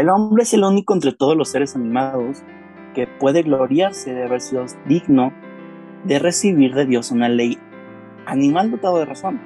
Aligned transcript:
El 0.00 0.08
hombre 0.08 0.44
es 0.44 0.54
el 0.54 0.64
único 0.64 0.94
entre 0.94 1.12
todos 1.12 1.36
los 1.36 1.50
seres 1.50 1.76
animados 1.76 2.42
que 2.94 3.06
puede 3.06 3.42
gloriarse 3.42 4.14
de 4.14 4.24
haber 4.24 4.40
sido 4.40 4.64
digno 4.86 5.30
de 6.04 6.18
recibir 6.18 6.74
de 6.74 6.86
Dios 6.86 7.10
una 7.10 7.28
ley 7.28 7.58
animal 8.24 8.70
dotado 8.70 8.98
de 8.98 9.04
razón, 9.04 9.38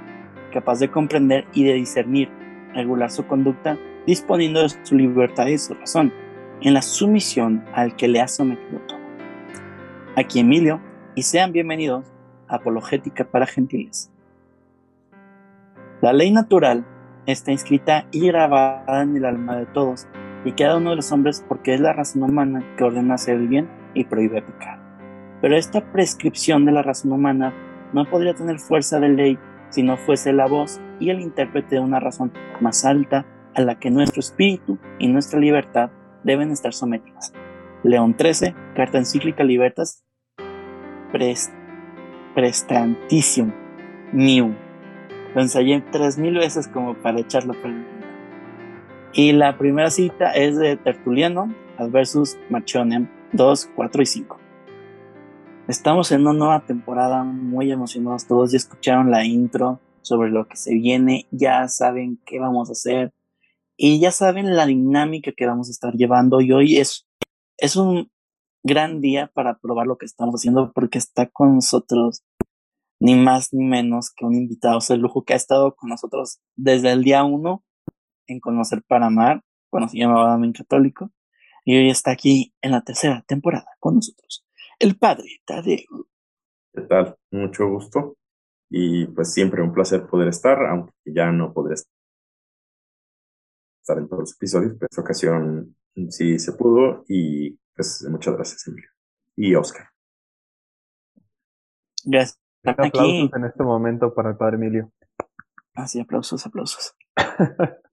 capaz 0.52 0.78
de 0.78 0.92
comprender 0.92 1.44
y 1.54 1.64
de 1.64 1.72
discernir, 1.72 2.28
regular 2.72 3.10
su 3.10 3.26
conducta, 3.26 3.76
disponiendo 4.06 4.62
de 4.62 4.68
su 4.68 4.94
libertad 4.94 5.48
y 5.48 5.58
su 5.58 5.74
razón, 5.74 6.12
en 6.60 6.72
la 6.72 6.82
sumisión 6.82 7.64
al 7.74 7.96
que 7.96 8.06
le 8.06 8.20
ha 8.20 8.28
sometido 8.28 8.78
todo. 8.86 9.00
Aquí 10.14 10.38
Emilio, 10.38 10.80
y 11.16 11.24
sean 11.24 11.50
bienvenidos 11.50 12.12
a 12.46 12.54
Apologética 12.54 13.24
para 13.24 13.46
Gentiles. 13.46 14.08
La 16.00 16.12
ley 16.12 16.30
natural 16.30 16.86
está 17.26 17.50
inscrita 17.50 18.06
y 18.12 18.28
grabada 18.28 19.02
en 19.02 19.16
el 19.16 19.24
alma 19.24 19.56
de 19.56 19.66
todos 19.66 20.06
y 20.44 20.52
cada 20.52 20.76
uno 20.76 20.90
de 20.90 20.96
los 20.96 21.10
hombres 21.12 21.44
porque 21.48 21.74
es 21.74 21.80
la 21.80 21.92
razón 21.92 22.22
humana 22.22 22.64
que 22.76 22.84
ordena 22.84 23.14
hacer 23.14 23.36
el 23.36 23.48
bien 23.48 23.68
y 23.94 24.04
prohíbe 24.04 24.42
pecar. 24.42 24.78
Pero 25.40 25.56
esta 25.56 25.92
prescripción 25.92 26.64
de 26.64 26.72
la 26.72 26.82
razón 26.82 27.12
humana 27.12 27.52
no 27.92 28.08
podría 28.08 28.34
tener 28.34 28.58
fuerza 28.58 29.00
de 29.00 29.08
ley 29.08 29.38
si 29.70 29.82
no 29.82 29.96
fuese 29.96 30.32
la 30.32 30.46
voz 30.46 30.80
y 31.00 31.10
el 31.10 31.20
intérprete 31.20 31.76
de 31.76 31.80
una 31.80 32.00
razón 32.00 32.32
más 32.60 32.84
alta 32.84 33.26
a 33.54 33.62
la 33.62 33.78
que 33.78 33.90
nuestro 33.90 34.20
espíritu 34.20 34.78
y 34.98 35.08
nuestra 35.08 35.38
libertad 35.38 35.90
deben 36.22 36.50
estar 36.50 36.72
sometidas. 36.72 37.32
León 37.82 38.16
XIII, 38.18 38.54
Carta 38.74 38.98
Encíclica 38.98 39.44
Libertas, 39.44 40.04
Prest, 41.12 41.52
Prestantísimo, 42.34 43.52
New. 44.12 44.54
Lo 45.34 45.40
ensayé 45.40 45.82
tres 45.92 46.18
mil 46.18 46.34
veces 46.34 46.68
como 46.68 46.94
para 46.94 47.20
echarlo 47.20 47.54
por 47.54 47.70
Y 49.16 49.30
la 49.30 49.56
primera 49.56 49.92
cita 49.92 50.32
es 50.32 50.56
de 50.58 50.76
Tertuliano, 50.76 51.54
versus 51.88 52.36
Marchonian 52.50 53.08
2, 53.32 53.70
4 53.76 54.02
y 54.02 54.06
5. 54.06 54.40
Estamos 55.68 56.10
en 56.10 56.22
una 56.22 56.32
nueva 56.32 56.66
temporada, 56.66 57.22
muy 57.22 57.70
emocionados 57.70 58.26
todos. 58.26 58.50
Ya 58.50 58.56
escucharon 58.56 59.12
la 59.12 59.24
intro 59.24 59.80
sobre 60.02 60.30
lo 60.30 60.48
que 60.48 60.56
se 60.56 60.74
viene, 60.74 61.28
ya 61.30 61.68
saben 61.68 62.20
qué 62.26 62.40
vamos 62.40 62.70
a 62.70 62.72
hacer 62.72 63.14
y 63.76 64.00
ya 64.00 64.10
saben 64.10 64.56
la 64.56 64.66
dinámica 64.66 65.30
que 65.30 65.46
vamos 65.46 65.68
a 65.68 65.70
estar 65.70 65.94
llevando. 65.94 66.40
Y 66.40 66.50
hoy 66.50 66.78
es, 66.78 67.06
es 67.56 67.76
un 67.76 68.10
gran 68.64 69.00
día 69.00 69.30
para 69.32 69.58
probar 69.60 69.86
lo 69.86 69.96
que 69.96 70.06
estamos 70.06 70.34
haciendo 70.34 70.72
porque 70.72 70.98
está 70.98 71.28
con 71.28 71.54
nosotros 71.54 72.24
ni 72.98 73.14
más 73.14 73.50
ni 73.52 73.64
menos 73.64 74.10
que 74.10 74.24
un 74.24 74.34
invitado 74.34 74.80
de 74.88 74.96
lujo 74.96 75.22
que 75.22 75.34
ha 75.34 75.36
estado 75.36 75.76
con 75.76 75.90
nosotros 75.90 76.40
desde 76.56 76.90
el 76.90 77.04
día 77.04 77.22
uno 77.22 77.62
en 78.26 78.40
Conocer 78.40 78.82
para 78.86 79.06
Amar, 79.06 79.42
cuando 79.70 79.88
se 79.88 79.98
llamaba 79.98 80.34
Amén 80.34 80.52
Católico, 80.52 81.10
y 81.64 81.76
hoy 81.76 81.90
está 81.90 82.10
aquí 82.10 82.54
en 82.62 82.72
la 82.72 82.82
tercera 82.82 83.22
temporada 83.26 83.66
con 83.80 83.96
nosotros 83.96 84.44
el 84.78 84.98
padre 84.98 85.40
Tadeo. 85.44 86.08
¿Qué 86.72 86.82
tal? 86.82 87.16
Mucho 87.30 87.68
gusto. 87.68 88.16
Y 88.70 89.06
pues 89.06 89.32
siempre 89.32 89.62
un 89.62 89.72
placer 89.72 90.06
poder 90.06 90.28
estar, 90.28 90.64
aunque 90.66 90.92
ya 91.04 91.30
no 91.30 91.52
podré 91.52 91.74
estar 91.74 93.98
en 93.98 94.08
todos 94.08 94.20
los 94.20 94.34
episodios, 94.34 94.72
pero 94.78 94.88
esta 94.90 95.02
ocasión 95.02 95.76
sí 96.08 96.38
se 96.38 96.52
pudo 96.52 97.04
y 97.08 97.58
pues 97.74 98.06
muchas 98.10 98.34
gracias, 98.34 98.66
Emilio. 98.66 98.90
Y 99.36 99.54
Oscar. 99.54 99.88
Gracias. 102.04 102.40
Aplausos 102.64 103.30
en 103.34 103.44
este 103.44 103.62
momento 103.62 104.14
para 104.14 104.30
el 104.30 104.36
padre 104.36 104.56
Emilio. 104.56 104.90
Ah, 105.74 105.86
sí, 105.86 106.00
aplausos, 106.00 106.46
aplausos. 106.46 106.96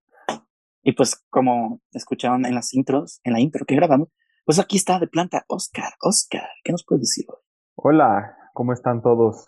y 0.84 0.94
pues 0.94 1.24
como 1.30 1.82
escucharon 1.92 2.46
en 2.46 2.56
las 2.56 2.74
intros, 2.74 3.20
en 3.24 3.34
la 3.34 3.40
intro 3.40 3.66
que 3.66 3.76
grabamos, 3.76 4.10
pues 4.46 4.60
aquí 4.60 4.78
está 4.78 5.00
de 5.00 5.08
planta 5.08 5.46
Oscar. 5.48 5.94
Oscar, 6.02 6.50
¿qué 6.64 6.72
nos 6.72 6.84
puedes 6.84 7.02
decir 7.02 7.26
hoy? 7.30 7.38
Hola, 7.76 8.36
¿cómo 8.54 8.74
están 8.74 9.02
todos? 9.02 9.46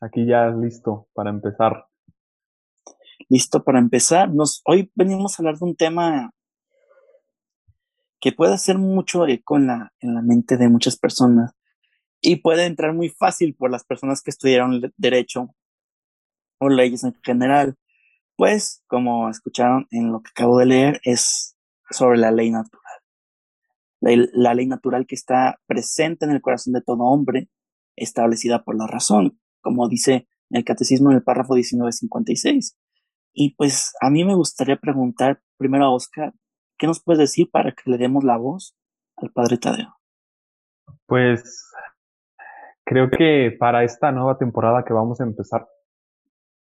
Aquí 0.00 0.26
ya 0.26 0.48
listo 0.48 1.08
para 1.14 1.30
empezar. 1.30 1.86
Listo 3.28 3.64
para 3.64 3.78
empezar. 3.78 4.32
Nos, 4.32 4.62
hoy 4.64 4.92
venimos 4.94 5.38
a 5.38 5.42
hablar 5.42 5.58
de 5.58 5.64
un 5.64 5.76
tema 5.76 6.30
que 8.20 8.32
puede 8.32 8.54
hacer 8.54 8.78
mucho 8.78 9.26
eco 9.26 9.56
en 9.56 9.68
la, 9.68 9.92
en 10.00 10.14
la 10.14 10.22
mente 10.22 10.56
de 10.56 10.68
muchas 10.68 10.96
personas 10.96 11.52
y 12.20 12.36
puede 12.36 12.66
entrar 12.66 12.92
muy 12.92 13.08
fácil 13.08 13.54
por 13.54 13.70
las 13.70 13.84
personas 13.84 14.22
que 14.22 14.30
estudiaron 14.30 14.92
derecho 14.96 15.54
o 16.58 16.68
leyes 16.68 17.04
en 17.04 17.14
general. 17.22 17.76
Pues, 18.38 18.82
como 18.86 19.28
escucharon 19.28 19.86
en 19.90 20.12
lo 20.12 20.22
que 20.22 20.30
acabo 20.30 20.58
de 20.58 20.64
leer, 20.64 21.00
es 21.04 21.58
sobre 21.90 22.16
la 22.16 22.30
ley 22.30 22.50
natural 22.50 22.88
la, 24.00 24.54
ley 24.54 24.66
natural 24.66 25.06
que 25.06 25.14
está 25.14 25.60
presente 25.66 26.24
en 26.24 26.32
el 26.32 26.40
corazón 26.40 26.72
de 26.72 26.82
todo 26.82 27.04
hombre, 27.04 27.48
establecida 27.96 28.62
por 28.64 28.76
la 28.76 28.86
razón, 28.86 29.38
como 29.60 29.88
dice 29.88 30.28
el 30.50 30.64
Catecismo 30.64 31.10
en 31.10 31.16
el 31.16 31.22
párrafo 31.22 31.54
1956. 31.54 32.78
Y 33.32 33.54
pues 33.54 33.94
a 34.00 34.10
mí 34.10 34.24
me 34.24 34.34
gustaría 34.34 34.76
preguntar 34.76 35.40
primero 35.56 35.84
a 35.84 35.94
Oscar, 35.94 36.32
¿qué 36.78 36.86
nos 36.86 37.02
puedes 37.02 37.18
decir 37.18 37.50
para 37.50 37.72
que 37.72 37.90
le 37.90 37.98
demos 37.98 38.24
la 38.24 38.36
voz 38.36 38.76
al 39.16 39.30
Padre 39.30 39.58
Tadeo? 39.58 39.96
Pues 41.06 41.70
creo 42.84 43.10
que 43.10 43.54
para 43.58 43.84
esta 43.84 44.12
nueva 44.12 44.38
temporada 44.38 44.84
que 44.84 44.92
vamos 44.92 45.20
a 45.20 45.24
empezar 45.24 45.68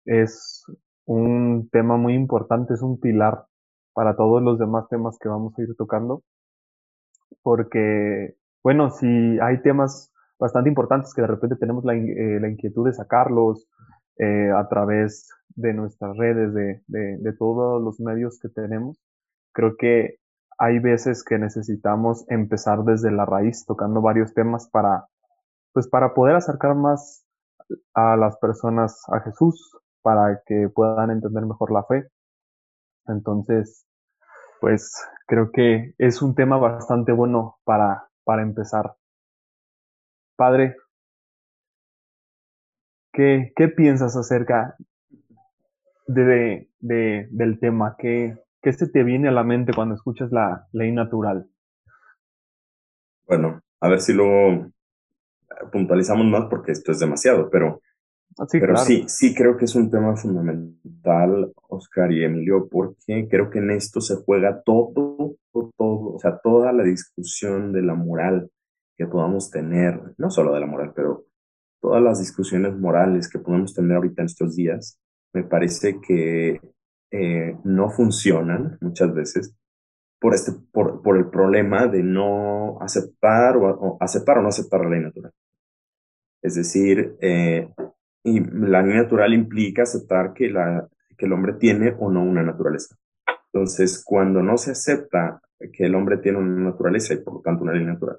es 0.06 0.64
un 1.06 1.70
tema 1.72 1.98
muy 1.98 2.14
importante, 2.14 2.74
es 2.74 2.82
un 2.82 3.00
pilar 3.00 3.46
para 3.94 4.16
todos 4.16 4.42
los 4.42 4.60
demás 4.60 4.88
temas 4.90 5.18
que 5.20 5.30
vamos 5.30 5.58
a 5.58 5.62
ir 5.62 5.76
tocando 5.78 6.24
porque, 7.46 8.36
bueno, 8.64 8.90
si 8.90 9.40
hay 9.40 9.62
temas 9.62 10.12
bastante 10.40 10.70
importantes 10.70 11.14
que 11.14 11.22
de 11.22 11.28
repente 11.28 11.56
tenemos 11.58 11.86
la, 11.86 11.94
eh, 11.96 12.40
la 12.42 12.50
inquietud 12.50 12.88
de 12.88 12.94
sacarlos 12.94 13.68
eh, 14.18 14.50
a 14.52 14.68
través 14.68 15.30
de 15.50 15.74
nuestras 15.74 16.18
redes, 16.18 16.54
de, 16.54 16.82
de, 16.88 17.18
de 17.20 17.34
todos 17.34 17.82
los 17.84 18.00
medios 18.00 18.40
que 18.40 18.50
tenemos, 18.50 19.00
creo 19.54 19.76
que 19.78 20.18
hay 20.58 20.80
veces 20.80 21.24
que 21.24 21.38
necesitamos 21.38 22.26
empezar 22.30 22.84
desde 22.84 23.12
la 23.12 23.26
raíz, 23.26 23.64
tocando 23.66 24.02
varios 24.02 24.34
temas 24.34 24.68
para, 24.70 25.06
pues 25.72 25.88
para 25.88 26.14
poder 26.14 26.36
acercar 26.36 26.76
más 26.76 27.26
a 27.94 28.16
las 28.16 28.38
personas 28.38 29.04
a 29.10 29.20
Jesús, 29.20 29.78
para 30.06 30.44
que 30.46 30.70
puedan 30.70 31.10
entender 31.10 31.44
mejor 31.48 31.72
la 31.72 31.84
fe. 31.84 32.08
Entonces, 33.08 33.88
pues 34.62 34.94
creo 35.26 35.52
que 35.52 35.96
es 35.98 36.22
un 36.22 36.36
tema 36.36 36.58
bastante 36.58 37.12
bueno 37.12 37.58
para, 37.64 38.08
para 38.24 38.44
empezar. 38.44 38.94
Padre, 40.36 40.76
¿qué, 43.14 43.52
qué 43.56 43.68
piensas 43.68 44.16
acerca 44.16 44.76
de, 46.06 46.70
de, 46.78 47.28
del 47.32 47.60
tema? 47.60 47.96
¿Qué, 47.98 48.38
¿Qué 48.62 48.74
se 48.74 48.88
te 48.88 49.02
viene 49.02 49.30
a 49.30 49.32
la 49.32 49.44
mente 49.44 49.74
cuando 49.74 49.96
escuchas 49.96 50.32
la 50.32 50.68
ley 50.72 50.92
natural? 50.92 51.50
Bueno, 53.26 53.60
a 53.80 53.90
ver 53.90 54.02
si 54.02 54.14
lo 54.14 54.72
puntualizamos 55.72 56.28
más 56.28 56.46
porque 56.48 56.74
esto 56.74 56.92
es 56.92 57.00
demasiado, 57.00 57.50
pero 57.50 57.82
Pero 58.52 58.76
sí, 58.76 59.06
sí 59.08 59.34
creo 59.34 59.56
que 59.56 59.66
es 59.66 59.76
un 59.76 59.90
tema 59.90 60.16
fundamental, 60.18 61.54
Oscar 61.70 62.12
y 62.12 62.24
Emilio, 62.24 62.68
porque 62.70 63.28
creo 63.30 63.50
que 63.50 63.60
en 63.60 63.72
esto 63.72 64.02
se 64.02 64.18
juega 64.18 64.62
todo, 64.62 65.36
todo, 65.52 65.72
o 65.78 66.20
sea, 66.20 66.38
toda 66.40 66.74
la 66.74 66.84
discusión 66.84 67.72
de 67.72 67.82
la 67.82 67.96
moral 67.96 68.52
que 68.98 69.08
podamos 69.08 69.50
tener, 69.50 70.02
no 70.18 70.30
solo 70.30 70.54
de 70.54 70.60
la 70.60 70.66
moral, 70.66 70.92
pero 70.94 71.26
todas 71.82 72.02
las 72.02 72.20
discusiones 72.20 72.78
morales 72.78 73.30
que 73.30 73.40
podemos 73.40 73.74
tener 73.74 73.96
ahorita 73.96 74.22
en 74.22 74.26
estos 74.26 74.56
días, 74.56 75.00
me 75.34 75.44
parece 75.44 76.00
que 76.02 76.60
eh, 77.12 77.58
no 77.64 77.90
funcionan 77.90 78.78
muchas 78.82 79.14
veces 79.14 79.56
por, 80.20 80.34
este, 80.34 80.54
por, 80.72 81.02
por 81.02 81.18
el 81.18 81.30
problema 81.30 81.88
de 81.88 82.04
no 82.04 82.82
aceptar 82.82 83.58
o, 83.58 83.98
aceptar 84.00 84.40
o 84.40 84.42
no 84.42 84.48
aceptar 84.50 84.82
la 84.82 84.90
ley 84.90 85.02
natural. 85.02 85.32
Es 86.42 86.56
decir, 86.56 87.16
eh, 87.22 87.70
y 88.26 88.40
la 88.40 88.82
ley 88.82 88.96
natural 88.96 89.34
implica 89.34 89.84
aceptar 89.84 90.34
que, 90.34 90.50
la, 90.50 90.88
que 91.16 91.28
el 91.28 91.34
hombre 91.34 91.54
tiene 91.54 91.96
o 92.00 92.12
no 92.12 92.24
una 92.24 92.42
naturaleza. 92.42 92.98
Entonces, 93.54 94.04
cuando 94.04 94.42
no 94.42 94.58
se 94.58 94.72
acepta 94.72 95.40
que 95.72 95.86
el 95.86 95.94
hombre 95.94 96.18
tiene 96.18 96.40
una 96.40 96.72
naturaleza 96.72 97.14
y 97.14 97.18
por 97.18 97.36
lo 97.36 97.42
tanto 97.42 97.64
una 97.64 97.74
ley 97.74 97.86
natural, 97.86 98.18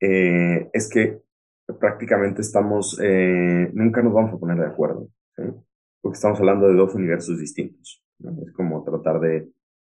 eh, 0.00 0.68
es 0.72 0.90
que 0.90 1.20
prácticamente 1.78 2.42
estamos, 2.42 2.98
eh, 3.00 3.70
nunca 3.72 4.02
nos 4.02 4.12
vamos 4.12 4.34
a 4.34 4.38
poner 4.38 4.58
de 4.58 4.66
acuerdo, 4.66 5.08
porque 6.00 6.16
estamos 6.16 6.40
hablando 6.40 6.66
de 6.66 6.74
dos 6.74 6.94
universos 6.94 7.38
distintos. 7.38 8.02
Es 8.44 8.52
como 8.54 8.82
tratar 8.82 9.20
de, 9.20 9.48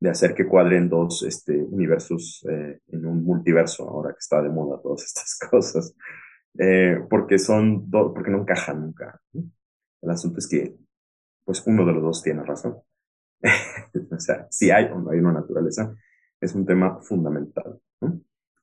de, 0.01 0.11
hacer 0.11 0.35
que 0.35 0.47
cuadren 0.47 0.91
dos 0.91 1.23
este, 1.23 1.57
universos 1.57 2.47
eh, 2.51 2.81
en 2.89 3.07
un 3.07 3.25
multiverso, 3.25 3.89
ahora 3.89 4.11
que 4.11 4.19
está 4.19 4.43
de 4.43 4.51
moda 4.51 4.83
todas 4.83 5.03
estas 5.05 5.39
cosas. 5.51 5.95
Eh, 6.59 6.99
porque 7.09 7.39
son 7.39 7.89
porque 7.89 8.31
no 8.31 8.41
encajan 8.41 8.81
nunca. 8.81 9.21
El 9.33 10.11
asunto 10.11 10.39
es 10.39 10.49
que, 10.49 10.77
pues, 11.45 11.63
uno 11.67 11.87
de 11.87 11.93
los 11.93 12.03
dos 12.03 12.23
tiene 12.23 12.43
razón. 12.43 12.79
o 14.11 14.21
sea, 14.21 14.47
si 14.51 14.71
hay 14.71 14.87
o 14.87 14.99
no 14.99 15.11
hay 15.11 15.21
una 15.21 15.33
naturaleza, 15.33 15.95
es 16.41 16.55
un 16.55 16.67
tema 16.67 17.01
fundamental. 17.03 17.81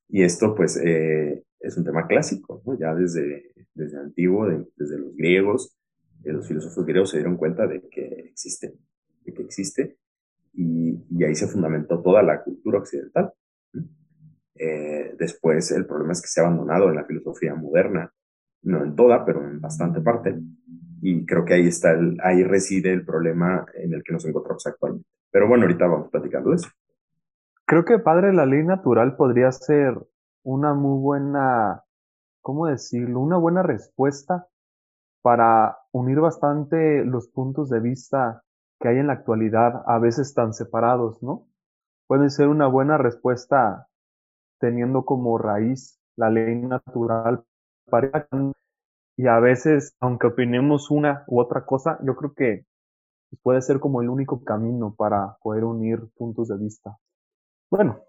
Y 0.10 0.24
esto, 0.24 0.54
pues, 0.54 0.78
eh, 0.84 1.44
es 1.60 1.78
un 1.78 1.86
tema 1.86 2.06
clásico, 2.06 2.62
¿no? 2.66 2.78
ya 2.78 2.94
desde, 2.94 3.54
desde 3.74 3.98
antiguo, 3.98 4.48
desde 4.76 5.00
los 5.00 5.16
griegos, 5.16 5.78
eh, 6.24 6.32
los 6.32 6.48
filósofos 6.48 6.86
griegos 6.86 7.10
se 7.12 7.18
dieron 7.18 7.38
cuenta 7.38 7.66
de 7.66 7.88
que 7.90 8.06
existe, 8.30 8.76
de 9.24 9.34
que 9.34 9.42
existe, 9.42 9.98
y, 10.54 11.04
y 11.10 11.24
ahí 11.24 11.36
se 11.36 11.48
fundamentó 11.48 12.02
toda 12.02 12.22
la 12.24 12.44
cultura 12.44 12.80
occidental. 12.80 13.34
Eh, 14.56 15.16
después, 15.18 15.72
el 15.72 15.86
problema 15.86 16.14
es 16.14 16.22
que 16.22 16.28
se 16.28 16.42
ha 16.42 16.46
abandonado 16.46 16.90
en 16.90 16.96
la 16.96 17.06
filosofía 17.06 17.54
moderna, 17.56 18.12
no 18.64 18.84
en 18.84 18.96
toda, 18.96 19.26
pero 19.26 19.44
en 19.44 19.60
bastante 19.62 20.02
parte, 20.02 20.40
y 21.02 21.26
creo 21.26 21.46
que 21.46 21.54
ahí 21.54 21.68
está, 21.68 21.96
ahí 22.24 22.44
reside 22.44 22.92
el 22.92 23.06
problema 23.06 23.66
en 23.76 23.94
el 23.94 24.04
que 24.04 24.14
nos 24.14 24.26
encontramos 24.26 24.66
actualmente. 24.66 25.08
Pero 25.32 25.48
bueno, 25.48 25.64
ahorita 25.66 25.86
vamos 25.86 26.10
platicando 26.10 26.52
de 26.52 26.56
eso. 26.56 26.70
Creo 27.66 27.84
que 27.84 28.00
Padre, 28.00 28.34
la 28.34 28.46
ley 28.46 28.64
natural 28.64 29.16
podría 29.16 29.52
ser 29.52 29.98
una 30.44 30.74
muy 30.74 31.02
buena, 31.02 31.84
¿cómo 32.42 32.68
decirlo? 32.68 33.20
Una 33.20 33.38
buena 33.38 33.64
respuesta 33.64 34.48
para 35.22 35.80
unir 35.92 36.20
bastante 36.20 37.04
los 37.04 37.28
puntos 37.28 37.70
de 37.70 37.80
vista 37.80 38.44
que 38.80 38.88
hay 38.88 38.98
en 38.98 39.08
la 39.08 39.14
actualidad, 39.14 39.84
a 39.88 39.98
veces 40.00 40.34
tan 40.34 40.54
separados, 40.54 41.22
¿no? 41.24 41.48
Puede 42.08 42.30
ser 42.30 42.48
una 42.48 42.68
buena 42.68 42.98
respuesta 42.98 43.88
teniendo 44.66 45.06
como 45.06 45.38
raíz 45.38 46.00
la 46.16 46.32
ley 46.32 46.56
natural 46.56 47.44
y 49.16 49.28
a 49.28 49.40
veces, 49.40 49.96
aunque 50.00 50.26
opinemos 50.26 50.90
una 50.90 51.24
u 51.28 51.40
otra 51.40 51.68
cosa, 51.68 52.00
yo 52.04 52.16
creo 52.16 52.34
que 52.34 52.66
puede 53.44 53.62
ser 53.62 53.80
como 53.80 54.02
el 54.02 54.10
único 54.10 54.44
camino 54.44 54.96
para 54.98 55.38
poder 55.44 55.66
unir 55.66 56.00
puntos 56.18 56.48
de 56.48 56.58
vista. 56.58 56.98
Bueno, 57.70 58.00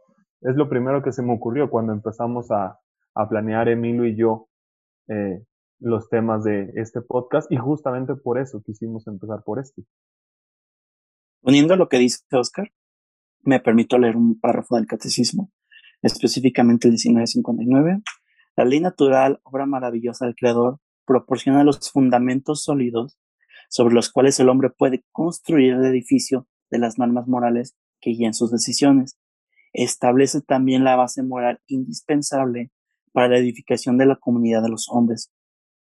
es 0.41 0.57
lo 0.57 0.71
primero 0.71 1.03
que 1.03 1.13
se 1.13 1.23
me 1.23 1.35
ocurrió 1.35 1.69
cuando 1.69 1.93
empezamos 1.93 2.51
a, 2.51 2.81
planear 3.29 3.69
Emilio 3.69 4.07
y 4.07 4.17
yo 4.17 4.49
eh, 5.09 5.43
los 5.79 6.09
temas 6.09 6.45
de 6.45 6.71
este 6.77 7.03
podcast 7.03 7.51
y 7.53 7.57
justamente 7.57 8.15
por 8.15 8.39
eso 8.39 8.63
quisimos 8.65 9.07
empezar 9.07 9.43
por 9.43 9.59
este. 9.59 9.85
Uniendo 11.43 11.77
lo 11.77 11.89
que 11.89 11.99
dice 11.99 12.25
Oscar, 12.33 12.71
me 13.43 13.61
permito 13.61 13.99
leer 13.99 14.17
un 14.17 14.39
párrafo 14.39 14.77
del 14.77 14.87
catecismo, 14.87 15.51
específicamente 16.07 16.89
el 16.89 16.95
1959. 16.95 18.03
La 18.57 18.65
ley 18.65 18.81
natural, 18.81 19.41
obra 19.43 19.67
maravillosa 19.67 20.27
del 20.27 20.35
Creador, 20.35 20.79
proporciona 21.05 21.65
los 21.65 21.91
fundamentos 21.91 22.65
sólidos 22.65 23.19
sobre 23.69 23.95
los 23.95 24.11
cuales 24.11 24.39
el 24.41 24.49
hombre 24.49 24.71
puede 24.71 25.05
construir 25.13 25.75
el 25.75 25.85
edificio 25.85 26.47
de 26.71 26.79
las 26.79 26.99
normas 26.99 27.27
morales 27.27 27.77
que 28.01 28.11
guían 28.11 28.35
sus 28.35 28.51
decisiones 28.51 29.19
establece 29.77 30.41
también 30.41 30.85
la 30.85 30.97
base 30.97 31.23
moral 31.23 31.61
indispensable 31.67 32.71
para 33.13 33.29
la 33.29 33.39
edificación 33.39 33.99
de 33.99 34.07
la 34.07 34.17
comunidad 34.17 34.63
de 34.63 34.71
los 34.71 34.89
hombres. 34.89 35.31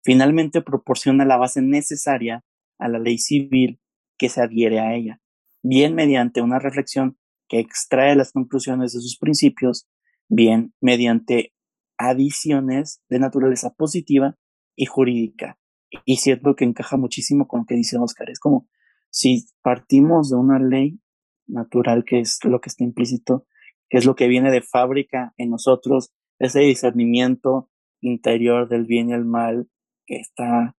Finalmente, 0.04 0.62
proporciona 0.62 1.26
la 1.26 1.38
base 1.38 1.62
necesaria 1.62 2.44
a 2.80 2.88
la 2.88 3.00
ley 3.00 3.18
civil 3.18 3.80
que 4.18 4.30
se 4.30 4.42
adhiere 4.42 4.80
a 4.80 4.96
ella, 4.96 5.20
bien 5.62 5.94
mediante 5.94 6.42
una 6.42 6.58
reflexión 6.58 7.18
que 7.50 7.60
extrae 7.60 8.16
las 8.16 8.32
conclusiones 8.32 8.94
de 8.94 9.02
sus 9.02 9.18
principios, 9.18 9.88
bien 10.32 10.74
mediante 10.80 11.54
adiciones 11.98 13.04
de 13.10 13.20
naturaleza 13.20 13.74
positiva 13.74 14.38
y 14.76 14.86
jurídica. 14.86 15.60
Y 16.06 16.18
siento 16.18 16.56
que 16.56 16.64
encaja 16.64 16.98
muchísimo 16.98 17.48
con 17.48 17.60
lo 17.60 17.66
que 17.66 17.76
dice 17.76 17.98
Oscar. 17.98 18.30
Es 18.30 18.40
como 18.40 18.68
si 19.10 19.46
partimos 19.62 20.30
de 20.30 20.38
una 20.38 20.58
ley 20.58 21.00
natural, 21.48 22.06
que 22.06 22.22
es 22.22 22.40
lo 22.46 22.62
que 22.62 22.70
está 22.70 22.86
implícito, 22.86 23.46
que 23.90 23.98
es 23.98 24.06
lo 24.06 24.16
que 24.16 24.30
viene 24.30 24.52
de 24.52 24.62
fábrica 24.62 25.34
en 25.38 25.50
nosotros, 25.50 26.14
ese 26.40 26.62
discernimiento 26.62 27.70
interior 28.00 28.70
del 28.70 28.86
bien 28.86 29.10
y 29.10 29.14
el 29.14 29.26
mal 29.26 29.70
que 30.06 30.16
está, 30.16 30.78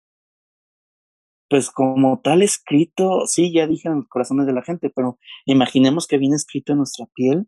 pues 1.50 1.70
como 1.70 2.20
tal 2.20 2.40
escrito, 2.40 3.26
sí, 3.26 3.52
ya 3.52 3.66
dije 3.66 3.88
en 3.88 3.96
los 3.96 4.08
corazones 4.08 4.46
de 4.46 4.54
la 4.54 4.62
gente, 4.62 4.88
pero 4.88 5.18
imaginemos 5.44 6.06
que 6.06 6.16
viene 6.16 6.36
escrito 6.36 6.72
en 6.72 6.78
nuestra 6.78 7.06
piel, 7.14 7.46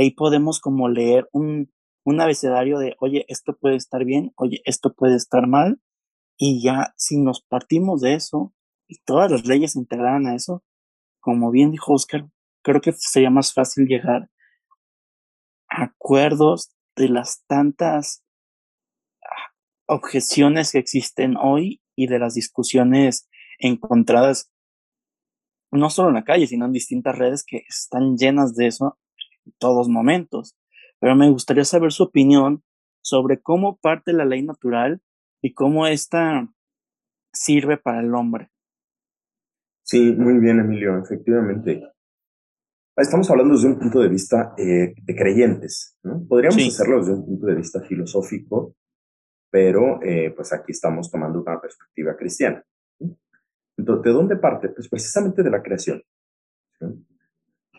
ahí 0.00 0.10
podemos 0.10 0.60
como 0.60 0.88
leer 0.88 1.28
un, 1.32 1.72
un 2.04 2.20
abecedario 2.20 2.78
de, 2.78 2.96
oye, 3.00 3.24
esto 3.28 3.56
puede 3.56 3.76
estar 3.76 4.04
bien, 4.04 4.32
oye, 4.36 4.60
esto 4.64 4.92
puede 4.94 5.16
estar 5.16 5.46
mal, 5.46 5.80
y 6.36 6.62
ya 6.62 6.94
si 6.96 7.18
nos 7.18 7.42
partimos 7.42 8.00
de 8.00 8.14
eso 8.14 8.52
y 8.88 8.98
todas 9.04 9.30
las 9.30 9.46
leyes 9.46 9.72
se 9.72 9.78
integraran 9.78 10.26
a 10.26 10.34
eso, 10.34 10.62
como 11.20 11.50
bien 11.50 11.70
dijo 11.70 11.94
Oscar, 11.94 12.28
creo 12.62 12.80
que 12.80 12.92
sería 12.92 13.30
más 13.30 13.54
fácil 13.54 13.86
llegar 13.86 14.28
acuerdos 15.68 16.74
de 16.96 17.08
las 17.08 17.44
tantas 17.46 18.22
objeciones 19.86 20.72
que 20.72 20.78
existen 20.78 21.36
hoy 21.36 21.80
y 21.96 22.06
de 22.06 22.18
las 22.18 22.34
discusiones 22.34 23.28
encontradas 23.58 24.50
no 25.70 25.90
solo 25.90 26.08
en 26.08 26.14
la 26.14 26.24
calle, 26.24 26.46
sino 26.46 26.66
en 26.66 26.72
distintas 26.72 27.16
redes 27.16 27.44
que 27.44 27.64
están 27.68 28.16
llenas 28.16 28.54
de 28.54 28.68
eso 28.68 28.98
todos 29.58 29.88
momentos. 29.88 30.56
Pero 31.00 31.16
me 31.16 31.30
gustaría 31.30 31.64
saber 31.64 31.92
su 31.92 32.04
opinión 32.04 32.62
sobre 33.02 33.40
cómo 33.40 33.76
parte 33.76 34.12
la 34.12 34.24
ley 34.24 34.42
natural 34.42 35.02
y 35.42 35.52
cómo 35.52 35.86
esta 35.86 36.48
sirve 37.32 37.76
para 37.76 38.00
el 38.00 38.14
hombre. 38.14 38.50
Sí, 39.82 40.12
muy 40.12 40.38
bien, 40.38 40.60
Emilio, 40.60 40.98
efectivamente. 40.98 41.82
Estamos 42.96 43.28
hablando 43.30 43.54
desde 43.54 43.68
un 43.68 43.78
punto 43.78 44.00
de 44.00 44.08
vista 44.08 44.54
eh, 44.56 44.94
de 44.96 45.16
creyentes, 45.16 45.98
¿no? 46.04 46.24
Podríamos 46.26 46.66
hacerlo 46.68 46.98
desde 46.98 47.14
un 47.14 47.26
punto 47.26 47.46
de 47.46 47.56
vista 47.56 47.80
filosófico, 47.82 48.76
pero 49.50 50.00
eh, 50.02 50.32
pues 50.34 50.52
aquí 50.52 50.72
estamos 50.72 51.10
tomando 51.10 51.42
una 51.42 51.60
perspectiva 51.60 52.16
cristiana. 52.16 52.64
Entonces, 53.76 54.04
¿de 54.04 54.10
dónde 54.10 54.36
parte? 54.36 54.68
Pues 54.68 54.88
precisamente 54.88 55.42
de 55.42 55.50
la 55.50 55.62
creación. 55.62 56.02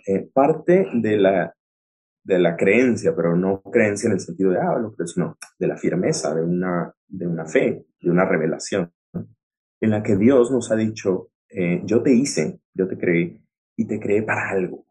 Eh, 0.08 0.30
parte 0.34 0.88
de 0.94 1.18
la, 1.18 1.56
de 2.24 2.40
la 2.40 2.56
creencia, 2.56 3.16
pero 3.16 3.36
no 3.36 3.62
creencia 3.62 4.08
en 4.08 4.14
el 4.14 4.20
sentido 4.20 4.52
de, 4.52 4.60
ah, 4.60 4.78
lo 4.78 4.94
sino 5.08 5.38
de 5.58 5.68
la 5.68 5.78
firmeza, 5.78 6.34
de 6.34 6.44
una, 6.44 6.94
de 7.08 7.28
una 7.28 7.46
fe, 7.46 7.86
de 8.00 8.10
una 8.12 8.26
revelación, 8.26 8.92
en 9.82 9.90
la 9.90 10.04
que 10.04 10.16
Dios 10.16 10.52
nos 10.52 10.72
ha 10.72 10.76
dicho, 10.76 11.30
yo 11.84 12.04
te 12.04 12.14
hice, 12.14 12.60
yo 12.74 12.88
te 12.88 12.98
creé, 12.98 13.42
y 13.78 13.88
te 13.88 14.00
creé 14.00 14.24
para 14.24 14.50
algo 14.50 14.86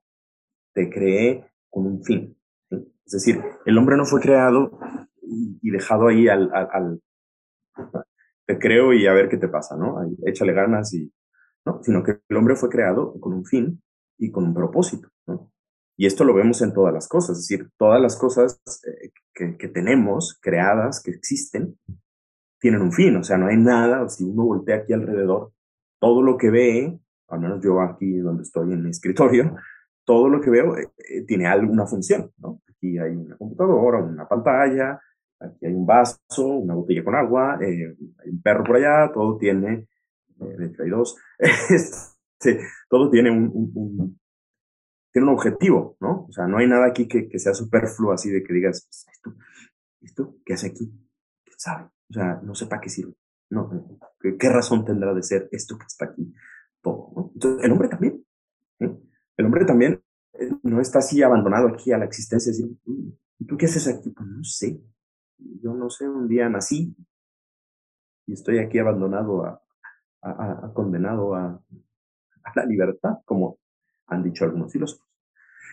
te 0.74 0.90
creé 0.90 1.46
con 1.70 1.86
un 1.86 2.04
fin. 2.04 2.36
Es 2.68 3.12
decir, 3.12 3.40
el 3.64 3.78
hombre 3.78 3.96
no 3.96 4.04
fue 4.04 4.20
creado 4.20 4.78
y, 5.22 5.70
dejado 5.70 6.08
ahí 6.08 6.28
al, 6.28 7.00
te 8.46 8.58
creo 8.58 8.92
y 8.92 9.06
a 9.06 9.12
ver 9.12 9.28
qué 9.28 9.38
te 9.38 9.48
pasa, 9.48 9.76
¿no? 9.76 9.96
échale 10.26 10.52
ganas 10.52 10.92
y, 10.92 11.10
¿no? 11.64 11.82
Sino 11.82 12.02
que 12.02 12.20
el 12.28 12.36
hombre 12.36 12.56
fue 12.56 12.68
creado 12.68 13.18
con 13.20 13.32
un 13.32 13.44
fin 13.44 13.82
y 14.18 14.30
con 14.30 14.44
un 14.44 14.54
propósito, 14.54 15.08
¿no? 15.26 15.50
Y 15.96 16.06
esto 16.06 16.24
lo 16.24 16.34
vemos 16.34 16.60
en 16.62 16.72
todas 16.72 16.92
las 16.92 17.08
cosas, 17.08 17.38
es 17.38 17.46
decir, 17.46 17.70
todas 17.76 18.00
las 18.00 18.16
cosas 18.16 18.60
eh, 18.86 19.12
que, 19.32 19.56
que, 19.56 19.68
tenemos, 19.68 20.38
creadas, 20.40 21.00
que 21.00 21.12
existen, 21.12 21.78
tienen 22.58 22.82
un 22.82 22.92
fin, 22.92 23.16
o 23.16 23.22
sea, 23.22 23.36
no 23.36 23.46
hay 23.46 23.56
nada, 23.56 24.08
si 24.08 24.24
uno 24.24 24.44
voltea 24.44 24.76
aquí 24.76 24.92
alrededor, 24.92 25.52
todo 26.00 26.22
lo 26.22 26.36
que 26.36 26.50
ve, 26.50 26.98
al 27.28 27.40
menos 27.40 27.62
yo 27.62 27.80
aquí 27.80 28.18
donde 28.18 28.42
estoy 28.42 28.72
en 28.72 28.82
mi 28.82 28.90
escritorio, 28.90 29.54
todo 30.04 30.28
lo 30.28 30.40
que 30.40 30.50
veo 30.50 30.76
eh, 30.76 30.90
eh, 30.98 31.22
tiene 31.26 31.46
alguna 31.46 31.86
función, 31.86 32.30
¿no? 32.38 32.60
Aquí 32.68 32.98
hay 32.98 33.12
una 33.16 33.36
computadora, 33.36 33.98
una 33.98 34.28
pantalla, 34.28 35.00
aquí 35.40 35.66
hay 35.66 35.74
un 35.74 35.86
vaso, 35.86 36.46
una 36.46 36.74
botella 36.74 37.04
con 37.04 37.14
agua, 37.14 37.58
eh, 37.60 37.96
hay 38.22 38.30
un 38.30 38.42
perro 38.42 38.64
por 38.64 38.76
allá, 38.76 39.10
todo 39.12 39.36
tiene, 39.36 39.88
de 40.36 40.66
hecho 40.66 40.82
hay 40.82 40.90
dos, 40.90 41.16
este, 42.44 42.66
todo 42.88 43.10
tiene 43.10 43.30
un, 43.30 44.18
tiene 45.12 45.28
un 45.28 45.34
objetivo, 45.34 45.96
¿no? 46.00 46.26
O 46.28 46.32
sea, 46.32 46.46
no 46.46 46.58
hay 46.58 46.66
nada 46.66 46.86
aquí 46.86 47.08
que, 47.08 47.28
sea 47.38 47.54
superfluo 47.54 48.12
así 48.12 48.30
de 48.30 48.42
que 48.42 48.52
digas, 48.52 48.86
pues, 48.86 49.06
¿esto, 49.12 49.34
¿esto 50.00 50.36
qué 50.44 50.54
hace 50.54 50.68
aquí? 50.68 50.92
¿Quién 51.44 51.58
sabe? 51.58 51.90
O 52.10 52.12
sea, 52.12 52.40
no 52.42 52.54
sé 52.54 52.66
para 52.66 52.80
qué 52.80 52.90
sirve. 52.90 53.14
No, 53.50 53.70
¿qué, 54.20 54.36
¿qué, 54.36 54.48
razón 54.48 54.84
tendrá 54.84 55.14
de 55.14 55.22
ser 55.22 55.48
esto 55.52 55.78
que 55.78 55.86
está 55.86 56.06
aquí? 56.06 56.32
Todo, 56.80 57.12
¿no? 57.14 57.30
Entonces, 57.34 57.64
el 57.64 57.72
hombre 57.72 57.88
también. 57.88 58.24
¿sí? 58.78 58.86
el 59.36 59.46
hombre 59.46 59.64
también 59.64 60.02
eh, 60.34 60.50
no 60.62 60.80
está 60.80 60.98
así 60.98 61.22
abandonado 61.22 61.68
aquí 61.68 61.92
a 61.92 61.98
la 61.98 62.04
existencia, 62.04 62.52
¿y 63.38 63.46
tú 63.46 63.56
qué 63.56 63.66
haces 63.66 63.88
aquí? 63.88 64.10
Pues 64.10 64.28
no 64.28 64.44
sé, 64.44 64.80
yo 65.38 65.74
no 65.74 65.90
sé, 65.90 66.08
un 66.08 66.28
día 66.28 66.48
nací 66.48 66.94
y 68.26 68.32
estoy 68.32 68.58
aquí 68.58 68.78
abandonado 68.78 69.44
a, 69.44 69.60
condenado 70.72 71.34
a, 71.34 71.62
la 72.54 72.64
libertad, 72.64 73.14
como 73.24 73.58
han 74.06 74.22
dicho 74.22 74.44
algunos 74.44 74.72
filósofos. 74.72 75.06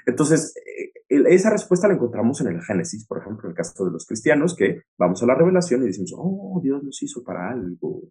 Entonces, 0.05 0.55
eh, 0.57 0.91
esa 1.09 1.49
respuesta 1.49 1.87
la 1.87 1.95
encontramos 1.95 2.41
en 2.41 2.47
el 2.47 2.61
Génesis, 2.61 3.05
por 3.05 3.19
ejemplo, 3.19 3.45
en 3.45 3.51
el 3.51 3.55
caso 3.55 3.85
de 3.85 3.91
los 3.91 4.05
cristianos, 4.05 4.55
que 4.55 4.83
vamos 4.97 5.21
a 5.21 5.25
la 5.25 5.35
revelación 5.35 5.83
y 5.83 5.87
decimos, 5.87 6.13
oh, 6.17 6.59
Dios 6.63 6.83
nos 6.83 7.01
hizo 7.03 7.23
para 7.23 7.51
algo, 7.51 8.01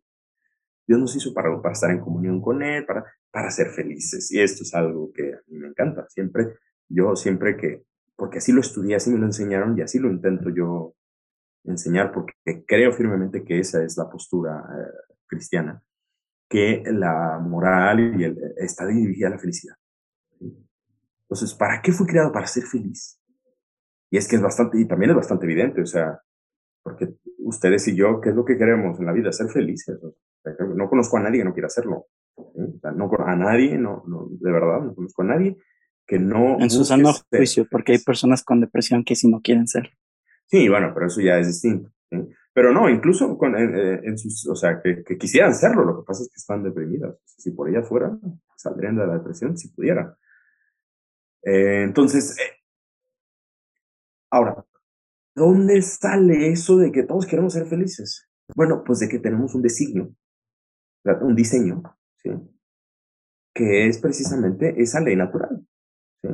Dios 0.86 1.00
nos 1.00 1.14
hizo 1.16 1.32
para, 1.32 1.60
para 1.60 1.72
estar 1.72 1.90
en 1.90 2.00
comunión 2.00 2.40
con 2.40 2.62
Él, 2.62 2.84
para, 2.84 3.04
para 3.30 3.50
ser 3.50 3.70
felices. 3.70 4.30
Y 4.32 4.40
esto 4.40 4.62
es 4.62 4.74
algo 4.74 5.12
que 5.12 5.34
a 5.34 5.40
mí 5.48 5.58
me 5.58 5.68
encanta. 5.68 6.06
Siempre, 6.08 6.54
yo 6.88 7.16
siempre 7.16 7.56
que 7.56 7.84
porque 8.20 8.36
así 8.36 8.52
lo 8.52 8.60
estudié, 8.60 8.96
así 8.96 9.08
me 9.10 9.18
lo 9.18 9.24
enseñaron 9.24 9.78
y 9.78 9.80
así 9.80 9.98
lo 9.98 10.10
intento 10.10 10.50
yo 10.50 10.94
enseñar, 11.64 12.12
porque 12.12 12.34
creo 12.66 12.92
firmemente 12.92 13.42
que 13.42 13.58
esa 13.60 13.82
es 13.82 13.96
la 13.96 14.10
postura 14.10 14.58
eh, 14.58 15.14
cristiana, 15.26 15.82
que 16.50 16.82
la 16.84 17.38
moral 17.38 18.20
y 18.20 18.24
el, 18.24 18.36
está 18.56 18.86
dirigida 18.86 19.28
a 19.28 19.30
la 19.30 19.38
felicidad. 19.38 19.76
Entonces, 21.22 21.54
¿para 21.54 21.80
qué 21.80 21.92
fui 21.92 22.06
creado? 22.06 22.32
Para 22.32 22.48
ser 22.48 22.64
feliz. 22.64 23.20
Y 24.10 24.16
es 24.16 24.26
que 24.26 24.34
es 24.34 24.42
bastante, 24.42 24.80
y 24.80 24.84
también 24.86 25.10
es 25.10 25.16
bastante 25.16 25.46
evidente, 25.46 25.80
o 25.80 25.86
sea, 25.86 26.20
porque 26.82 27.14
ustedes 27.38 27.86
y 27.86 27.94
yo, 27.94 28.20
¿qué 28.20 28.30
es 28.30 28.34
lo 28.34 28.44
que 28.44 28.58
queremos 28.58 28.98
en 28.98 29.06
la 29.06 29.12
vida? 29.12 29.30
Ser 29.30 29.48
felices. 29.48 29.96
no 30.74 30.88
conozco 30.88 31.18
a 31.18 31.20
nadie 31.20 31.38
que 31.38 31.44
no 31.44 31.52
quiera 31.52 31.68
hacerlo. 31.68 32.06
no, 32.96 33.10
a 33.24 33.36
nadie, 33.36 33.78
no, 33.78 34.02
no, 34.08 34.28
de 34.28 34.50
verdad, 34.50 34.80
no 34.80 34.94
conozco 34.94 35.22
a 35.22 35.26
nadie 35.26 35.56
que 36.04 36.18
no... 36.18 36.58
En 36.58 36.70
su 36.70 36.84
sano 36.84 37.12
juicio, 37.30 37.68
porque 37.70 37.92
hay 37.92 37.98
personas 37.98 38.42
con 38.42 38.60
depresión 38.60 39.04
que 39.04 39.14
si 39.14 39.28
no 39.28 39.40
quieren 39.40 39.68
ser. 39.68 39.90
Sí, 40.46 40.68
bueno, 40.68 40.90
pero 40.92 41.06
eso 41.06 41.20
ya 41.20 41.38
es 41.38 41.46
distinto. 41.46 41.92
Pero 42.60 42.74
no, 42.74 42.90
incluso 42.90 43.38
con, 43.38 43.56
en, 43.56 44.18
sus, 44.18 44.46
o 44.46 44.54
sea, 44.54 44.82
que, 44.82 45.02
quisieran 45.16 45.54
serlo, 45.54 45.82
lo 45.82 45.96
que 45.96 46.06
pasa 46.06 46.24
es 46.24 46.28
que 46.28 46.36
están 46.36 46.62
deprimidas. 46.62 47.16
Si 47.24 47.52
por 47.52 47.70
ella 47.70 47.82
fuera, 47.82 48.14
saldrían 48.54 48.96
de 48.96 49.06
la 49.06 49.14
depresión 49.14 49.56
si 49.56 49.68
pudieran. 49.68 50.14
Eh, 51.42 51.84
entonces, 51.84 52.38
eh, 52.38 52.58
ahora, 54.30 54.62
¿dónde 55.34 55.80
sale 55.80 56.48
eso 56.52 56.76
de 56.76 56.92
que 56.92 57.04
todos 57.04 57.24
queremos 57.24 57.54
ser 57.54 57.64
felices? 57.64 58.28
Bueno, 58.54 58.84
pues 58.84 58.98
de 58.98 59.08
que 59.08 59.20
tenemos 59.20 59.54
un 59.54 59.62
designio, 59.62 60.14
un 61.22 61.34
diseño, 61.34 61.82
¿sí? 62.18 62.28
que 63.54 63.86
es 63.86 63.96
precisamente 64.00 64.74
esa 64.82 65.00
ley 65.00 65.16
natural. 65.16 65.66
¿sí? 66.20 66.28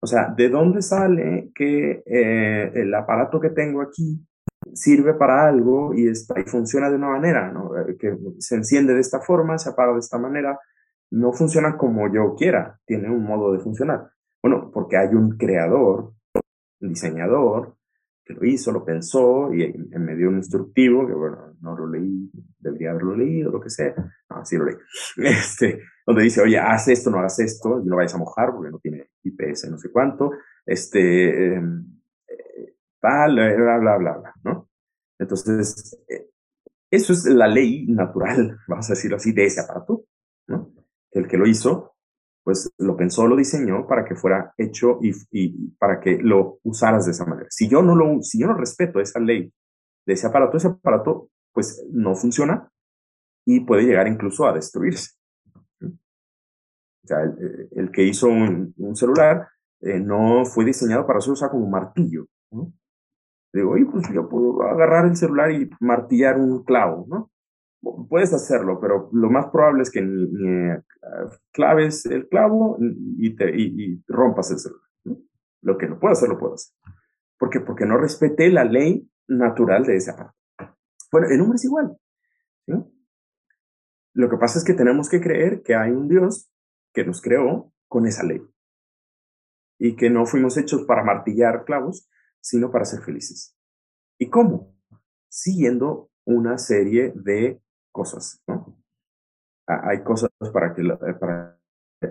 O 0.00 0.08
sea, 0.08 0.34
¿de 0.36 0.48
dónde 0.48 0.82
sale 0.82 1.52
que 1.54 2.02
eh, 2.04 2.72
el 2.74 2.92
aparato 2.92 3.38
que 3.38 3.50
tengo 3.50 3.80
aquí 3.80 4.26
sirve 4.74 5.14
para 5.14 5.48
algo 5.48 5.94
y, 5.94 6.08
está, 6.08 6.38
y 6.40 6.44
funciona 6.44 6.90
de 6.90 6.96
una 6.96 7.08
manera. 7.08 7.52
Eh, 7.88 7.96
que 7.98 8.16
se 8.38 8.56
enciende 8.56 8.94
de 8.94 9.00
esta 9.00 9.20
forma, 9.20 9.58
se 9.58 9.70
apaga 9.70 9.92
de 9.92 10.00
esta 10.00 10.18
manera, 10.18 10.58
no 11.10 11.32
funciona 11.32 11.76
como 11.76 12.12
yo 12.12 12.34
quiera, 12.36 12.78
tiene 12.86 13.10
un 13.10 13.24
modo 13.24 13.52
de 13.52 13.60
funcionar. 13.60 14.10
Bueno, 14.42 14.70
porque 14.72 14.96
hay 14.96 15.14
un 15.14 15.36
creador, 15.36 16.14
un 16.80 16.88
diseñador, 16.88 17.76
que 18.24 18.34
lo 18.34 18.44
hizo, 18.44 18.72
lo 18.72 18.84
pensó 18.84 19.52
y 19.52 19.72
me 19.98 20.14
dio 20.14 20.28
un 20.28 20.36
instructivo, 20.36 21.06
que 21.06 21.14
bueno, 21.14 21.54
no 21.60 21.76
lo 21.76 21.88
leí, 21.88 22.30
debería 22.58 22.90
haberlo 22.90 23.16
leído, 23.16 23.50
lo 23.50 23.60
que 23.60 23.70
sea. 23.70 23.94
No, 24.30 24.44
sí 24.44 24.56
lo 24.56 24.66
leí. 24.66 24.76
Este, 25.16 25.80
donde 26.06 26.22
dice, 26.22 26.40
oye, 26.40 26.58
haz 26.58 26.88
esto, 26.88 27.10
no 27.10 27.18
hagas 27.18 27.38
esto, 27.40 27.80
y 27.84 27.86
no 27.86 27.96
vayas 27.96 28.14
a 28.14 28.18
mojar 28.18 28.52
porque 28.52 28.70
no 28.70 28.78
tiene 28.78 29.10
IPS, 29.24 29.70
no 29.70 29.78
sé 29.78 29.90
cuánto. 29.90 30.30
Este, 30.64 31.54
em, 31.54 31.99
tal, 33.00 33.34
bla, 33.34 33.78
bla, 33.78 33.96
bla, 33.96 34.16
bla, 34.16 34.34
¿no? 34.44 34.68
Entonces, 35.18 35.98
eh, 36.08 36.30
eso 36.90 37.12
es 37.12 37.24
la 37.26 37.46
ley 37.46 37.86
natural, 37.86 38.58
vamos 38.68 38.88
a 38.90 38.94
decirlo 38.94 39.16
así, 39.16 39.32
de 39.32 39.46
ese 39.46 39.60
aparato, 39.60 40.04
¿no? 40.48 40.72
El 41.12 41.26
que 41.26 41.36
lo 41.36 41.46
hizo 41.46 41.94
pues 42.42 42.72
lo 42.78 42.96
pensó, 42.96 43.26
lo 43.26 43.36
diseñó 43.36 43.86
para 43.86 44.04
que 44.04 44.14
fuera 44.14 44.54
hecho 44.56 44.98
y, 45.02 45.70
para 45.78 46.00
que 46.00 46.18
lo 46.18 46.58
usaras 46.62 47.04
de 47.06 47.12
esa 47.12 47.26
manera. 47.26 47.48
Si 47.50 47.68
yo 47.68 47.82
no 47.82 47.94
lo, 47.94 48.22
si 48.22 48.40
yo 48.40 48.46
no 48.46 48.54
respeto 48.54 49.00
esa 49.00 49.20
ley 49.20 49.52
de 50.06 50.12
ese 50.12 50.26
aparato, 50.26 50.56
ese 50.56 50.68
aparato 50.68 51.28
pues 51.52 51.84
no 51.92 52.14
funciona 52.14 52.70
y 53.44 53.60
puede 53.60 53.82
llegar 53.84 54.08
incluso 54.08 54.46
a 54.46 54.52
destruirse. 54.52 55.12
O 55.82 57.06
sea, 57.06 57.18
el, 57.72 57.90
que 57.92 58.04
hizo 58.04 58.28
un, 58.28 58.74
celular 58.94 59.48
eh, 59.80 59.98
no 59.98 60.44
fue 60.44 60.64
diseñado 60.64 61.06
para 61.06 61.20
ser 61.20 61.32
usado 61.32 61.52
como 61.52 61.68
martillo. 61.68 62.26
Digo, 63.52 63.72
oye, 63.72 63.86
pues 63.86 64.08
yo 64.12 64.28
puedo 64.28 64.62
agarrar 64.62 65.06
el 65.06 65.16
celular 65.16 65.50
y 65.50 65.68
martillar 65.80 66.38
un 66.38 66.64
clavo, 66.64 67.06
¿no? 67.08 67.30
puedes 68.08 68.32
hacerlo, 68.34 68.78
pero 68.80 69.08
lo 69.12 69.30
más 69.30 69.46
probable 69.46 69.82
es 69.82 69.90
que 69.90 70.02
ni, 70.02 70.70
eh, 70.70 70.82
claves 71.52 72.04
el 72.06 72.28
clavo 72.28 72.76
y, 72.78 73.34
te, 73.34 73.50
y, 73.56 74.02
rompas 74.06 74.50
el 74.50 74.58
celular. 74.58 74.82
Lo 75.62 75.78
que 75.78 75.88
no 75.88 75.98
puedo 75.98 76.12
hacer, 76.12 76.28
lo 76.28 76.38
puedo 76.38 76.54
hacer. 76.54 76.74
¿Por 77.38 77.50
qué? 77.50 77.60
Porque 77.60 77.86
no 77.86 77.96
respeté 77.96 78.50
la 78.50 78.64
ley 78.64 79.08
natural 79.28 79.84
de 79.84 79.96
ese 79.96 80.10
aparato. 80.10 80.36
Bueno, 81.10 81.28
el 81.28 81.40
hombre 81.40 81.56
es 81.56 81.64
igual. 81.64 81.96
Lo 84.12 84.28
que 84.28 84.36
pasa 84.36 84.58
es 84.58 84.64
que 84.64 84.74
tenemos 84.74 85.08
que 85.08 85.20
creer 85.20 85.62
que 85.62 85.74
hay 85.74 85.90
un 85.90 86.08
Dios 86.08 86.50
que 86.92 87.04
nos 87.04 87.22
creó 87.22 87.72
con 87.88 88.06
esa 88.06 88.24
ley 88.24 88.42
y 89.78 89.96
que 89.96 90.10
no 90.10 90.26
fuimos 90.26 90.56
hechos 90.56 90.82
para 90.82 91.04
martillar 91.04 91.64
clavos, 91.64 92.09
sino 92.40 92.70
para 92.70 92.84
ser 92.84 93.00
felices. 93.02 93.56
¿Y 94.18 94.28
cómo? 94.28 94.74
Siguiendo 95.28 96.10
una 96.24 96.58
serie 96.58 97.12
de 97.14 97.60
cosas, 97.92 98.42
¿no? 98.46 98.76
Hay 99.66 100.02
cosas 100.02 100.30
para, 100.52 100.74
que, 100.74 100.82
eh, 100.82 101.14
para 101.18 101.58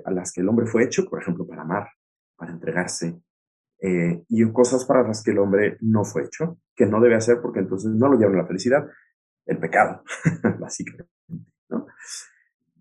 las 0.06 0.32
que 0.32 0.42
el 0.42 0.50
hombre 0.50 0.66
fue 0.66 0.84
hecho, 0.84 1.06
por 1.10 1.22
ejemplo, 1.22 1.46
para 1.46 1.64
amar, 1.64 1.90
para 2.38 2.52
entregarse, 2.52 3.22
eh, 3.82 4.24
y 4.28 4.52
cosas 4.52 4.86
para 4.86 5.04
las 5.04 5.24
que 5.24 5.32
el 5.32 5.40
hombre 5.40 5.78
no 5.82 6.04
fue 6.06 6.24
hecho, 6.24 6.60
que 6.76 6.86
no 6.86 7.02
debe 7.02 7.16
hacer 7.16 7.40
porque 7.42 7.60
entonces 7.60 7.92
no 7.92 8.08
lo 8.08 8.18
llevan 8.18 8.36
a 8.36 8.42
la 8.44 8.48
felicidad, 8.48 8.88
el 9.46 9.58
pecado, 9.58 10.04
básicamente, 10.60 11.12
¿no? 11.70 11.88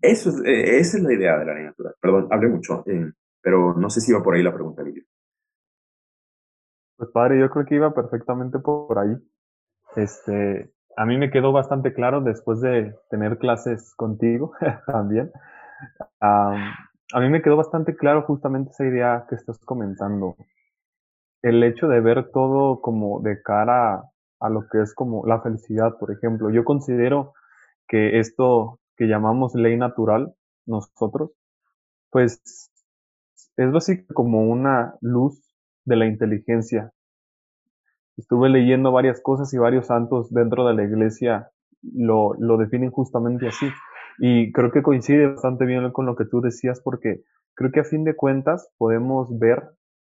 Eso 0.01 0.29
es, 0.29 0.37
eh, 0.45 0.77
esa 0.79 0.97
es 0.97 1.03
la 1.03 1.13
idea 1.13 1.37
de 1.37 1.45
la 1.45 1.53
ley 1.53 1.63
natural. 1.65 1.95
Perdón, 1.99 2.27
hablé 2.31 2.47
mucho, 2.47 2.83
pero 3.41 3.73
no 3.73 3.89
sé 3.89 3.99
si 4.01 4.11
iba 4.11 4.23
por 4.23 4.35
ahí 4.35 4.43
la 4.43 4.53
pregunta, 4.53 4.83
Guillermo. 4.83 5.09
Pues 6.99 7.11
padre, 7.11 7.39
yo 7.39 7.49
creo 7.49 7.65
que 7.65 7.75
iba 7.75 7.93
perfectamente 7.93 8.59
por 8.59 8.99
ahí. 8.99 9.15
Este, 9.95 10.69
a 10.97 11.05
mí 11.05 11.17
me 11.17 11.31
quedó 11.31 11.53
bastante 11.53 11.93
claro 11.93 12.19
después 12.19 12.59
de 12.59 12.93
tener 13.09 13.37
clases 13.37 13.95
contigo 13.95 14.51
también. 14.85 15.31
a 16.19 17.19
mí 17.21 17.29
me 17.29 17.41
quedó 17.41 17.55
bastante 17.55 17.95
claro 17.95 18.23
justamente 18.23 18.71
esa 18.71 18.85
idea 18.85 19.25
que 19.29 19.35
estás 19.35 19.57
comentando. 19.59 20.35
El 21.41 21.63
hecho 21.63 21.87
de 21.87 22.01
ver 22.01 22.31
todo 22.31 22.81
como 22.81 23.21
de 23.21 23.41
cara 23.41 24.03
a 24.41 24.49
lo 24.49 24.67
que 24.67 24.81
es 24.81 24.93
como 24.93 25.25
la 25.25 25.39
felicidad, 25.39 25.97
por 25.97 26.11
ejemplo. 26.11 26.49
Yo 26.49 26.65
considero 26.65 27.31
que 27.87 28.19
esto 28.19 28.77
que 28.97 29.07
llamamos 29.07 29.55
ley 29.55 29.77
natural, 29.77 30.35
nosotros, 30.65 31.31
pues 32.09 32.41
es 33.55 33.71
básicamente 33.71 34.13
como 34.13 34.41
una 34.41 34.95
luz 34.99 35.48
de 35.89 35.95
la 35.97 36.05
inteligencia 36.05 36.93
estuve 38.19 38.49
leyendo 38.49 38.91
varias 38.91 39.21
cosas 39.21 39.53
y 39.53 39.57
varios 39.57 39.87
santos 39.87 40.31
dentro 40.31 40.67
de 40.67 40.73
la 40.73 40.83
iglesia 40.83 41.49
lo, 41.81 42.33
lo 42.37 42.57
definen 42.57 42.91
justamente 42.91 43.47
así. 43.47 43.67
Y 44.19 44.51
creo 44.51 44.71
que 44.71 44.83
coincide 44.83 45.27
bastante 45.27 45.65
bien 45.65 45.89
con 45.91 46.05
lo 46.05 46.15
que 46.15 46.25
tú 46.25 46.41
decías 46.41 46.81
porque 46.81 47.21
creo 47.55 47.71
que 47.71 47.79
a 47.79 47.85
fin 47.85 48.03
de 48.03 48.15
cuentas 48.15 48.69
podemos 48.77 49.27
ver 49.39 49.69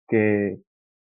que 0.08 0.60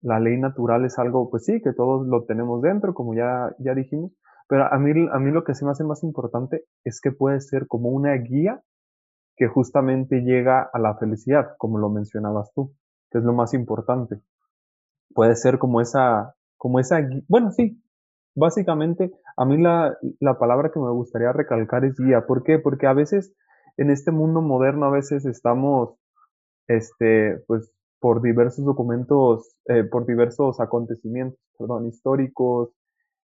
la 0.00 0.20
ley 0.20 0.38
natural 0.38 0.84
es 0.84 0.98
algo, 0.98 1.30
pues 1.30 1.44
sí, 1.44 1.60
que 1.62 1.72
todos 1.72 2.06
lo 2.06 2.24
tenemos 2.24 2.62
dentro, 2.62 2.94
como 2.94 3.14
ya, 3.14 3.54
ya 3.58 3.74
dijimos, 3.74 4.12
pero 4.48 4.72
a 4.72 4.78
mí, 4.78 4.92
a 5.12 5.18
mí 5.18 5.30
lo 5.30 5.44
que 5.44 5.54
se 5.54 5.64
me 5.64 5.72
hace 5.72 5.84
más 5.84 6.02
importante 6.02 6.64
es 6.84 7.00
que 7.00 7.12
puede 7.12 7.40
ser 7.40 7.66
como 7.66 7.90
una 7.90 8.14
guía 8.14 8.62
que 9.36 9.48
justamente 9.48 10.20
llega 10.20 10.62
a 10.72 10.78
la 10.78 10.96
felicidad, 10.96 11.56
como 11.58 11.78
lo 11.78 11.90
mencionabas 11.90 12.52
tú, 12.54 12.72
que 13.10 13.18
es 13.18 13.24
lo 13.24 13.34
más 13.34 13.52
importante. 13.52 14.20
Puede 15.16 15.34
ser 15.34 15.58
como 15.58 15.80
esa, 15.80 16.34
como 16.58 16.78
esa, 16.78 17.00
bueno, 17.26 17.50
sí, 17.50 17.82
básicamente 18.34 19.10
a 19.38 19.46
mí 19.46 19.56
la, 19.56 19.96
la 20.20 20.38
palabra 20.38 20.70
que 20.70 20.78
me 20.78 20.90
gustaría 20.90 21.32
recalcar 21.32 21.86
es 21.86 21.96
guía. 21.98 22.26
¿Por 22.26 22.42
qué? 22.44 22.58
Porque 22.58 22.86
a 22.86 22.92
veces 22.92 23.32
en 23.78 23.90
este 23.90 24.10
mundo 24.10 24.42
moderno 24.42 24.84
a 24.84 24.90
veces 24.90 25.24
estamos, 25.24 25.98
este, 26.68 27.42
pues 27.46 27.72
por 27.98 28.20
diversos 28.20 28.66
documentos, 28.66 29.56
eh, 29.64 29.84
por 29.84 30.04
diversos 30.06 30.60
acontecimientos, 30.60 31.40
perdón, 31.58 31.86
históricos 31.86 32.70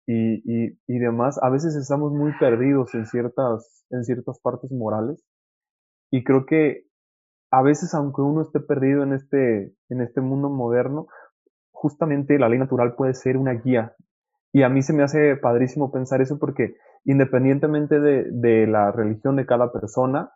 y, 0.07 0.37
y, 0.45 0.79
y, 0.87 0.97
demás, 0.97 1.39
a 1.43 1.51
veces 1.51 1.75
estamos 1.75 2.11
muy 2.11 2.31
perdidos 2.39 2.95
en 2.95 3.05
ciertas, 3.05 3.85
en 3.91 4.03
ciertas 4.03 4.39
partes 4.39 4.71
morales. 4.71 5.23
Y 6.09 6.23
creo 6.23 6.47
que 6.47 6.87
a 7.51 7.61
veces, 7.61 7.93
aunque 7.93 8.21
uno 8.21 8.41
esté 8.41 8.59
perdido 8.61 9.03
en 9.03 9.13
este, 9.13 9.73
en 9.89 10.01
este 10.01 10.21
mundo 10.21 10.49
moderno, 10.49 11.07
justamente 11.79 12.39
la 12.39 12.49
ley 12.49 12.59
natural 12.59 12.95
puede 12.95 13.13
ser 13.13 13.37
una 13.37 13.53
guía. 13.53 13.95
Y 14.51 14.63
a 14.63 14.69
mí 14.69 14.81
se 14.81 14.93
me 14.93 15.03
hace 15.03 15.35
padrísimo 15.35 15.91
pensar 15.91 16.21
eso 16.21 16.39
porque 16.39 16.75
independientemente 17.05 17.99
de, 17.99 18.67
la 18.67 18.91
religión 18.91 19.35
de 19.35 19.45
cada 19.45 19.71
persona, 19.71 20.31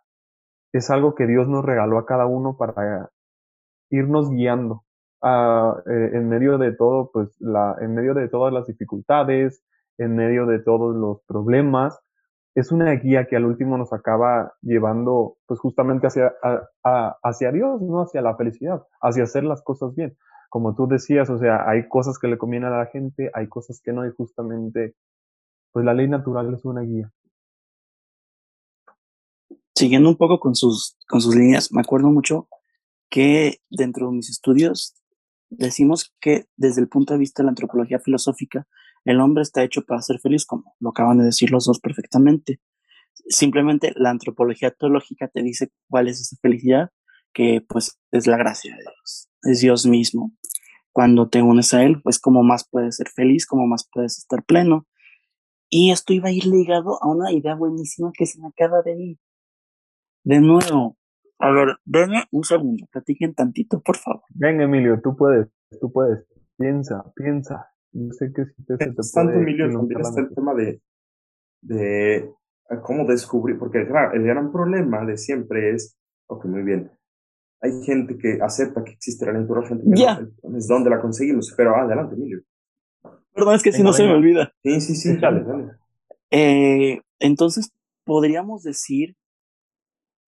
es 0.72 0.90
algo 0.90 1.14
que 1.14 1.26
Dios 1.26 1.48
nos 1.48 1.64
regaló 1.64 1.98
a 1.98 2.06
cada 2.06 2.24
uno 2.24 2.56
para 2.56 3.10
irnos 3.90 4.30
guiando 4.30 4.84
eh, 5.22 6.10
en 6.14 6.28
medio 6.30 6.56
de 6.56 6.72
todo, 6.72 7.10
pues 7.12 7.36
la, 7.40 7.76
en 7.80 7.94
medio 7.94 8.14
de 8.14 8.28
todas 8.28 8.54
las 8.54 8.66
dificultades, 8.66 9.62
en 9.98 10.16
medio 10.16 10.46
de 10.46 10.60
todos 10.60 10.96
los 10.96 11.22
problemas, 11.26 12.00
es 12.54 12.72
una 12.72 12.90
guía 12.92 13.26
que 13.26 13.36
al 13.36 13.44
último 13.44 13.76
nos 13.76 13.92
acaba 13.92 14.54
llevando 14.62 15.36
pues 15.46 15.60
justamente 15.60 16.06
hacia, 16.06 16.32
hacia 16.82 17.52
Dios, 17.52 17.82
no 17.82 18.02
hacia 18.02 18.22
la 18.22 18.36
felicidad, 18.36 18.82
hacia 19.00 19.24
hacer 19.24 19.44
las 19.44 19.62
cosas 19.62 19.94
bien. 19.94 20.16
Como 20.52 20.74
tú 20.74 20.86
decías, 20.86 21.30
o 21.30 21.38
sea, 21.38 21.66
hay 21.66 21.88
cosas 21.88 22.18
que 22.18 22.28
le 22.28 22.36
convienen 22.36 22.70
a 22.70 22.76
la 22.76 22.84
gente, 22.84 23.30
hay 23.32 23.48
cosas 23.48 23.80
que 23.82 23.90
no, 23.90 24.06
y 24.06 24.10
justamente, 24.10 24.94
pues 25.70 25.82
la 25.82 25.94
ley 25.94 26.08
natural 26.08 26.52
es 26.52 26.62
una 26.66 26.82
guía. 26.82 27.10
Siguiendo 29.74 30.10
un 30.10 30.18
poco 30.18 30.38
con 30.40 30.54
sus, 30.54 30.98
con 31.08 31.22
sus 31.22 31.34
líneas, 31.34 31.72
me 31.72 31.80
acuerdo 31.80 32.10
mucho 32.10 32.48
que 33.08 33.62
dentro 33.70 34.08
de 34.08 34.16
mis 34.16 34.28
estudios 34.28 34.94
decimos 35.48 36.14
que 36.20 36.44
desde 36.58 36.82
el 36.82 36.88
punto 36.90 37.14
de 37.14 37.20
vista 37.20 37.42
de 37.42 37.46
la 37.46 37.52
antropología 37.52 37.98
filosófica, 37.98 38.66
el 39.06 39.22
hombre 39.22 39.44
está 39.44 39.62
hecho 39.62 39.86
para 39.86 40.02
ser 40.02 40.20
feliz, 40.20 40.44
como 40.44 40.76
lo 40.80 40.90
acaban 40.90 41.16
de 41.16 41.24
decir 41.24 41.50
los 41.50 41.64
dos 41.64 41.80
perfectamente. 41.80 42.60
Simplemente 43.26 43.94
la 43.96 44.10
antropología 44.10 44.70
teológica 44.70 45.28
te 45.28 45.42
dice 45.42 45.70
cuál 45.88 46.08
es 46.08 46.20
esa 46.20 46.36
felicidad, 46.42 46.90
que 47.32 47.64
pues 47.66 47.98
es 48.10 48.26
la 48.26 48.36
gracia 48.36 48.76
de 48.76 48.82
Dios, 48.82 49.31
es 49.42 49.60
Dios 49.60 49.86
mismo. 49.86 50.32
Cuando 50.92 51.28
te 51.28 51.42
unes 51.42 51.72
a 51.74 51.82
Él, 51.82 52.00
pues 52.02 52.18
como 52.18 52.42
más 52.42 52.68
puedes 52.68 52.96
ser 52.96 53.08
feliz, 53.08 53.46
como 53.46 53.66
más 53.66 53.88
puedes 53.92 54.18
estar 54.18 54.44
pleno. 54.44 54.86
Y 55.70 55.90
esto 55.90 56.12
iba 56.12 56.28
a 56.28 56.32
ir 56.32 56.46
ligado 56.46 57.02
a 57.02 57.08
una 57.08 57.32
idea 57.32 57.54
buenísima 57.54 58.12
que 58.12 58.26
se 58.26 58.40
me 58.40 58.48
acaba 58.48 58.82
de 58.82 59.00
ir. 59.00 59.18
De 60.24 60.40
nuevo, 60.40 60.98
a 61.38 61.50
ver, 61.50 61.76
denme 61.84 62.24
un 62.30 62.44
segundo, 62.44 62.86
platiquen 62.92 63.34
tantito, 63.34 63.80
por 63.80 63.96
favor. 63.96 64.22
Ven, 64.28 64.60
Emilio, 64.60 65.00
tú 65.02 65.16
puedes, 65.16 65.48
tú 65.80 65.90
puedes. 65.90 66.24
Piensa, 66.56 67.10
piensa. 67.16 67.72
Yo 67.90 68.12
sé 68.12 68.32
que 68.32 68.44
si 68.44 68.64
te, 68.64 68.76
se 68.76 68.92
te 68.92 69.02
Tanto, 69.12 69.32
Emilio, 69.32 69.70
también 69.72 70.00
está 70.00 70.20
el 70.20 70.34
tema 70.34 70.54
de, 70.54 70.80
de 71.62 72.30
cómo 72.82 73.04
descubrir, 73.06 73.58
porque 73.58 73.78
el 73.78 73.86
gran, 73.86 74.14
el 74.14 74.22
gran 74.22 74.52
problema 74.52 75.04
de 75.04 75.16
siempre 75.16 75.74
es, 75.74 75.98
ok, 76.26 76.44
muy 76.44 76.62
bien, 76.62 76.92
hay 77.62 77.82
gente 77.84 78.18
que 78.18 78.38
acepta 78.42 78.82
que 78.82 78.92
existe 78.92 79.24
la 79.24 79.32
natural, 79.34 79.66
gente 79.68 79.84
que 79.84 80.48
no, 80.48 80.58
es 80.58 80.66
donde 80.66 80.90
la 80.90 81.00
conseguimos, 81.00 81.54
pero 81.56 81.76
adelante, 81.76 82.16
Emilio. 82.16 82.42
Perdón, 83.32 83.54
es 83.54 83.62
que 83.62 83.72
si 83.72 83.82
no 83.82 83.92
se 83.92 84.04
me 84.04 84.12
olvida. 84.12 84.52
Sí, 84.64 84.80
sí, 84.80 84.94
sí, 84.96 85.16
dale, 85.16 85.44
dale. 85.44 85.72
Eh, 86.30 87.00
entonces, 87.20 87.72
podríamos 88.04 88.64
decir 88.64 89.16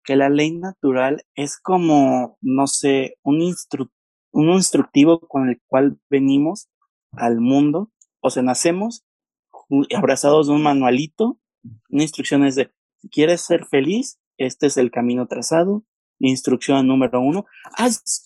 que 0.03 0.17
la 0.17 0.29
ley 0.29 0.57
natural 0.57 1.23
es 1.37 1.59
como, 1.59 2.37
no 2.41 2.67
sé, 2.67 3.17
un, 3.23 3.41
un 4.33 4.49
instructivo 4.51 5.21
con 5.21 5.49
el 5.49 5.61
cual 5.69 5.99
venimos 6.11 6.69
al 7.13 7.41
mundo, 7.41 7.93
o 8.21 8.31
sea, 8.31 8.43
nacemos 8.43 9.05
abrazados 9.97 10.49
de 10.49 10.55
un 10.55 10.63
manualito, 10.65 11.39
una 11.91 12.03
instrucción 12.03 12.45
es 12.45 12.57
de, 12.57 12.73
si 12.99 13.09
quieres 13.09 13.43
ser 13.43 13.67
feliz, 13.67 14.19
este 14.37 14.67
es 14.67 14.77
el 14.77 14.91
camino 14.91 15.27
trazado, 15.29 15.85
instrucción 16.29 16.87
número 16.87 17.21
uno. 17.21 17.47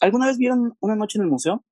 ¿Alguna 0.00 0.26
vez 0.26 0.38
vieron 0.38 0.76
una 0.80 0.96
noche 0.96 1.18
en 1.18 1.24
el 1.24 1.30
museo? 1.30 1.64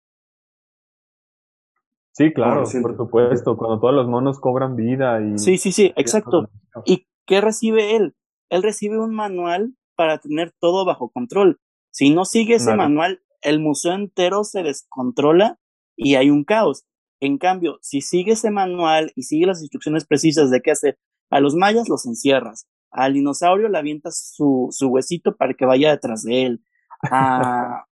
Sí, 2.12 2.33
claro, 2.33 2.64
por 2.83 2.97
supuesto, 2.97 3.57
cuando 3.57 3.81
todos 3.81 3.95
los 3.95 4.07
monos 4.07 4.38
cobran 4.38 4.76
vida 4.76 5.21
y... 5.23 5.38
Sí, 5.38 5.57
sí, 5.57 5.73
sí, 5.73 5.93
exacto. 5.97 6.50
¿Y 6.85 7.07
qué 7.26 7.41
recibe 7.41 7.97
él? 7.97 8.14
Él 8.50 8.62
recibe 8.62 8.99
un 8.99 9.14
manual 9.14 9.75
para 9.97 10.19
tener 10.19 10.52
todo 10.61 10.85
bajo 10.85 11.11
control. 11.11 11.59
Si 11.91 12.11
no 12.11 12.26
sigue 12.26 12.57
ese 12.57 12.75
manual, 12.75 13.23
el 13.41 13.61
museo 13.61 13.95
entero 13.95 14.45
se 14.45 14.62
descontrola 14.62 15.59
y 15.97 16.17
hay 16.17 16.29
un 16.29 16.45
caos. 16.45 16.85
En 17.21 17.38
cambio, 17.38 17.79
si 17.81 18.02
sigue 18.02 18.33
ese 18.33 18.50
manual 18.50 19.12
y 19.14 19.23
sigue 19.23 19.47
las 19.47 19.62
instrucciones 19.62 20.05
precisas 20.05 20.50
de 20.50 20.61
qué 20.61 20.73
hacer, 20.73 20.99
a 21.31 21.41
los 21.41 21.55
mayas 21.55 21.88
los 21.88 22.05
encierras, 22.05 22.69
al 22.92 23.14
dinosaurio 23.14 23.68
le 23.68 23.78
avientas 23.78 24.32
su, 24.34 24.68
su 24.70 24.88
huesito 24.88 25.37
para 25.37 25.54
que 25.54 25.64
vaya 25.64 25.90
detrás 25.90 26.22
de 26.22 26.44
él, 26.44 26.64
a, 27.11 27.87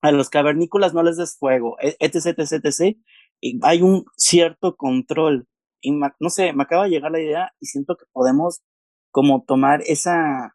a 0.00 0.12
los 0.12 0.30
cavernícolas 0.30 0.94
no 0.94 1.02
les 1.02 1.16
des 1.16 1.36
fuego, 1.36 1.76
etc, 1.80 2.38
etc, 2.38 2.64
etc. 2.64 2.96
Y 3.40 3.60
hay 3.62 3.82
un 3.82 4.04
cierto 4.16 4.76
control. 4.76 5.46
Y 5.80 5.92
no 5.92 6.30
sé, 6.30 6.52
me 6.52 6.62
acaba 6.62 6.84
de 6.84 6.90
llegar 6.90 7.10
la 7.10 7.20
idea 7.20 7.52
y 7.60 7.66
siento 7.66 7.96
que 7.96 8.06
podemos 8.12 8.62
como 9.10 9.44
tomar 9.44 9.82
esa 9.86 10.54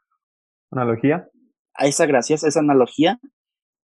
analogía. 0.71 1.29
A 1.75 1.85
esa 1.87 2.05
gracias, 2.05 2.43
esa 2.43 2.59
analogía 2.59 3.19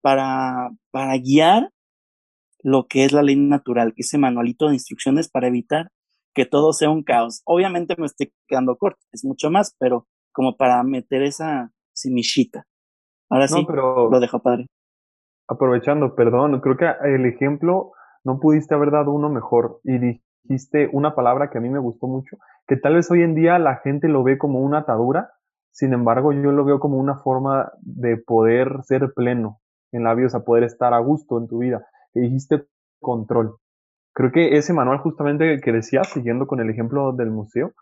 para, 0.02 0.70
para 0.92 1.18
guiar 1.18 1.72
lo 2.62 2.88
que 2.88 3.06
es 3.06 3.12
la 3.12 3.24
ley 3.24 3.36
natural, 3.36 3.94
ese 3.96 4.18
manualito 4.18 4.68
de 4.68 4.74
instrucciones 4.74 5.30
para 5.30 5.48
evitar 5.48 5.92
que 6.36 6.46
todo 6.46 6.74
sea 6.74 6.90
un 6.90 7.02
caos. 7.02 7.42
Obviamente 7.46 7.96
me 7.98 8.06
estoy 8.06 8.32
quedando 8.48 8.76
corto, 8.76 9.00
es 9.12 9.26
mucho 9.26 9.50
más, 9.50 9.76
pero 9.80 10.06
como 10.32 10.58
para 10.58 10.84
meter 10.84 11.24
esa 11.24 11.72
semillita. 11.94 12.66
Ahora 13.30 13.48
sí, 13.48 13.66
pero 13.66 14.12
lo 14.12 14.20
dejo 14.20 14.40
padre. 14.40 14.68
Aprovechando, 15.48 16.14
perdón, 16.14 16.60
creo 16.60 16.78
que 16.78 16.86
el 17.06 17.26
ejemplo 17.26 17.94
no 18.24 18.40
pudiste 18.40 18.76
haber 18.76 18.92
dado 18.92 19.12
uno 19.12 19.30
mejor 19.30 19.80
y 19.84 20.20
dijiste 20.44 20.90
una 20.92 21.16
palabra 21.16 21.50
que 21.50 21.58
a 21.58 21.62
mí 21.62 21.70
me 21.70 21.80
gustó 21.80 22.08
mucho, 22.08 22.38
que 22.68 22.76
tal 22.76 22.96
vez 22.96 23.10
hoy 23.10 23.22
en 23.22 23.34
día 23.34 23.58
la 23.58 23.78
gente 23.78 24.08
lo 24.08 24.24
ve 24.24 24.38
como 24.38 24.60
una 24.60 24.80
atadura, 24.80 25.32
sin 25.72 25.94
embargo 25.94 26.34
yo 26.34 26.52
lo 26.52 26.66
veo 26.66 26.80
como 26.80 26.98
una 26.98 27.18
forma 27.20 27.72
de 27.82 28.18
poder 28.18 28.84
ser 28.84 29.14
pleno 29.16 29.62
en 29.92 30.04
la 30.04 30.14
vida, 30.14 30.28
o 30.28 30.30
sea, 30.30 30.40
poder 30.42 30.64
estar 30.64 30.94
a 30.94 31.00
gusto 31.00 31.38
en 31.40 31.48
tu 31.48 31.60
vida 31.60 31.88
que 32.14 32.20
dijiste 32.20 32.66
control. 33.00 33.58
Creo 34.16 34.32
que 34.32 34.58
ese 34.58 34.72
manual 34.74 35.00
justamente 35.00 35.60
que 35.60 35.72
decías, 35.74 36.08
siguiendo 36.08 36.48
con 36.48 36.62
el 36.62 36.70
ejemplo 36.70 37.12
del 37.12 37.32
museo, 37.32 37.74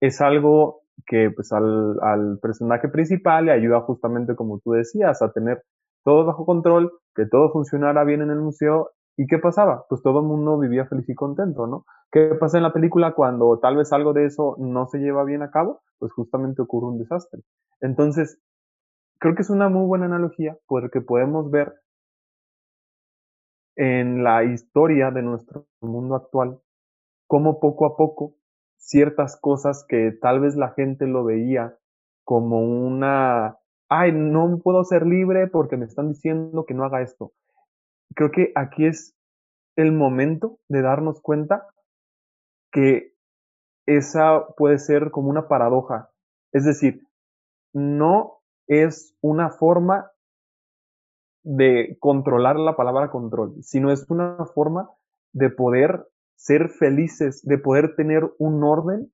es 0.00 0.20
algo 0.20 0.82
que 1.06 1.30
pues 1.30 1.52
al, 1.52 1.96
al 2.02 2.38
personaje 2.42 2.88
principal 2.88 3.46
le 3.46 3.52
ayuda 3.52 3.80
justamente 3.82 4.34
como 4.34 4.58
tú 4.58 4.72
decías, 4.72 5.22
a 5.22 5.30
tener 5.30 5.62
todo 6.04 6.26
bajo 6.26 6.44
control, 6.44 6.92
que 7.14 7.26
todo 7.26 7.52
funcionara 7.52 8.02
bien 8.02 8.20
en 8.20 8.30
el 8.30 8.40
museo. 8.40 8.90
¿Y 9.16 9.28
qué 9.28 9.38
pasaba? 9.38 9.86
Pues 9.88 10.02
todo 10.02 10.20
el 10.20 10.26
mundo 10.26 10.58
vivía 10.58 10.86
feliz 10.86 11.08
y 11.08 11.14
contento, 11.14 11.68
¿no? 11.68 11.84
¿Qué 12.10 12.34
pasa 12.38 12.56
en 12.56 12.64
la 12.64 12.72
película 12.72 13.14
cuando 13.14 13.58
tal 13.60 13.76
vez 13.76 13.92
algo 13.92 14.12
de 14.12 14.26
eso 14.26 14.56
no 14.58 14.86
se 14.88 14.98
lleva 14.98 15.24
bien 15.24 15.42
a 15.42 15.50
cabo? 15.50 15.82
Pues 15.98 16.12
justamente 16.12 16.62
ocurre 16.62 16.88
un 16.88 16.98
desastre. 16.98 17.42
Entonces, 17.80 18.40
creo 19.18 19.36
que 19.36 19.42
es 19.42 19.50
una 19.50 19.68
muy 19.68 19.86
buena 19.86 20.06
analogía 20.06 20.56
porque 20.66 21.00
podemos 21.00 21.50
ver 21.50 21.74
en 23.76 24.24
la 24.24 24.42
historia 24.44 25.10
de 25.10 25.22
nuestro 25.22 25.66
mundo 25.80 26.16
actual, 26.16 26.58
cómo 27.26 27.60
poco 27.60 27.86
a 27.86 27.96
poco 27.96 28.34
ciertas 28.76 29.38
cosas 29.40 29.84
que 29.88 30.12
tal 30.20 30.40
vez 30.40 30.56
la 30.56 30.70
gente 30.70 31.06
lo 31.06 31.24
veía 31.24 31.76
como 32.24 32.60
una, 32.60 33.58
ay, 33.88 34.12
no 34.12 34.58
puedo 34.62 34.82
ser 34.84 35.06
libre 35.06 35.46
porque 35.46 35.76
me 35.76 35.84
están 35.84 36.08
diciendo 36.08 36.64
que 36.66 36.74
no 36.74 36.84
haga 36.84 37.02
esto. 37.02 37.32
Creo 38.14 38.30
que 38.30 38.52
aquí 38.54 38.86
es 38.86 39.14
el 39.76 39.92
momento 39.92 40.58
de 40.68 40.82
darnos 40.82 41.20
cuenta 41.20 41.66
que 42.72 43.14
esa 43.86 44.46
puede 44.56 44.78
ser 44.78 45.10
como 45.10 45.28
una 45.28 45.48
paradoja. 45.48 46.10
Es 46.52 46.64
decir, 46.64 47.06
no 47.72 48.40
es 48.66 49.14
una 49.20 49.50
forma 49.50 50.10
de 51.46 51.96
controlar 52.00 52.58
la 52.58 52.74
palabra 52.74 53.12
control, 53.12 53.54
sino 53.62 53.92
es 53.92 54.04
una 54.10 54.36
forma 54.52 54.90
de 55.32 55.48
poder 55.48 56.04
ser 56.34 56.70
felices, 56.70 57.40
de 57.44 57.56
poder 57.56 57.94
tener 57.94 58.28
un 58.38 58.64
orden 58.64 59.12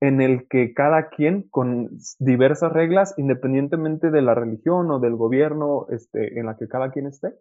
en 0.00 0.20
el 0.20 0.48
que 0.48 0.74
cada 0.74 1.10
quien 1.10 1.48
con 1.48 1.90
diversas 2.18 2.72
reglas, 2.72 3.14
independientemente 3.18 4.10
de 4.10 4.20
la 4.20 4.34
religión 4.34 4.90
o 4.90 4.98
del 4.98 5.14
gobierno 5.14 5.86
este, 5.90 6.40
en 6.40 6.46
la 6.46 6.56
que 6.56 6.66
cada 6.66 6.90
quien 6.90 7.06
esté, 7.06 7.32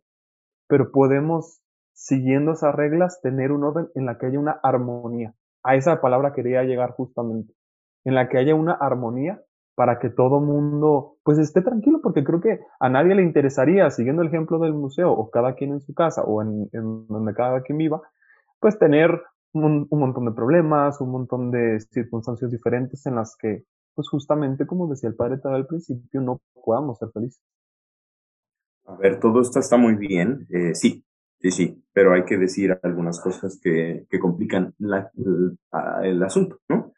pero 0.67 0.91
podemos, 0.91 1.63
siguiendo 1.93 2.52
esas 2.52 2.76
reglas, 2.76 3.19
tener 3.21 3.52
un 3.52 3.63
orden 3.63 3.89
en 3.95 4.06
la 4.06 4.19
que 4.19 4.28
haya 4.28 4.38
una 4.38 4.60
armonía. 4.62 5.34
A 5.63 5.76
esa 5.76 6.02
palabra 6.02 6.34
quería 6.34 6.63
llegar 6.63 6.91
justamente, 6.91 7.52
en 8.06 8.13
la 8.13 8.30
que 8.30 8.38
haya 8.38 8.54
una 8.54 8.73
armonía 8.73 9.41
para 9.76 10.00
que 10.00 10.10
todo 10.10 10.40
mundo 10.40 11.18
pues 11.24 11.40
esté 11.40 11.62
tranquilo, 11.62 12.00
porque 12.02 12.24
creo 12.24 12.42
que 12.42 12.60
a 12.80 12.90
nadie 12.90 13.16
le 13.16 13.24
interesaría, 13.24 13.90
siguiendo 13.90 14.22
el 14.22 14.28
ejemplo 14.28 14.60
del 14.60 14.74
museo, 14.74 15.12
o 15.12 15.30
cada 15.30 15.56
quien 15.56 15.72
en 15.72 15.82
su 15.82 15.94
casa, 15.94 16.24
o 16.24 16.42
en, 16.42 16.70
donde 17.08 17.34
cada 17.34 17.62
quien 17.62 17.78
viva, 17.78 18.02
pues 18.60 18.78
tener 18.78 19.22
un, 19.54 19.88
montón 19.90 20.26
de 20.26 20.32
problemas, 20.32 21.02
un 21.02 21.12
montón 21.12 21.52
de 21.52 21.80
circunstancias 21.80 22.52
diferentes 22.52 23.06
en 23.06 23.16
las 23.16 23.36
que, 23.38 23.64
pues 23.96 24.10
justamente 24.10 24.66
como 24.66 24.88
decía 24.88 25.10
el 25.10 25.16
padre 25.16 25.38
tal 25.38 25.56
al 25.56 25.68
principio, 25.68 26.22
no 26.22 26.42
podamos 26.54 26.98
ser 27.00 27.10
felices. 27.12 27.42
A 28.86 28.96
ver, 28.96 29.20
todo 29.20 29.42
esto 29.42 29.60
está 29.60 29.78
muy 29.78 29.96
bien, 29.96 30.46
eh, 30.50 30.76
sí, 30.76 31.04
sí, 31.40 31.52
sí, 31.52 31.84
pero 31.94 32.14
hay 32.14 32.26
que 32.26 32.38
decir 32.38 32.78
algunas 32.84 33.22
cosas 33.22 33.60
que, 33.62 34.06
que 34.10 34.20
complican 34.20 34.74
la, 34.78 35.10
el 36.04 36.22
asunto, 36.22 36.60
¿no? 36.68 36.92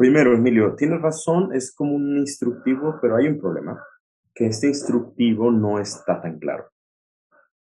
Primero, 0.00 0.34
Emilio, 0.34 0.74
tienes 0.76 1.02
razón, 1.02 1.54
es 1.54 1.74
como 1.74 1.94
un 1.94 2.16
instructivo, 2.16 2.98
pero 3.02 3.16
hay 3.16 3.28
un 3.28 3.38
problema, 3.38 3.84
que 4.34 4.46
este 4.46 4.66
instructivo 4.66 5.50
no 5.50 5.78
está 5.78 6.22
tan 6.22 6.38
claro, 6.38 6.70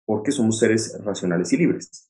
porque 0.04 0.30
somos 0.30 0.56
seres 0.56 0.96
racionales 1.04 1.52
y 1.52 1.56
libres. 1.56 2.08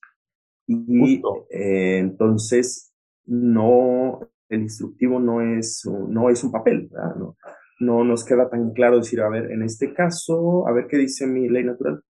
Y 0.67 1.23
eh, 1.49 1.97
entonces, 1.97 2.93
no, 3.25 4.21
el 4.51 4.61
instructivo 4.61 5.19
no 5.19 5.41
es, 5.41 5.83
no 5.87 6.29
es 6.29 6.45
un 6.45 6.53
papel, 6.53 6.91
no, 6.93 7.39
no 7.81 8.05
nos 8.05 8.23
queda 8.23 8.51
tan 8.51 8.75
claro 8.75 8.99
decir, 8.99 9.23
a 9.23 9.31
ver, 9.31 9.51
en 9.51 9.63
este 9.63 9.95
caso, 9.95 10.69
a 10.69 10.73
ver 10.73 10.89
qué 10.89 10.99
dice 10.99 11.27
mi 11.27 11.49
ley 11.49 11.65
natural. 11.65 12.05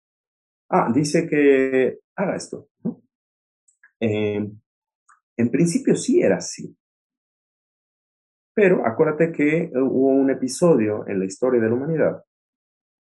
ah, 0.70 0.90
dice 0.90 1.28
que 1.28 1.98
haga 2.16 2.34
esto. 2.34 2.66
Em, 4.00 4.58
en 5.36 5.50
principio 5.50 5.94
sí 5.94 6.22
era 6.22 6.38
así. 6.38 6.74
Pero 8.60 8.86
acuérdate 8.86 9.32
que 9.32 9.70
hubo 9.72 10.08
un 10.08 10.28
episodio 10.28 11.08
en 11.08 11.18
la 11.18 11.24
historia 11.24 11.62
de 11.62 11.68
la 11.70 11.74
humanidad 11.74 12.22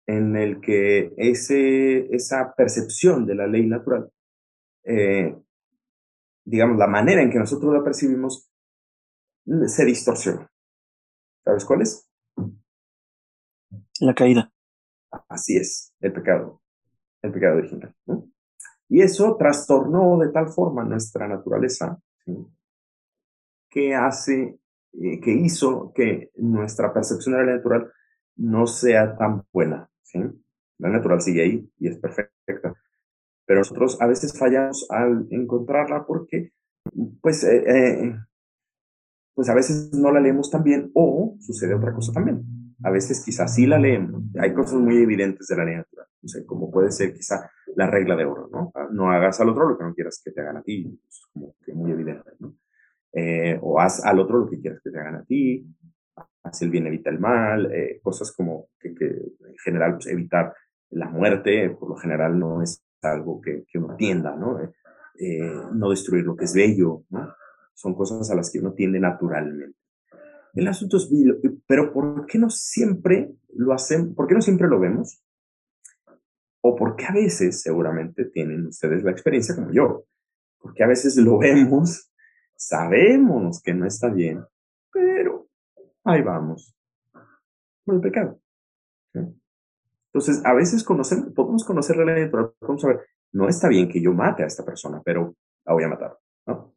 en 0.06 0.34
el 0.36 0.58
que 0.58 1.12
ese, 1.18 2.06
esa 2.16 2.54
percepción 2.54 3.26
de 3.26 3.34
la 3.34 3.46
ley 3.46 3.66
natural, 3.66 4.10
eh, 4.84 5.36
digamos, 6.46 6.78
la 6.78 6.86
manera 6.86 7.20
en 7.20 7.30
que 7.30 7.38
nosotros 7.38 7.74
la 7.74 7.84
percibimos, 7.84 8.50
se 9.66 9.84
distorsionó. 9.84 10.48
¿Sabes 11.44 11.66
cuál 11.66 11.82
es? 11.82 12.08
La 14.00 14.14
caída. 14.14 14.50
Así 15.28 15.58
es, 15.58 15.92
el 16.00 16.14
pecado, 16.14 16.62
el 17.20 17.32
pecado 17.32 17.58
original. 17.58 17.94
Y 18.88 19.02
eso 19.02 19.36
trastornó 19.36 20.16
de 20.16 20.30
tal 20.30 20.48
forma 20.48 20.84
nuestra 20.84 21.28
naturaleza 21.28 22.00
que 23.68 23.94
hace, 23.94 24.58
eh, 25.02 25.20
que 25.20 25.32
hizo 25.32 25.92
que 25.94 26.30
nuestra 26.36 26.92
percepción 26.92 27.36
de 27.36 27.44
la 27.44 27.56
natural 27.56 27.90
no 28.36 28.66
sea 28.66 29.16
tan 29.16 29.42
buena. 29.52 29.88
La 30.78 30.88
natural 30.88 31.20
sigue 31.20 31.42
ahí 31.42 31.72
y 31.78 31.88
es 31.88 31.98
perfecta. 31.98 32.74
Pero 33.46 33.60
nosotros 33.60 34.00
a 34.00 34.06
veces 34.06 34.38
fallamos 34.38 34.86
al 34.90 35.26
encontrarla 35.30 36.06
porque, 36.06 36.52
pues, 37.20 37.44
eh, 37.44 37.64
eh, 37.66 38.16
pues 39.34 39.48
a 39.48 39.54
veces 39.54 39.92
no 39.92 40.12
la 40.12 40.20
leemos 40.20 40.50
tan 40.50 40.62
bien 40.62 40.90
o 40.94 41.36
sucede 41.40 41.74
otra 41.74 41.92
cosa 41.92 42.12
también. 42.12 42.42
A 42.82 42.90
veces 42.90 43.22
quizás 43.24 43.54
sí 43.54 43.66
la 43.66 43.78
leemos. 43.78 44.22
Hay 44.38 44.54
cosas 44.54 44.80
muy 44.80 44.98
evidentes 44.98 45.46
de 45.48 45.56
la 45.56 45.64
ley 45.64 45.76
natural. 45.76 46.06
No 46.22 46.28
sé, 46.28 46.46
como 46.46 46.70
puede 46.70 46.90
ser 46.90 47.12
quizá 47.12 47.50
la 47.76 47.90
regla 47.90 48.16
de 48.16 48.24
oro, 48.24 48.48
¿no? 48.50 48.70
Ah, 48.74 48.88
no 48.90 49.10
hagas 49.10 49.40
al 49.40 49.48
otro 49.48 49.68
lo 49.68 49.76
que 49.76 49.84
no 49.84 49.94
quieras 49.94 50.20
que 50.24 50.30
te 50.30 50.40
hagan 50.40 50.58
a 50.58 50.62
ti. 50.62 50.98
Es 51.66 51.74
muy 51.74 51.90
evidente, 51.90 52.30
¿no? 52.38 52.54
Eh, 53.16 53.58
o 53.62 53.80
haz 53.80 54.04
al 54.04 54.18
otro 54.18 54.38
lo 54.38 54.50
que 54.50 54.60
quieras 54.60 54.80
que 54.82 54.90
te 54.90 54.98
hagan 54.98 55.16
a 55.16 55.24
ti 55.24 55.64
hace 56.44 56.66
el 56.66 56.70
bien, 56.70 56.86
evita 56.86 57.10
el 57.10 57.18
mal, 57.18 57.72
eh, 57.72 58.00
cosas 58.02 58.30
como 58.32 58.68
que, 58.78 58.88
en 58.88 59.56
general 59.64 59.94
pues, 59.94 60.06
evitar 60.06 60.54
la 60.90 61.08
muerte, 61.08 61.70
por 61.70 61.88
lo 61.88 61.96
general 61.96 62.38
no 62.38 62.62
es 62.62 62.82
algo 63.02 63.40
que, 63.40 63.64
que 63.66 63.78
uno 63.78 63.92
atienda, 63.92 64.36
¿no? 64.36 64.60
Eh, 64.60 64.70
eh, 65.18 65.62
no 65.72 65.90
destruir 65.90 66.24
lo 66.24 66.36
que 66.36 66.44
es 66.44 66.54
bello, 66.54 67.04
¿no? 67.10 67.34
Son 67.74 67.94
cosas 67.94 68.30
a 68.30 68.34
las 68.34 68.50
que 68.50 68.60
uno 68.60 68.72
tiende 68.74 69.00
naturalmente. 69.00 69.76
El 70.54 70.68
asunto 70.68 70.98
es, 70.98 71.08
pero 71.66 71.92
¿por 71.92 72.26
qué 72.26 72.38
no 72.38 72.48
siempre 72.48 73.34
lo 73.54 73.72
hacen? 73.72 74.14
¿Por 74.14 74.28
qué 74.28 74.34
no 74.34 74.40
siempre 74.40 74.68
lo 74.68 74.78
vemos? 74.78 75.20
O 76.60 76.76
porque 76.76 77.06
a 77.06 77.12
veces, 77.12 77.60
seguramente 77.60 78.26
tienen 78.26 78.66
ustedes 78.66 79.02
la 79.02 79.10
experiencia 79.10 79.56
como 79.56 79.72
yo, 79.72 80.04
porque 80.58 80.84
a 80.84 80.86
veces 80.86 81.16
lo 81.16 81.38
vemos, 81.38 82.12
sabemos 82.56 83.62
que 83.62 83.74
no 83.74 83.86
está 83.86 84.08
bien, 84.08 84.44
pero 84.92 85.48
ahí 86.04 86.22
vamos, 86.22 86.74
por 87.84 87.96
el 87.96 88.00
pecado. 88.00 88.38
Entonces, 89.12 90.44
a 90.44 90.54
veces 90.54 90.84
conocemos, 90.84 91.32
podemos 91.34 91.64
conocer 91.64 91.96
la 91.96 92.04
ley 92.04 92.28
pero 92.30 92.54
podemos 92.58 92.82
saber, 92.82 93.00
no 93.32 93.48
está 93.48 93.68
bien 93.68 93.88
que 93.88 94.00
yo 94.00 94.12
mate 94.12 94.44
a 94.44 94.46
esta 94.46 94.64
persona, 94.64 95.02
pero 95.04 95.34
la 95.64 95.72
voy 95.72 95.84
a 95.84 95.88
matar, 95.88 96.16
¿no? 96.46 96.74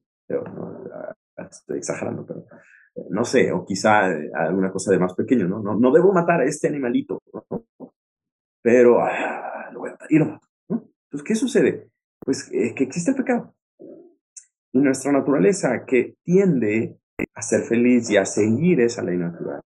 estoy 1.37 1.77
exagerando, 1.77 2.25
pero 2.25 2.45
no 3.09 3.23
sé, 3.23 3.51
o 3.51 3.63
quizá 3.63 4.11
eh, 4.11 4.31
alguna 4.33 4.71
cosa 4.71 4.91
de 4.91 4.99
más 4.99 5.13
pequeño, 5.13 5.47
¿no? 5.47 5.61
No, 5.61 5.91
debo 5.91 6.11
matar 6.11 6.41
a 6.41 6.45
este 6.45 6.67
animalito, 6.67 7.21
pero 8.61 8.99
ah, 9.01 9.69
lo 9.71 9.79
voy 9.79 9.89
a 9.89 9.91
matar 9.93 10.07
y 10.11 10.17
lo 10.17 10.25
mato, 10.25 10.47
Entonces, 10.69 11.23
¿qué 11.25 11.35
sucede? 11.35 11.91
Pues 12.19 12.49
eh, 12.51 12.73
que 12.75 12.83
existe 12.83 13.11
el 13.11 13.17
pecado. 13.17 13.53
Y 14.77 14.81
nuestra 14.81 15.11
naturaleza 15.11 15.85
que 15.87 16.17
tiende 16.23 16.99
a 17.33 17.41
ser 17.41 17.63
feliz 17.63 18.11
y 18.11 18.17
a 18.17 18.25
seguir 18.25 18.79
esa 18.79 19.01
ley 19.01 19.17
natural, 19.17 19.63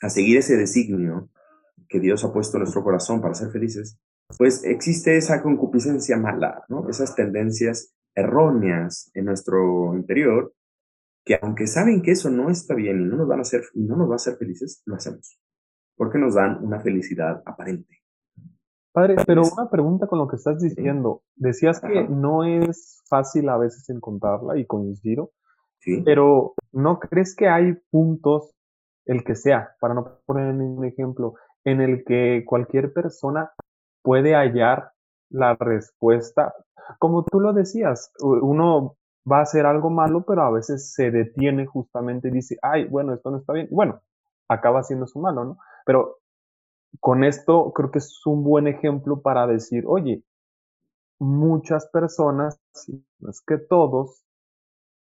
a 0.00 0.08
seguir 0.10 0.38
ese 0.38 0.56
designio 0.56 1.30
que 1.88 2.00
Dios 2.00 2.24
ha 2.24 2.32
puesto 2.32 2.56
en 2.56 2.62
nuestro 2.62 2.82
corazón 2.82 3.20
para 3.20 3.34
ser 3.34 3.52
felices, 3.52 4.00
pues 4.36 4.64
existe 4.64 5.16
esa 5.16 5.40
concupiscencia 5.40 6.16
mala. 6.16 6.64
Esas 6.88 7.14
tendencias 7.14 7.94
erróneas 8.12 9.08
en 9.14 9.26
nuestro 9.26 9.94
interior 9.94 10.52
que 11.24 11.38
aunque 11.40 11.68
saben 11.68 12.02
que 12.02 12.10
eso 12.10 12.28
no 12.28 12.50
está 12.50 12.74
bien 12.74 13.00
y 13.00 13.04
no 13.04 13.18
nos 13.18 13.28
van 13.28 13.38
a 13.38 13.42
hacer 13.42 13.62
y 13.74 13.84
no 13.84 13.94
nos 13.96 14.08
va 14.08 14.14
a 14.14 14.16
hacer 14.16 14.34
felices, 14.36 14.82
lo 14.84 14.96
hacemos. 14.96 15.38
Porque 15.94 16.18
nos 16.18 16.34
dan 16.34 16.58
una 16.64 16.80
felicidad 16.80 17.40
aparente. 17.46 18.01
Padre, 18.92 19.16
pero 19.26 19.42
una 19.42 19.70
pregunta 19.70 20.06
con 20.06 20.18
lo 20.18 20.28
que 20.28 20.36
estás 20.36 20.60
diciendo. 20.60 21.22
Decías 21.34 21.80
que 21.80 22.06
no 22.08 22.44
es 22.44 23.02
fácil 23.08 23.48
a 23.48 23.56
veces 23.56 23.88
encontrarla 23.88 24.58
y 24.58 24.66
coincido, 24.66 25.30
pero 26.04 26.54
¿no 26.72 26.98
crees 26.98 27.34
que 27.34 27.48
hay 27.48 27.74
puntos, 27.90 28.54
el 29.06 29.24
que 29.24 29.34
sea, 29.34 29.70
para 29.80 29.94
no 29.94 30.18
poner 30.26 30.54
ningún 30.54 30.84
ejemplo, 30.84 31.34
en 31.64 31.80
el 31.80 32.04
que 32.04 32.44
cualquier 32.46 32.92
persona 32.92 33.52
puede 34.02 34.34
hallar 34.34 34.92
la 35.30 35.54
respuesta? 35.54 36.54
Como 36.98 37.24
tú 37.24 37.40
lo 37.40 37.54
decías, 37.54 38.12
uno 38.20 38.96
va 39.30 39.38
a 39.38 39.42
hacer 39.42 39.64
algo 39.64 39.88
malo, 39.88 40.24
pero 40.26 40.42
a 40.42 40.50
veces 40.50 40.92
se 40.92 41.10
detiene 41.10 41.64
justamente 41.66 42.28
y 42.28 42.32
dice, 42.32 42.58
ay, 42.60 42.84
bueno, 42.84 43.14
esto 43.14 43.30
no 43.30 43.38
está 43.38 43.54
bien. 43.54 43.68
bueno, 43.70 44.02
acaba 44.48 44.82
siendo 44.82 45.06
su 45.06 45.18
malo, 45.18 45.44
¿no? 45.44 45.58
Pero 45.86 46.18
con 47.00 47.24
esto 47.24 47.72
creo 47.72 47.90
que 47.90 47.98
es 47.98 48.26
un 48.26 48.44
buen 48.44 48.66
ejemplo 48.66 49.22
para 49.22 49.46
decir, 49.46 49.84
oye, 49.86 50.22
muchas 51.18 51.86
personas, 51.86 52.60
es 53.28 53.40
que 53.46 53.58
todos, 53.58 54.24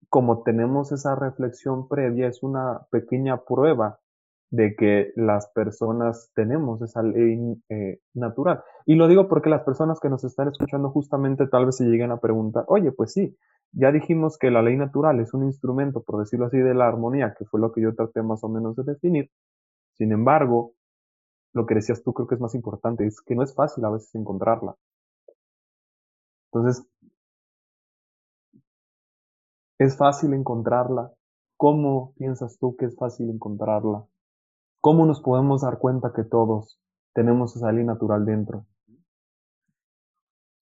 como 0.09 0.43
tenemos 0.43 0.91
esa 0.91 1.15
reflexión 1.15 1.87
previa, 1.87 2.27
es 2.27 2.43
una 2.43 2.87
pequeña 2.91 3.43
prueba 3.43 3.99
de 4.51 4.75
que 4.75 5.13
las 5.15 5.49
personas 5.51 6.29
tenemos 6.35 6.81
esa 6.81 7.01
ley 7.01 7.39
eh, 7.69 7.99
natural. 8.13 8.61
Y 8.85 8.95
lo 8.95 9.07
digo 9.07 9.29
porque 9.29 9.49
las 9.49 9.63
personas 9.63 10.01
que 10.01 10.09
nos 10.09 10.25
están 10.25 10.49
escuchando 10.49 10.89
justamente 10.89 11.47
tal 11.47 11.65
vez 11.65 11.77
se 11.77 11.85
lleguen 11.85 12.11
a 12.11 12.19
preguntar, 12.19 12.65
oye, 12.67 12.91
pues 12.91 13.13
sí, 13.13 13.37
ya 13.71 13.93
dijimos 13.93 14.37
que 14.37 14.51
la 14.51 14.61
ley 14.61 14.75
natural 14.75 15.21
es 15.21 15.33
un 15.33 15.45
instrumento, 15.45 16.03
por 16.03 16.19
decirlo 16.19 16.47
así, 16.47 16.57
de 16.57 16.73
la 16.73 16.87
armonía, 16.87 17.33
que 17.37 17.45
fue 17.45 17.61
lo 17.61 17.71
que 17.71 17.81
yo 17.81 17.95
traté 17.95 18.21
más 18.21 18.43
o 18.43 18.49
menos 18.49 18.75
de 18.75 18.83
definir. 18.83 19.31
Sin 19.97 20.11
embargo, 20.11 20.73
lo 21.53 21.65
que 21.65 21.75
decías 21.75 22.03
tú 22.03 22.13
creo 22.13 22.27
que 22.27 22.35
es 22.35 22.41
más 22.41 22.55
importante, 22.55 23.05
es 23.05 23.21
que 23.21 23.35
no 23.35 23.43
es 23.43 23.53
fácil 23.53 23.85
a 23.85 23.91
veces 23.91 24.13
encontrarla. 24.15 24.75
Entonces, 26.51 26.85
¿Es 29.81 29.97
fácil 29.97 30.35
encontrarla? 30.35 31.11
¿Cómo 31.57 32.13
piensas 32.15 32.59
tú 32.59 32.75
que 32.75 32.85
es 32.85 32.95
fácil 32.95 33.31
encontrarla? 33.31 34.05
¿Cómo 34.79 35.07
nos 35.07 35.23
podemos 35.23 35.63
dar 35.63 35.79
cuenta 35.79 36.13
que 36.15 36.23
todos 36.23 36.79
tenemos 37.15 37.55
esa 37.55 37.71
ley 37.71 37.83
natural 37.83 38.23
dentro? 38.23 38.67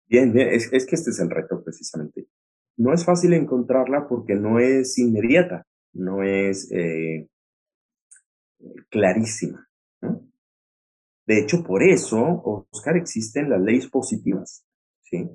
Bien, 0.08 0.32
Es, 0.38 0.70
que 0.70 0.96
este 0.96 1.10
es 1.10 1.20
el 1.20 1.30
reto 1.30 1.62
precisamente. 1.62 2.30
No 2.78 2.94
es 2.94 3.04
fácil 3.04 3.34
encontrarla 3.34 4.08
porque 4.08 4.36
no 4.36 4.60
es 4.60 4.98
inmediata, 4.98 5.68
no 5.92 6.24
es 6.24 6.72
eh, 6.72 7.28
clarísima. 8.90 9.68
De 11.26 11.40
hecho, 11.40 11.64
por 11.64 11.84
eso, 11.84 12.68
Oscar, 12.72 12.98
existen 12.98 13.50
las 13.50 13.62
leyes 13.62 13.88
positivas. 13.88 14.66
¿sí? 15.04 15.30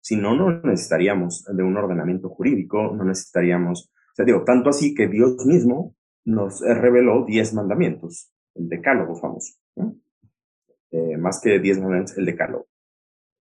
Si 0.00 0.16
no, 0.16 0.34
no 0.34 0.60
necesitaríamos 0.62 1.44
de 1.44 1.62
un 1.62 1.76
ordenamiento 1.76 2.28
jurídico, 2.30 2.94
no 2.94 3.04
necesitaríamos, 3.04 3.90
o 3.90 4.14
sea, 4.14 4.24
digo, 4.24 4.44
tanto 4.44 4.70
así 4.70 4.94
que 4.94 5.08
Dios 5.08 5.44
mismo 5.46 5.94
nos 6.24 6.60
reveló 6.60 7.24
diez 7.26 7.54
mandamientos, 7.54 8.32
el 8.54 8.68
decálogo 8.68 9.16
famoso, 9.16 9.54
eh, 10.90 11.16
más 11.16 11.40
que 11.40 11.58
diez 11.58 11.78
mandamientos, 11.78 12.16
el 12.18 12.26
decálogo. 12.26 12.66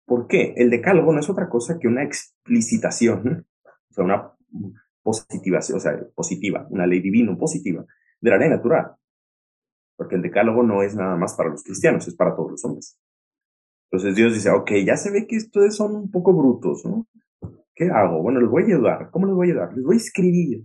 ¿Por 0.04 0.26
qué? 0.26 0.54
El 0.56 0.70
decálogo 0.70 1.12
no 1.12 1.20
es 1.20 1.28
otra 1.28 1.48
cosa 1.48 1.78
que 1.78 1.86
una 1.86 2.02
explicitación, 2.02 3.46
o 3.90 3.92
sea, 3.92 4.04
una 4.04 4.32
positiva, 5.02 5.58
o 5.58 5.80
sea, 5.80 5.98
positiva, 6.14 6.66
una 6.70 6.86
ley 6.86 7.00
divina 7.00 7.36
positiva 7.36 7.84
de 8.20 8.30
la 8.30 8.38
ley 8.38 8.48
natural. 8.48 8.92
Porque 9.98 10.14
el 10.14 10.22
decálogo 10.22 10.62
no 10.62 10.82
es 10.84 10.94
nada 10.94 11.16
más 11.16 11.34
para 11.34 11.50
los 11.50 11.64
cristianos, 11.64 12.06
es 12.06 12.14
para 12.14 12.36
todos 12.36 12.52
los 12.52 12.64
hombres. 12.64 12.96
Entonces 13.90 14.14
Dios 14.14 14.32
dice, 14.32 14.50
ok, 14.50 14.70
ya 14.86 14.96
se 14.96 15.10
ve 15.10 15.26
que 15.26 15.38
ustedes 15.38 15.74
son 15.74 15.96
un 15.96 16.10
poco 16.10 16.32
brutos, 16.32 16.84
¿no? 16.84 17.08
¿Qué 17.74 17.90
hago? 17.90 18.22
Bueno, 18.22 18.40
les 18.40 18.48
voy 18.48 18.62
a 18.62 18.66
ayudar. 18.66 19.10
¿Cómo 19.10 19.26
les 19.26 19.34
voy 19.34 19.48
a 19.48 19.50
ayudar? 19.50 19.74
Les 19.74 19.84
voy 19.84 19.94
a 19.94 19.98
escribir, 19.98 20.64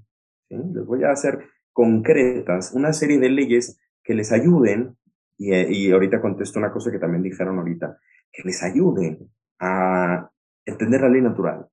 les 0.50 0.86
voy 0.86 1.04
a 1.04 1.12
hacer 1.12 1.40
concretas 1.72 2.74
una 2.74 2.94
serie 2.94 3.18
de 3.18 3.30
leyes 3.30 3.80
que 4.04 4.14
les 4.14 4.32
ayuden, 4.32 4.98
y, 5.38 5.52
y 5.54 5.92
ahorita 5.92 6.22
contesto 6.22 6.60
una 6.60 6.72
cosa 6.72 6.92
que 6.92 7.00
también 7.00 7.24
dijeron 7.24 7.58
ahorita, 7.58 7.98
que 8.32 8.44
les 8.44 8.62
ayuden 8.62 9.32
a 9.60 10.30
entender 10.66 11.02
la 11.02 11.10
ley 11.10 11.22
natural. 11.22 11.68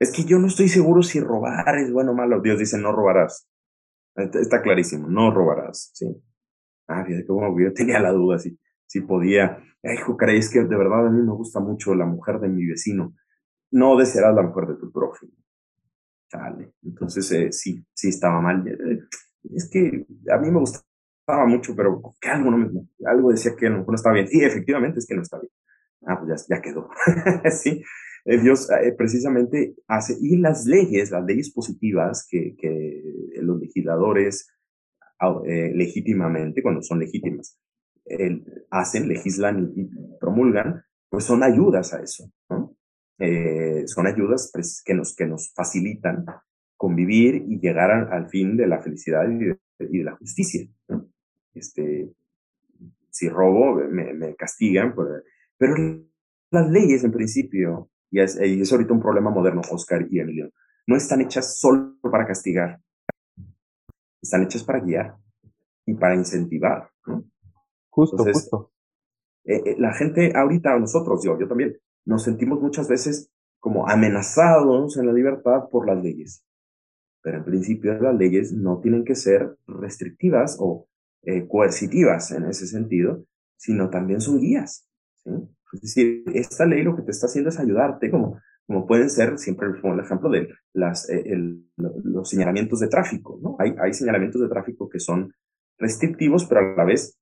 Es 0.00 0.10
que 0.10 0.24
yo 0.24 0.40
no 0.40 0.48
estoy 0.48 0.68
seguro 0.68 1.02
si 1.02 1.20
robar 1.20 1.78
es 1.78 1.92
bueno 1.92 2.10
o 2.10 2.14
malo. 2.14 2.40
Dios 2.40 2.58
dice, 2.58 2.78
no 2.78 2.90
robarás. 2.90 3.48
Está 4.16 4.60
clarísimo, 4.60 5.08
no 5.08 5.30
robarás, 5.30 5.90
¿sí? 5.94 6.06
Ah, 6.92 7.04
fíjate 7.04 7.26
cómo 7.26 7.58
yo 7.58 7.72
tenía 7.72 8.00
la 8.00 8.12
duda, 8.12 8.38
sí 8.38 8.58
si 8.92 9.00
podía, 9.00 9.58
ay, 9.82 9.96
caray, 10.18 10.36
es 10.36 10.50
que 10.50 10.60
de 10.60 10.76
verdad 10.76 11.06
a 11.06 11.10
mí 11.10 11.22
me 11.22 11.32
gusta 11.32 11.60
mucho 11.60 11.94
la 11.94 12.04
mujer 12.04 12.38
de 12.40 12.48
mi 12.48 12.66
vecino. 12.66 13.14
No 13.70 13.96
desearás 13.96 14.34
la 14.34 14.42
mujer 14.42 14.66
de 14.66 14.74
tu 14.74 14.92
prójimo. 14.92 15.32
Chale. 16.28 16.74
Entonces, 16.84 17.32
eh, 17.32 17.52
sí, 17.52 17.82
sí 17.94 18.10
estaba 18.10 18.38
mal. 18.42 18.68
Eh, 18.68 19.00
es 19.54 19.70
que 19.70 20.04
a 20.30 20.36
mí 20.36 20.50
me 20.50 20.58
gustaba 20.58 21.46
mucho, 21.46 21.74
pero 21.74 22.02
que 22.20 22.28
algo 22.28 22.50
no 22.50 22.58
me, 22.58 22.70
algo 23.06 23.30
decía 23.30 23.56
que 23.56 23.70
no, 23.70 23.82
no 23.88 23.94
estaba 23.94 24.14
bien. 24.14 24.28
Y 24.30 24.44
efectivamente 24.44 24.98
es 24.98 25.06
que 25.06 25.14
no 25.14 25.22
está 25.22 25.38
bien. 25.38 25.52
Ah, 26.04 26.20
pues 26.20 26.46
ya, 26.46 26.56
ya 26.56 26.62
quedó. 26.62 26.90
sí. 27.50 27.82
Eh, 28.26 28.38
Dios 28.38 28.68
precisamente 28.98 29.74
hace, 29.88 30.18
y 30.20 30.36
las 30.36 30.66
leyes, 30.66 31.10
las 31.10 31.24
leyes 31.24 31.50
positivas 31.50 32.26
que, 32.28 32.54
que 32.58 33.02
los 33.40 33.58
legisladores 33.58 34.48
legítimamente, 35.44 36.62
cuando 36.62 36.82
son 36.82 36.98
legítimas, 36.98 37.58
hacen, 38.70 39.08
legislan 39.08 39.72
y, 39.76 39.88
promulgan, 40.18 40.82
pues 41.08 41.24
son 41.24 41.42
ayudas 41.42 41.92
a 41.94 42.02
eso. 42.02 42.30
Eh, 43.18 43.84
son 43.86 44.06
ayudas 44.06 44.50
pues, 44.52 44.82
que 44.84 44.94
nos, 44.94 45.14
que 45.14 45.26
nos 45.26 45.52
facilitan 45.54 46.24
convivir 46.76 47.36
y 47.46 47.60
llegar 47.60 47.90
al 47.90 48.28
fin 48.28 48.56
de 48.56 48.66
la 48.66 48.82
felicidad 48.82 49.28
y 49.30 49.44
de, 49.44 50.04
la 50.04 50.16
justicia. 50.16 50.66
Este, 51.54 52.10
si 53.10 53.28
robo, 53.28 53.76
me, 53.88 54.34
castigan, 54.34 54.94
pero 55.56 55.74
las 56.50 56.70
leyes 56.70 57.04
en 57.04 57.12
principio, 57.12 57.90
y 58.10 58.20
es, 58.20 58.40
y 58.40 58.60
es 58.60 58.72
ahorita 58.72 58.94
un 58.94 59.00
problema 59.00 59.30
moderno, 59.30 59.60
Oscar 59.70 60.06
y 60.10 60.18
Emilio, 60.18 60.50
no 60.86 60.96
están 60.96 61.20
hechas 61.20 61.60
solo 61.60 61.96
para 62.02 62.26
castigar, 62.26 62.80
están 64.22 64.44
hechas 64.44 64.64
para 64.64 64.80
guiar 64.80 65.16
y 65.84 65.94
para 65.94 66.14
incentivar. 66.14 66.88
¿no? 67.06 67.24
Justo, 67.90 68.24
justo. 68.24 68.72
Eh, 69.44 69.60
eh, 69.66 69.76
la 69.78 69.92
gente 69.92 70.32
ahorita, 70.34 70.78
nosotros, 70.78 71.22
yo, 71.24 71.38
yo 71.38 71.48
también, 71.48 71.76
nos 72.04 72.22
sentimos 72.22 72.60
muchas 72.60 72.88
veces 72.88 73.30
como 73.58 73.88
amenazados 73.88 74.96
en 74.96 75.06
la 75.06 75.12
libertad 75.12 75.68
por 75.70 75.86
las 75.86 76.02
leyes. 76.02 76.44
Pero 77.22 77.38
en 77.38 77.44
principio 77.44 77.94
las 78.00 78.16
leyes 78.16 78.52
no 78.52 78.80
tienen 78.80 79.04
que 79.04 79.14
ser 79.14 79.56
restrictivas 79.66 80.56
o 80.58 80.88
eh, 81.22 81.46
coercitivas 81.46 82.32
en 82.32 82.44
ese 82.46 82.66
sentido, 82.66 83.24
sino 83.56 83.90
también 83.90 84.20
son 84.20 84.40
guías. 84.40 84.88
Es 85.72 85.80
decir, 85.80 86.24
esta 86.34 86.66
ley 86.66 86.82
lo 86.82 86.96
que 86.96 87.02
te 87.02 87.12
está 87.12 87.26
haciendo 87.26 87.50
es 87.50 87.60
ayudarte, 87.60 88.10
como, 88.10 88.40
como 88.72 88.86
pueden 88.86 89.10
ser, 89.10 89.38
siempre 89.38 89.68
pongo 89.82 89.94
el 89.94 90.00
ejemplo 90.00 90.30
de 90.30 90.48
las, 90.72 91.06
los 91.76 92.28
señalamientos 92.28 92.80
de 92.80 92.88
tráfico. 92.88 93.38
¿no? 93.42 93.54
Hay, 93.58 93.74
hay 93.78 93.92
señalamientos 93.92 94.40
de 94.40 94.48
tráfico 94.48 94.88
que 94.88 94.98
son 94.98 95.34
restrictivos, 95.78 96.46
pero 96.46 96.60
a 96.60 96.76
la 96.76 96.84
vez 96.84 97.18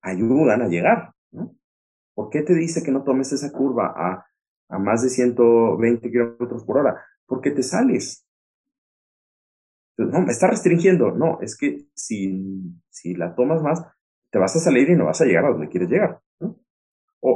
ayudan 0.00 0.62
a 0.62 0.68
llegar. 0.68 1.12
¿Por 2.14 2.30
qué 2.30 2.40
te 2.40 2.54
dice 2.54 2.82
que 2.82 2.92
no 2.92 3.04
tomes 3.04 3.30
esa 3.30 3.52
curva 3.52 3.92
a, 3.94 4.26
a 4.70 4.78
más 4.78 5.02
de 5.02 5.10
120 5.10 6.10
kilómetros 6.10 6.64
por 6.64 6.78
hora? 6.78 7.04
Porque 7.26 7.50
te 7.50 7.62
sales. 7.62 8.26
No, 9.98 10.22
me 10.22 10.32
está 10.32 10.46
restringiendo. 10.46 11.10
No, 11.10 11.40
es 11.42 11.58
que 11.58 11.88
si, 11.92 12.72
si 12.88 13.14
la 13.14 13.34
tomas 13.34 13.62
más, 13.62 13.84
te 14.30 14.38
vas 14.38 14.56
a 14.56 14.60
salir 14.60 14.88
y 14.88 14.96
no 14.96 15.04
vas 15.04 15.20
a 15.20 15.26
llegar 15.26 15.44
a 15.44 15.50
donde 15.50 15.68
quieres 15.68 15.90
llegar. 15.90 16.20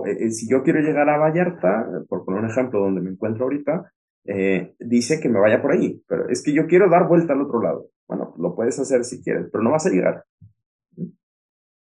Eh, 0.06 0.16
eh, 0.20 0.30
si 0.30 0.48
yo 0.48 0.62
quiero 0.62 0.80
llegar 0.80 1.08
a 1.08 1.18
Vallarta, 1.18 2.04
por 2.08 2.24
poner 2.24 2.42
un 2.42 2.50
ejemplo 2.50 2.80
donde 2.80 3.00
me 3.00 3.10
encuentro 3.10 3.44
ahorita, 3.44 3.92
eh, 4.24 4.74
dice 4.78 5.20
que 5.20 5.28
me 5.28 5.40
vaya 5.40 5.60
por 5.60 5.72
ahí, 5.72 6.02
pero 6.06 6.28
es 6.28 6.42
que 6.42 6.52
yo 6.52 6.66
quiero 6.66 6.88
dar 6.88 7.08
vuelta 7.08 7.32
al 7.32 7.42
otro 7.42 7.62
lado. 7.62 7.86
Bueno, 8.06 8.34
lo 8.38 8.54
puedes 8.54 8.78
hacer 8.78 9.04
si 9.04 9.22
quieres, 9.22 9.48
pero 9.50 9.62
no 9.62 9.70
vas 9.70 9.86
a 9.86 9.90
llegar 9.90 10.24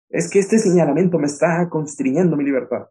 es 0.09 0.31
que 0.31 0.39
este 0.39 0.59
señalamiento 0.59 1.19
me 1.19 1.27
está 1.27 1.69
constriñendo 1.69 2.37
mi 2.37 2.45
libertad. 2.45 2.89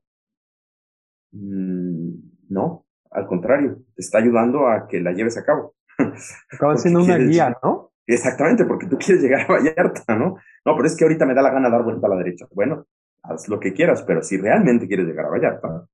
Mm, 1.32 2.14
no, 2.50 2.86
al 3.12 3.28
contrario, 3.28 3.78
te 3.96 4.02
está 4.02 4.20
ayudando 4.20 4.68
a 4.68 4.88
que 4.88 5.02
la 5.02 5.12
lleves 5.12 5.38
a 5.38 5.44
cabo. 5.44 5.76
Acaba 6.52 6.78
siendo 6.78 7.04
una 7.04 7.18
guía, 7.18 7.58
¿no? 7.64 7.92
Exactamente, 8.08 8.66
porque 8.66 8.88
tú 8.88 8.98
quieres 8.98 9.24
llegar 9.24 9.42
a 9.42 9.54
Vallarta, 9.54 10.16
¿no? 10.16 10.36
No, 10.66 10.76
pero 10.76 10.86
es 10.86 10.96
que 10.96 11.06
ahorita 11.06 11.26
me 11.26 11.34
da 11.34 11.42
la 11.42 11.52
gana 11.52 11.70
dar 11.70 11.84
vuelta 11.84 12.06
a 12.06 12.12
la 12.12 12.18
derecha. 12.18 12.46
Bueno, 12.52 12.86
haz 13.30 13.48
lo 13.48 13.60
que 13.60 13.74
quieras, 13.74 14.04
pero 14.04 14.22
si 14.22 14.38
realmente 14.38 14.88
quieres 14.88 15.08
llegar 15.08 15.26
a 15.26 15.30
Vallarta, 15.30 15.88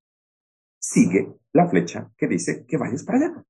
sigue 0.79 1.33
la 1.53 1.67
flecha 1.67 2.09
que 2.17 2.27
dice 2.27 2.65
que 2.67 2.77
vayas 2.77 3.03
para 3.03 3.17
allá. 3.17 3.43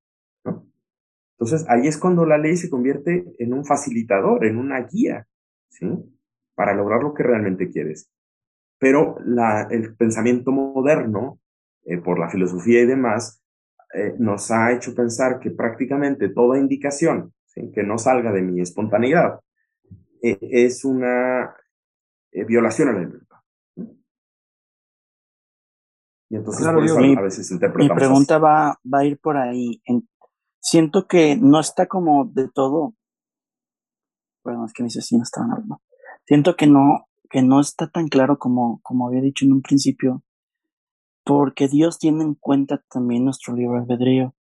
Entonces 1.33 1.65
ahí 1.69 1.87
es 1.87 1.97
cuando 1.97 2.25
la 2.25 2.37
ley 2.37 2.55
se 2.55 2.69
convierte 2.69 3.25
en 3.39 3.53
un 3.53 3.65
facilitador, 3.65 4.45
en 4.45 4.57
una 4.57 4.81
guía. 4.81 5.27
¿sí? 5.69 5.87
para 6.61 6.75
lograr 6.75 7.01
lo 7.01 7.13
que 7.13 7.23
realmente 7.23 7.69
quieres. 7.69 8.11
Pero 8.77 9.15
la, 9.25 9.67
el 9.71 9.95
pensamiento 9.95 10.51
moderno, 10.51 11.39
eh, 11.85 11.97
por 11.97 12.19
la 12.19 12.29
filosofía 12.29 12.81
y 12.81 12.85
demás, 12.85 13.43
eh, 13.95 14.13
nos 14.19 14.51
ha 14.51 14.71
hecho 14.71 14.93
pensar 14.93 15.39
que 15.39 15.49
prácticamente 15.49 16.29
toda 16.29 16.59
indicación 16.59 17.33
que 17.73 17.83
no 17.83 17.97
salga 17.97 18.31
de 18.31 18.43
mi 18.43 18.61
espontaneidad 18.61 19.39
eh, 20.21 20.37
es 20.39 20.85
una 20.85 21.53
violación 22.47 22.89
a 22.89 22.93
la 22.93 22.99
libertad. 22.99 23.30
Y 26.31 26.37
entonces 26.37 26.65
por 26.65 26.83
eso 26.83 26.97
a 26.97 27.21
veces 27.21 27.51
interpretamos. 27.51 27.95
Mi 27.95 27.95
pregunta 27.95 28.39
va, 28.39 28.79
va 28.91 28.99
a 28.99 29.05
ir 29.05 29.19
por 29.19 29.37
ahí. 29.37 29.81
siento 30.59 31.07
que 31.07 31.35
no 31.35 31.59
está 31.59 31.87
como 31.87 32.25
de 32.25 32.47
todo. 32.47 32.95
Bueno, 34.43 34.65
es 34.65 34.73
que 34.73 34.83
mis 34.83 34.95
vecinos 34.95 35.27
estaban 35.27 35.51
hablando 35.51 35.81
siento 36.25 36.55
que 36.55 36.67
no, 36.67 37.07
que 37.29 37.41
no 37.41 37.59
está 37.59 37.89
tan 37.89 38.07
claro 38.07 38.37
como, 38.37 38.79
como 38.83 39.07
había 39.07 39.21
dicho 39.21 39.45
en 39.45 39.53
un 39.53 39.61
principio, 39.61 40.23
porque 41.25 41.67
Dios 41.67 41.99
tiene 41.99 42.23
en 42.23 42.35
cuenta 42.35 42.83
también 42.89 43.25
nuestro 43.25 43.55
libre 43.55 43.79
albedrío. 43.79 44.33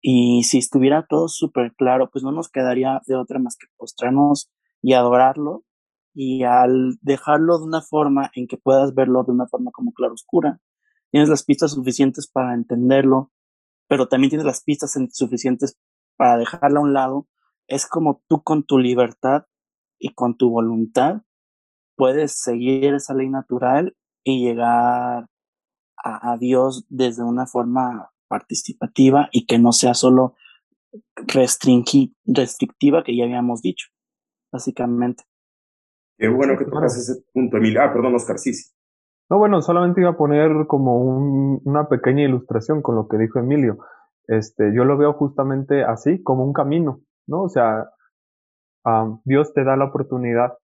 Y 0.00 0.42
si 0.42 0.58
estuviera 0.58 1.06
todo 1.06 1.28
súper 1.28 1.74
claro, 1.76 2.10
pues 2.10 2.24
no 2.24 2.32
nos 2.32 2.48
quedaría 2.48 3.00
de 3.06 3.14
otra 3.14 3.38
más 3.38 3.56
que 3.56 3.68
postrarnos 3.76 4.50
y 4.82 4.94
adorarlo. 4.94 5.64
Y 6.14 6.42
al 6.42 6.98
dejarlo 7.00 7.58
de 7.58 7.64
una 7.64 7.80
forma 7.80 8.30
en 8.34 8.48
que 8.48 8.56
puedas 8.56 8.94
verlo 8.94 9.22
de 9.22 9.32
una 9.32 9.46
forma 9.46 9.70
como 9.70 9.92
claroscura, 9.92 10.60
tienes 11.12 11.28
las 11.28 11.44
pistas 11.44 11.72
suficientes 11.72 12.26
para 12.26 12.54
entenderlo, 12.54 13.30
pero 13.86 14.08
también 14.08 14.30
tienes 14.30 14.46
las 14.46 14.62
pistas 14.62 14.98
suficientes 15.12 15.78
para 16.16 16.38
dejarlo 16.38 16.80
a 16.80 16.82
un 16.82 16.94
lado. 16.94 17.28
Es 17.68 17.86
como 17.86 18.22
tú 18.28 18.42
con 18.42 18.64
tu 18.64 18.78
libertad 18.78 19.44
y 19.98 20.14
con 20.14 20.36
tu 20.36 20.50
voluntad 20.50 21.22
puedes 21.96 22.32
seguir 22.42 22.94
esa 22.94 23.14
ley 23.14 23.28
natural 23.28 23.94
y 24.24 24.44
llegar 24.44 25.26
a, 26.04 26.36
Dios 26.38 26.84
desde 26.88 27.22
una 27.22 27.46
forma 27.46 28.10
participativa 28.26 29.28
y 29.30 29.46
que 29.46 29.58
no 29.58 29.72
sea 29.72 29.94
solo 29.94 30.34
restrictiva 31.14 33.04
que 33.04 33.16
ya 33.16 33.24
habíamos 33.24 33.62
dicho, 33.62 33.88
básicamente. 34.50 35.24
Qué 36.18 36.28
bueno 36.28 36.58
que 36.58 36.64
tocas 36.64 36.96
ese 36.96 37.22
punto, 37.32 37.56
Emilio. 37.58 37.82
Ah, 37.82 37.92
perdón, 37.92 38.14
Oscar, 38.14 38.38
sí, 38.38 38.52
No, 39.32 39.38
bueno, 39.38 39.62
solamente 39.62 40.02
iba 40.02 40.10
a 40.10 40.16
poner 40.18 40.66
como 40.66 40.98
una 41.64 41.88
pequeña 41.88 42.22
ilustración 42.22 42.82
con 42.82 42.96
lo 42.96 43.08
que 43.08 43.16
dijo 43.16 43.38
Emilio. 43.38 43.78
Este, 44.26 44.74
yo 44.74 44.84
lo 44.84 44.98
veo 44.98 45.14
justamente 45.14 45.84
así, 45.84 46.22
como 46.22 46.44
un 46.44 46.52
camino, 46.52 47.00
¿no? 47.26 47.44
O 47.44 47.48
sea, 47.48 47.88
Dios 49.24 49.54
te 49.54 49.64
da 49.64 49.74
la 49.78 49.86
oportunidad 49.86 50.58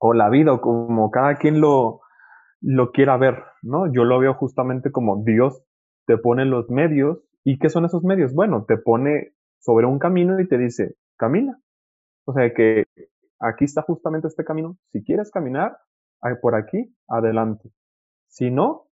o 0.00 0.14
la 0.14 0.30
vida 0.30 0.52
o 0.52 0.60
como 0.60 1.12
cada 1.12 1.36
quien 1.36 1.60
lo, 1.60 2.00
lo 2.60 2.90
quiera 2.90 3.16
ver, 3.16 3.44
¿no? 3.62 3.86
Yo 3.86 4.02
lo 4.02 4.18
veo 4.18 4.34
justamente 4.34 4.90
como 4.90 5.22
Dios 5.22 5.62
te 6.08 6.18
pone 6.18 6.44
los 6.44 6.68
medios. 6.70 7.20
¿Y 7.44 7.60
qué 7.60 7.68
son 7.68 7.84
esos 7.84 8.02
medios? 8.02 8.34
Bueno, 8.34 8.64
te 8.66 8.78
pone 8.78 9.34
sobre 9.60 9.86
un 9.86 10.00
camino 10.00 10.40
y 10.40 10.48
te 10.48 10.58
dice, 10.58 10.96
camina. 11.16 11.56
O 12.24 12.32
sea 12.32 12.52
que 12.52 12.86
aquí 13.38 13.64
está 13.64 13.82
justamente 13.82 14.26
este 14.26 14.44
camino. 14.44 14.76
Si 14.90 15.04
quieres 15.04 15.30
caminar, 15.30 15.78
por 16.40 16.54
aquí, 16.54 16.94
adelante. 17.08 17.70
Si 18.28 18.50
no, 18.50 18.88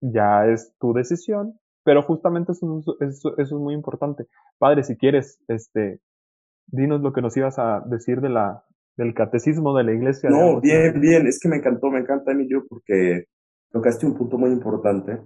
ya 0.00 0.46
es 0.46 0.74
tu 0.78 0.92
decisión. 0.92 1.58
Pero 1.84 2.02
justamente 2.02 2.52
eso, 2.52 2.84
eso, 3.00 3.38
eso 3.38 3.56
es 3.56 3.62
muy 3.62 3.72
importante. 3.72 4.26
Padre, 4.58 4.84
si 4.84 4.96
quieres, 4.96 5.40
este, 5.48 6.00
dinos 6.66 7.00
lo 7.00 7.12
que 7.12 7.22
nos 7.22 7.36
ibas 7.36 7.58
a 7.58 7.80
decir 7.86 8.20
de 8.20 8.28
la, 8.28 8.62
del 8.96 9.14
catecismo 9.14 9.76
de 9.76 9.84
la 9.84 9.92
iglesia. 9.92 10.28
No, 10.28 10.60
bien, 10.60 11.00
bien, 11.00 11.26
es 11.26 11.38
que 11.40 11.48
me 11.48 11.56
encantó, 11.56 11.90
me 11.90 12.00
encanta, 12.00 12.32
Emilio, 12.32 12.66
porque 12.68 13.24
tocaste 13.70 14.06
un 14.06 14.14
punto 14.14 14.36
muy 14.36 14.50
importante. 14.50 15.22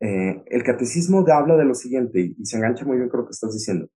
Eh, 0.00 0.42
el 0.46 0.62
catecismo 0.64 1.24
habla 1.32 1.56
de 1.56 1.64
lo 1.64 1.74
siguiente, 1.74 2.20
y, 2.20 2.44
se 2.44 2.56
engancha 2.56 2.84
muy 2.84 2.96
bien 2.96 3.08
con 3.08 3.20
lo 3.20 3.26
que 3.26 3.32
estás 3.32 3.52
diciendo, 3.52 3.86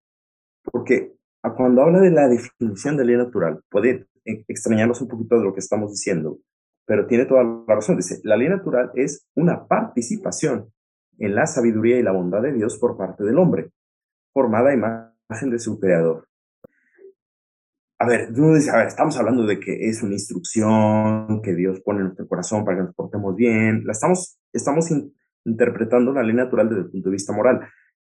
porque 0.62 1.17
cuando 1.56 1.82
habla 1.82 2.00
de 2.00 2.10
la 2.10 2.28
definición 2.28 2.96
de 2.96 3.04
ley 3.04 3.16
natural, 3.16 3.60
puede 3.70 4.06
e, 4.24 4.44
extrañarnos 4.48 5.00
un 5.00 5.08
poquito 5.08 5.38
de 5.38 5.44
lo 5.44 5.52
que 5.52 5.60
estamos 5.60 5.90
diciendo, 5.90 6.38
pero 6.86 7.06
tiene 7.06 7.26
toda 7.26 7.44
la 7.44 7.74
razón. 7.74 7.96
Dice, 7.96 8.20
la 8.24 8.36
ley 8.36 8.48
natural 8.48 8.90
es 8.94 9.26
una 9.34 9.66
participación 9.66 10.72
en 11.18 11.34
la 11.34 11.46
sabiduría 11.46 11.98
y 11.98 12.02
la 12.02 12.12
bondad 12.12 12.42
de 12.42 12.52
Dios 12.52 12.78
por 12.78 12.96
parte 12.96 13.24
del 13.24 13.38
hombre, 13.38 13.70
formada 14.32 14.70
a 14.70 14.74
imagen 14.74 15.50
de 15.50 15.58
su 15.58 15.78
creador. 15.78 16.28
a 18.00 18.06
ver, 18.06 18.32
tú 18.32 18.54
dices, 18.54 18.72
a 18.72 18.78
ver, 18.78 18.86
estamos 18.86 19.16
hablando 19.18 19.44
de 19.44 19.58
que 19.58 19.88
es 19.88 20.02
una 20.02 20.12
instrucción 20.12 21.42
que 21.42 21.54
Dios 21.54 21.80
pone 21.80 21.98
en 21.98 22.04
nuestro 22.06 22.28
corazón 22.28 22.64
para 22.64 22.76
que 22.76 22.84
nos 22.84 22.94
portemos 22.94 23.34
bien. 23.34 23.82
La 23.84 23.92
estamos, 23.92 24.38
estamos 24.52 24.88
interpretando 25.44 26.12
la 26.12 26.22
ley 26.22 26.34
natural 26.34 26.68
desde 26.68 26.82
el 26.82 26.90
punto 26.90 27.08
de 27.08 27.14
vista 27.14 27.32
moral, 27.32 27.60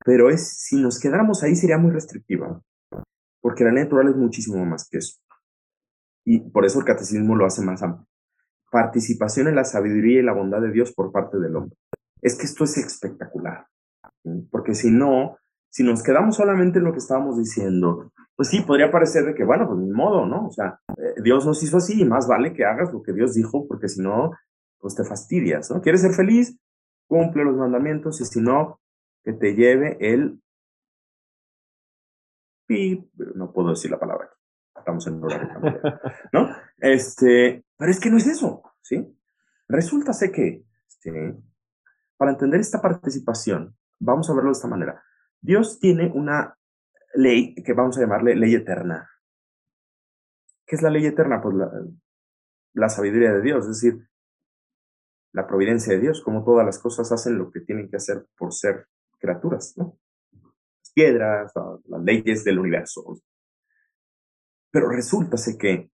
pero 0.05 0.29
es, 0.29 0.59
si 0.59 0.81
nos 0.81 0.99
quedáramos 0.99 1.43
ahí 1.43 1.55
sería 1.55 1.77
muy 1.77 1.91
restrictiva, 1.91 2.61
porque 3.41 3.63
la 3.63 3.71
ley 3.71 3.83
natural 3.83 4.09
es 4.09 4.15
muchísimo 4.15 4.65
más 4.65 4.87
que 4.89 4.99
eso. 4.99 5.19
Y 6.23 6.39
por 6.51 6.65
eso 6.65 6.79
el 6.79 6.85
catecismo 6.85 7.35
lo 7.35 7.45
hace 7.45 7.61
más 7.61 7.81
amplio. 7.81 8.07
Participación 8.71 9.47
en 9.47 9.55
la 9.55 9.65
sabiduría 9.65 10.19
y 10.19 10.23
la 10.23 10.33
bondad 10.33 10.61
de 10.61 10.71
Dios 10.71 10.93
por 10.93 11.11
parte 11.11 11.37
del 11.39 11.55
hombre. 11.55 11.75
Es 12.21 12.37
que 12.37 12.45
esto 12.45 12.63
es 12.63 12.77
espectacular, 12.77 13.65
porque 14.51 14.75
si 14.75 14.91
no, 14.91 15.37
si 15.69 15.83
nos 15.83 16.03
quedamos 16.03 16.35
solamente 16.35 16.77
en 16.77 16.85
lo 16.85 16.91
que 16.91 16.99
estábamos 16.99 17.37
diciendo, 17.37 18.11
pues 18.35 18.49
sí, 18.49 18.61
podría 18.61 18.91
parecer 18.91 19.25
de 19.25 19.33
que, 19.33 19.43
bueno, 19.43 19.67
pues 19.67 19.79
ni 19.79 19.89
modo, 19.91 20.25
¿no? 20.25 20.47
O 20.47 20.51
sea, 20.51 20.79
eh, 20.97 21.21
Dios 21.23 21.45
nos 21.45 21.61
hizo 21.63 21.77
así 21.77 22.01
y 22.01 22.05
más 22.05 22.27
vale 22.27 22.53
que 22.53 22.65
hagas 22.65 22.93
lo 22.93 23.01
que 23.01 23.13
Dios 23.13 23.33
dijo, 23.33 23.67
porque 23.67 23.87
si 23.87 24.01
no, 24.01 24.31
pues 24.79 24.95
te 24.95 25.03
fastidias, 25.03 25.71
¿no? 25.71 25.81
¿Quieres 25.81 26.01
ser 26.01 26.13
feliz? 26.13 26.57
Cumple 27.07 27.43
los 27.43 27.55
mandamientos 27.55 28.21
y 28.21 28.25
si 28.25 28.41
no, 28.41 28.79
que 29.23 29.33
te 29.33 29.55
lleve 29.55 29.97
el... 29.99 30.41
No 33.35 33.51
puedo 33.51 33.69
decir 33.69 33.91
la 33.91 33.99
palabra 33.99 34.25
aquí. 34.25 34.35
Estamos 34.77 35.05
en 35.07 35.23
horario 35.23 35.49
¿no? 36.33 36.55
Este, 36.77 37.63
pero 37.77 37.91
es 37.91 37.99
que 37.99 38.09
no 38.09 38.17
es 38.17 38.27
eso, 38.27 38.63
¿sí? 38.81 39.15
Resulta 39.67 40.11
sé 40.11 40.31
que, 40.31 40.65
para 42.17 42.31
entender 42.31 42.59
esta 42.59 42.81
participación, 42.81 43.77
vamos 43.99 44.29
a 44.29 44.33
verlo 44.33 44.49
de 44.49 44.53
esta 44.53 44.67
manera. 44.67 45.03
Dios 45.39 45.79
tiene 45.79 46.11
una 46.13 46.57
ley 47.13 47.55
que 47.55 47.73
vamos 47.73 47.97
a 47.97 48.01
llamarle 48.01 48.35
ley 48.35 48.55
eterna. 48.55 49.09
¿Qué 50.65 50.75
es 50.75 50.81
la 50.81 50.89
ley 50.89 51.05
eterna? 51.05 51.41
Pues 51.41 51.55
la, 52.73 52.89
sabiduría 52.89 53.33
de 53.33 53.41
Dios, 53.41 53.65
es 53.65 53.81
decir, 53.81 54.07
la 55.31 55.47
providencia 55.47 55.93
de 55.93 55.99
Dios, 55.99 56.21
como 56.21 56.43
todas 56.43 56.65
las 56.65 56.79
cosas 56.79 57.11
hacen 57.11 57.37
lo 57.37 57.51
que 57.51 57.61
tienen 57.61 57.89
que 57.89 57.97
hacer 57.97 58.25
por 58.37 58.53
ser 58.53 58.87
criaturas, 59.19 59.75
¿no? 59.77 59.97
Piedras, 60.93 61.53
las 61.85 62.03
leyes 62.03 62.43
del 62.43 62.59
universo. 62.59 63.21
Pero 64.71 64.89
resulta 64.89 65.37
que 65.59 65.91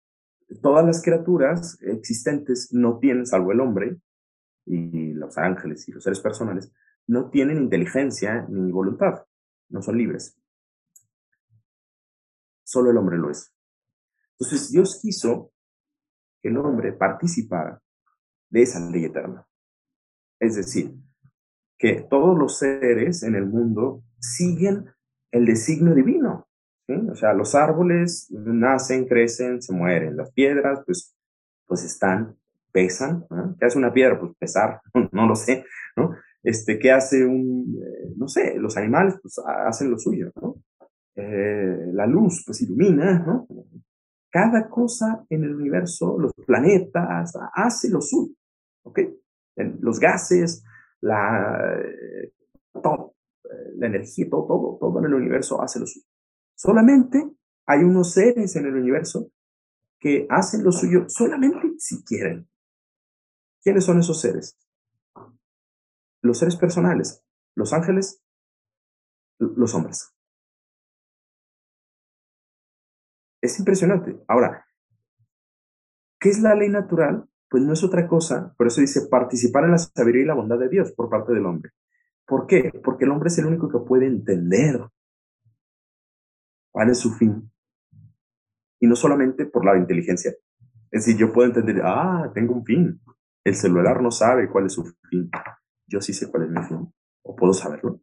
todas 0.63 0.85
las 0.85 1.03
criaturas 1.03 1.79
existentes 1.83 2.73
no 2.73 2.99
tienen, 2.99 3.27
salvo 3.27 3.53
el 3.53 3.61
hombre 3.61 3.97
y 4.65 5.13
los 5.15 5.39
ángeles 5.39 5.89
y 5.89 5.93
los 5.93 6.05
seres 6.05 6.21
personales, 6.21 6.73
no 7.07 7.31
tienen 7.31 7.59
inteligencia 7.59 8.47
ni 8.49 8.73
voluntad 8.73 9.25
no 9.69 9.83
son 9.83 9.99
libres. 9.99 10.39
Solo 12.65 12.91
el 12.91 12.97
hombre 12.97 13.19
lo 13.19 13.31
es. 13.31 13.53
Entonces 14.33 14.71
Dios 14.71 14.99
quiso 15.01 15.53
que 16.43 16.49
el 16.49 16.57
hombre 16.59 16.93
participara 16.93 17.83
de 18.51 18.63
esa 18.63 18.81
ley 18.91 19.05
eterna. 19.05 19.47
Es 20.39 20.57
decir, 20.57 20.95
que 21.79 22.07
todos 22.09 22.37
los 22.39 22.59
seres 22.59 23.23
en 23.23 23.35
el 23.35 23.47
mundo 23.47 24.03
siguen 24.19 24.87
el 25.31 25.47
designio 25.47 25.95
divino. 25.95 26.49
O 27.11 27.15
sea, 27.17 27.33
los 27.33 27.55
árboles 27.55 28.29
nacen, 28.31 29.07
crecen, 29.07 29.61
se 29.61 29.73
mueren. 29.73 30.17
Las 30.17 30.31
piedras, 30.33 30.81
pues, 30.87 31.17
pues 31.67 31.85
están, 31.85 32.37
pesan. 32.73 33.27
¿Qué 33.59 33.67
hace 33.67 33.79
una 33.79 33.93
piedra? 33.93 34.19
Pues 34.19 34.33
pesar, 34.39 34.81
no 35.13 35.27
lo 35.27 35.35
sé, 35.35 35.65
¿no? 35.97 36.13
este, 36.47 36.79
¿qué 36.79 36.93
hace 36.93 37.27
un, 37.27 37.77
eh, 37.83 38.13
no 38.17 38.29
sé, 38.29 38.57
los 38.57 38.77
animales 38.77 39.17
pues 39.21 39.37
hacen 39.45 39.91
lo 39.91 39.99
suyo, 39.99 40.31
¿no? 40.41 40.63
Eh, 41.17 41.91
la 41.93 42.07
luz 42.07 42.45
pues 42.47 42.63
ilumina, 42.63 43.19
¿no? 43.19 43.49
Cada 44.31 44.69
cosa 44.69 45.25
en 45.29 45.43
el 45.43 45.57
universo, 45.57 46.17
los 46.21 46.33
planetas, 46.47 47.37
hace 47.53 47.91
lo 47.91 48.01
suyo, 48.01 48.33
¿ok? 48.85 49.01
Los 49.81 49.99
gases, 49.99 50.63
la, 51.01 51.79
eh, 51.79 52.33
la 53.77 53.87
energía, 53.87 54.27
todo, 54.31 54.47
todo, 54.47 54.79
todo 54.81 54.99
en 54.99 55.07
el 55.07 55.15
universo 55.15 55.61
hace 55.63 55.81
lo 55.81 55.87
suyo. 55.87 56.07
Solamente 56.55 57.31
hay 57.67 57.81
unos 57.81 58.13
seres 58.13 58.57
en 58.57 58.67
el 58.67 58.77
universo 58.77 59.31
que 59.99 60.27
hacen 60.31 60.65
lo 60.65 60.73
suyo 60.73 61.09
solamente 61.09 61.75
si 61.79 62.05
quieren. 62.05 62.49
¿Quiénes 63.63 63.85
son 63.85 63.99
esos 63.99 64.21
seres? 64.21 64.57
los 66.27 66.39
seres 66.39 66.57
personales, 66.57 67.25
los 67.55 67.73
ángeles, 67.73 68.23
los 69.39 69.75
hombres. 69.75 70.13
Es 73.41 73.59
impresionante. 73.59 74.23
Ahora, 74.27 74.67
¿qué 76.19 76.31
es 76.31 76.41
la 76.41 76.55
ley 76.55 76.69
natural? 76.69 77.29
Pues 77.49 77.63
no 77.63 77.73
es 77.73 77.85
otra 77.85 78.09
cosa, 78.09 78.55
por 78.57 78.67
eso 78.67 78.81
dice 78.81 79.07
participar 79.09 79.65
en 79.65 79.73
la 79.73 79.79
sabiduría 79.79 80.23
y 80.23 80.27
la 80.27 80.35
bondad 80.35 80.59
de 80.59 80.69
Dios 80.69 80.93
por 80.93 81.09
parte 81.09 81.33
del 81.33 81.47
hombre. 81.47 81.73
¿Por 82.27 82.47
qué? 82.47 82.73
Porque 82.83 83.05
el 83.05 83.13
hombre 83.13 83.29
es 83.29 83.39
el 83.39 83.47
único 83.47 83.69
que 83.69 83.79
puede 83.87 84.07
entender 84.07 84.81
cuál 86.73 86.91
es 86.91 86.99
su 86.99 87.13
fin. 87.15 87.51
Y 88.81 88.87
no 88.87 88.97
solamente 88.97 89.47
por 89.47 89.65
la 89.65 89.79
inteligencia. 89.79 90.33
Es 90.91 91.07
decir, 91.07 91.17
yo 91.17 91.33
puedo 91.33 91.49
entender, 91.49 91.83
ah, 91.85 92.31
tengo 92.35 92.55
un 92.55 92.65
fin. 92.65 93.01
El 93.45 93.55
celular 93.55 94.03
no 94.03 94.11
sabe 94.11 94.51
cuál 94.51 94.67
es 94.67 94.73
su 94.73 94.85
fin 95.09 95.31
yo 95.87 96.01
sí 96.01 96.13
sé 96.13 96.31
cuál 96.31 96.45
es 96.45 96.51
mi 96.51 96.63
fin, 96.65 96.93
o 97.23 97.37
puedo 97.37 97.53
saberlo. 97.53 98.01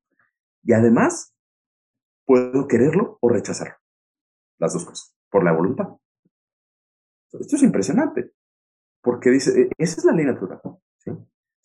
Y 0.63 0.73
además, 0.73 1.35
puedo 2.25 2.67
quererlo 2.67 3.17
o 3.21 3.29
rechazarlo. 3.29 3.75
Las 4.57 4.73
dos 4.73 4.85
cosas, 4.85 5.15
por 5.29 5.43
la 5.43 5.51
voluntad. 5.51 5.89
Esto 7.31 7.55
es 7.55 7.63
impresionante, 7.63 8.31
porque 9.03 9.29
dice, 9.29 9.61
e, 9.61 9.69
esa 9.77 9.99
es 9.99 10.05
la 10.05 10.13
ley 10.13 10.25
natural. 10.25 10.59
O 10.63 10.79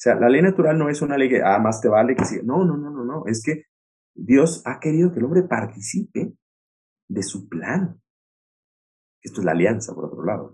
sea, 0.00 0.14
la 0.14 0.28
ley 0.28 0.42
natural 0.42 0.78
no 0.78 0.90
es 0.90 1.00
una 1.00 1.16
ley 1.16 1.28
que, 1.28 1.42
ah, 1.42 1.58
más 1.58 1.80
te 1.80 1.88
vale 1.88 2.14
que 2.14 2.24
siga. 2.24 2.42
No, 2.44 2.64
no, 2.64 2.76
no, 2.76 2.90
no, 2.90 3.04
no. 3.04 3.26
Es 3.26 3.42
que 3.42 3.64
Dios 4.14 4.62
ha 4.66 4.78
querido 4.78 5.12
que 5.12 5.18
el 5.18 5.24
hombre 5.24 5.42
participe 5.42 6.34
de 7.08 7.22
su 7.22 7.48
plan. 7.48 8.00
Esto 9.22 9.40
es 9.40 9.44
la 9.44 9.52
alianza, 9.52 9.94
por 9.94 10.04
otro 10.04 10.24
lado. 10.24 10.52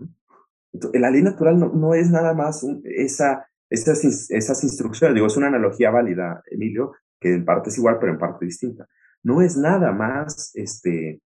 Entonces, 0.71 0.99
la 0.99 1.11
ley 1.11 1.21
natural 1.21 1.59
no, 1.59 1.69
no 1.73 1.93
es 1.93 2.09
nada 2.09 2.33
más 2.33 2.65
esa 2.83 3.47
esas, 3.69 4.29
esas 4.29 4.63
instrucciones, 4.63 5.15
digo, 5.15 5.27
es 5.27 5.37
una 5.37 5.47
analogía 5.47 5.91
válida, 5.91 6.43
Emilio, 6.49 6.93
que 7.19 7.33
en 7.33 7.45
parte 7.45 7.69
es 7.69 7.77
igual, 7.77 7.97
pero 7.99 8.11
en 8.11 8.19
parte 8.19 8.45
distinta. 8.45 8.87
No 9.23 9.41
es 9.41 9.57
nada 9.57 9.91
más 9.91 10.51
este, 10.55 11.21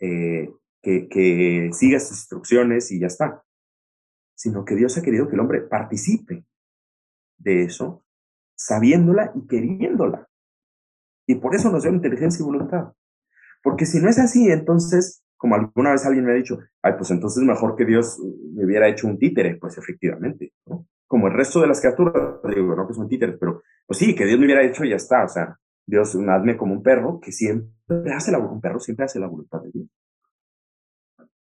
eh, 0.00 0.50
que, 0.82 1.08
que 1.08 1.70
siga 1.72 2.00
sus 2.00 2.18
instrucciones 2.18 2.90
y 2.90 3.00
ya 3.00 3.06
está, 3.06 3.42
sino 4.42 4.64
que 4.64 4.74
Dios 4.74 4.98
ha 4.98 5.02
querido 5.02 5.28
que 5.28 5.34
el 5.34 5.40
hombre 5.40 5.60
participe 5.60 6.44
de 7.38 7.62
eso, 7.62 8.04
sabiéndola 8.56 9.30
y 9.36 9.46
queriéndola. 9.46 10.28
Y 11.28 11.36
por 11.36 11.54
eso 11.54 11.70
nos 11.70 11.84
dio 11.84 11.92
inteligencia 11.92 12.42
y 12.42 12.46
voluntad. 12.46 12.92
Porque 13.62 13.86
si 13.86 14.00
no 14.00 14.08
es 14.08 14.18
así, 14.18 14.50
entonces, 14.50 15.22
como 15.36 15.54
alguna 15.54 15.92
vez 15.92 16.04
alguien 16.04 16.24
me 16.24 16.32
ha 16.32 16.34
dicho, 16.34 16.58
ay, 16.82 16.94
pues 16.98 17.12
entonces 17.12 17.44
mejor 17.44 17.76
que 17.76 17.84
Dios 17.84 18.20
me 18.52 18.64
hubiera 18.64 18.88
hecho 18.88 19.06
un 19.06 19.16
títere, 19.16 19.58
pues 19.60 19.78
efectivamente, 19.78 20.52
¿no? 20.66 20.88
como 21.06 21.28
el 21.28 21.34
resto 21.34 21.60
de 21.60 21.68
las 21.68 21.80
criaturas, 21.80 22.40
digo, 22.52 22.74
no 22.74 22.88
que 22.88 22.94
son 22.94 23.08
títeres, 23.08 23.36
pero 23.38 23.62
pues 23.86 23.98
sí, 23.98 24.16
que 24.16 24.24
Dios 24.24 24.40
me 24.40 24.46
hubiera 24.46 24.64
hecho 24.64 24.84
y 24.84 24.90
ya 24.90 24.96
está, 24.96 25.22
o 25.22 25.28
sea, 25.28 25.56
Dios 25.86 26.16
hazme 26.16 26.56
como 26.56 26.72
un 26.72 26.82
perro 26.82 27.20
que 27.20 27.30
siempre 27.30 28.12
hace 28.12 28.32
la 28.32 28.38
un 28.38 28.60
perro 28.60 28.80
siempre 28.80 29.04
hace 29.04 29.20
la 29.20 29.28
voluntad 29.28 29.62
de 29.62 29.70
Dios. 29.72 29.86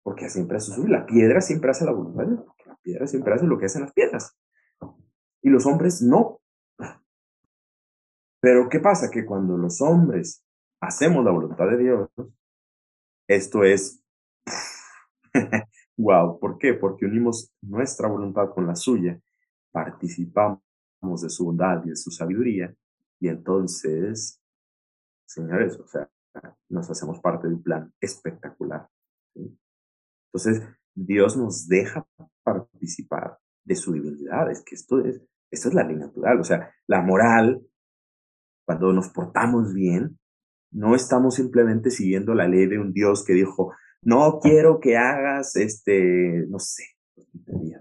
Porque 0.02 0.28
siempre 0.28 0.58
hace 0.58 0.72
su 0.72 0.86
la 0.86 1.06
piedra 1.06 1.40
siempre 1.40 1.70
hace 1.70 1.86
la 1.86 1.92
voluntad 1.92 2.24
de 2.24 2.30
Dios, 2.32 2.44
porque 2.84 2.98
la 2.98 2.98
piedra 2.98 3.06
siempre 3.06 3.34
hace 3.34 3.46
lo 3.46 3.58
que 3.58 3.66
hacen 3.66 3.82
las 3.82 3.92
piedras. 3.92 4.36
Y 5.42 5.50
los 5.50 5.66
hombres 5.66 6.02
no. 6.02 6.40
Pero 8.40 8.68
¿qué 8.68 8.80
pasa? 8.80 9.10
Que 9.10 9.24
cuando 9.24 9.56
los 9.56 9.80
hombres 9.80 10.44
hacemos 10.80 11.24
la 11.24 11.30
voluntad 11.30 11.66
de 11.70 11.78
Dios, 11.78 12.10
esto 13.26 13.64
es 13.64 14.02
wow, 15.96 16.38
¿por 16.38 16.58
qué? 16.58 16.74
Porque 16.74 17.06
unimos 17.06 17.52
nuestra 17.62 18.08
voluntad 18.08 18.50
con 18.54 18.66
la 18.66 18.76
suya 18.76 19.18
participamos 19.72 20.60
de 21.22 21.30
su 21.30 21.46
bondad 21.46 21.84
y 21.84 21.90
de 21.90 21.96
su 21.96 22.10
sabiduría, 22.10 22.72
y 23.20 23.28
entonces, 23.28 24.40
señores, 25.26 25.78
o 25.78 25.86
sea, 25.86 26.08
nos 26.68 26.88
hacemos 26.88 27.18
parte 27.20 27.48
de 27.48 27.54
un 27.54 27.62
plan 27.62 27.92
espectacular. 28.00 28.88
Entonces, 29.34 30.62
Dios 30.94 31.36
nos 31.36 31.66
deja 31.66 32.06
participar 32.44 33.38
de 33.64 33.74
su 33.74 33.92
divinidad. 33.92 34.50
Es 34.50 34.62
que 34.62 34.74
esto 34.74 35.00
es, 35.00 35.20
esto 35.50 35.68
es 35.68 35.74
la 35.74 35.84
ley 35.84 35.96
natural. 35.96 36.40
O 36.40 36.44
sea, 36.44 36.72
la 36.86 37.02
moral, 37.02 37.66
cuando 38.64 38.92
nos 38.92 39.08
portamos 39.08 39.74
bien, 39.74 40.18
no 40.70 40.94
estamos 40.94 41.36
simplemente 41.36 41.90
siguiendo 41.90 42.34
la 42.34 42.48
ley 42.48 42.66
de 42.66 42.78
un 42.78 42.92
Dios 42.92 43.24
que 43.24 43.32
dijo, 43.32 43.72
no 44.02 44.38
quiero 44.40 44.80
que 44.80 44.96
hagas, 44.96 45.56
este, 45.56 46.46
no 46.48 46.58
sé, 46.58 46.84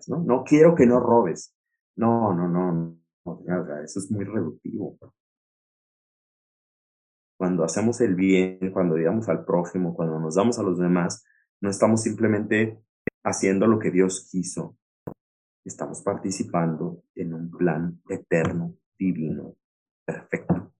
¿no? 0.07 0.23
No 0.23 0.43
quiero 0.43 0.75
que 0.75 0.85
no 0.85 0.99
robes. 0.99 1.53
No, 1.95 2.33
no, 2.33 2.47
no, 2.47 2.97
no, 3.25 3.83
eso 3.83 3.99
es 3.99 4.11
muy 4.11 4.25
reductivo. 4.25 4.97
Cuando 7.37 7.63
hacemos 7.63 7.99
el 8.01 8.15
bien, 8.15 8.71
cuando 8.71 8.95
digamos 8.95 9.27
al 9.27 9.43
prójimo, 9.43 9.95
cuando 9.95 10.19
nos 10.19 10.35
damos 10.35 10.59
a 10.59 10.63
los 10.63 10.79
demás, 10.79 11.25
No 11.61 11.69
estamos 11.69 12.01
simplemente 12.01 12.77
haciendo 13.23 13.67
lo 13.67 13.79
que 13.79 13.91
Dios 13.91 14.27
quiso. 14.29 14.77
Estamos 15.65 16.01
participando 16.01 17.03
en 17.15 17.33
un 17.33 17.49
plan 17.51 18.01
eterno, 18.09 18.75
divino, 18.97 19.55
perfecto. 20.05 20.73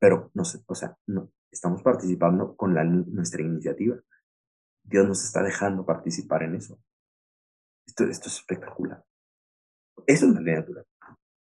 Pero 0.00 0.30
no 0.34 0.44
sé, 0.44 0.62
o 0.66 0.74
sea, 0.74 0.96
no, 1.06 1.30
estamos 1.50 1.82
participando 1.82 2.56
con 2.56 2.74
la, 2.74 2.84
nuestra 2.84 3.42
iniciativa. 3.42 3.96
Dios 4.82 5.06
nos 5.06 5.24
está 5.24 5.42
dejando 5.42 5.84
participar 5.84 6.44
en 6.44 6.54
eso. 6.54 6.78
Esto, 7.86 8.04
esto 8.04 8.28
es 8.28 8.36
espectacular. 8.36 9.04
Eso 10.06 10.26
es 10.26 10.34
la 10.34 10.40
ley 10.40 10.54
natural. 10.54 10.86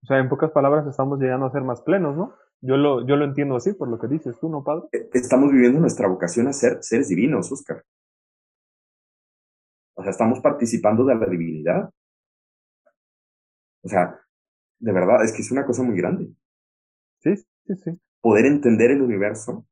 O 0.03 0.07
sea, 0.07 0.19
en 0.19 0.29
pocas 0.29 0.51
palabras 0.51 0.85
estamos 0.87 1.19
llegando 1.19 1.47
a 1.47 1.51
ser 1.51 1.63
más 1.63 1.81
plenos, 1.81 2.15
¿no? 2.15 2.35
Yo 2.61 2.77
lo, 2.77 3.05
yo 3.05 3.15
lo 3.15 3.25
entiendo 3.25 3.55
así, 3.55 3.73
por 3.73 3.89
lo 3.89 3.99
que 3.99 4.07
dices 4.07 4.39
tú, 4.39 4.49
¿no, 4.49 4.63
padre? 4.63 4.87
E, 4.91 5.09
estamos 5.13 5.51
viviendo 5.51 5.79
nuestra 5.79 6.07
vocación 6.07 6.47
a 6.47 6.53
ser 6.53 6.77
seres 6.81 7.09
divinos, 7.09 7.51
Oscar. 7.51 7.83
O 9.95 10.03
sea, 10.03 10.11
estamos 10.11 10.39
participando 10.39 11.05
de 11.05 11.15
la 11.15 11.25
divinidad. 11.25 11.89
O 13.81 13.87
sea, 13.87 14.19
de 14.79 14.91
verdad, 14.91 15.23
es 15.23 15.31
que 15.31 15.41
es 15.41 15.51
una 15.51 15.65
cosa 15.65 15.83
muy 15.83 15.97
grande. 15.97 16.29
Sí, 17.19 17.35
sí, 17.37 17.75
sí. 17.75 17.99
Poder 18.21 18.45
entender 18.45 18.91
el 18.91 19.01
universo 19.01 19.65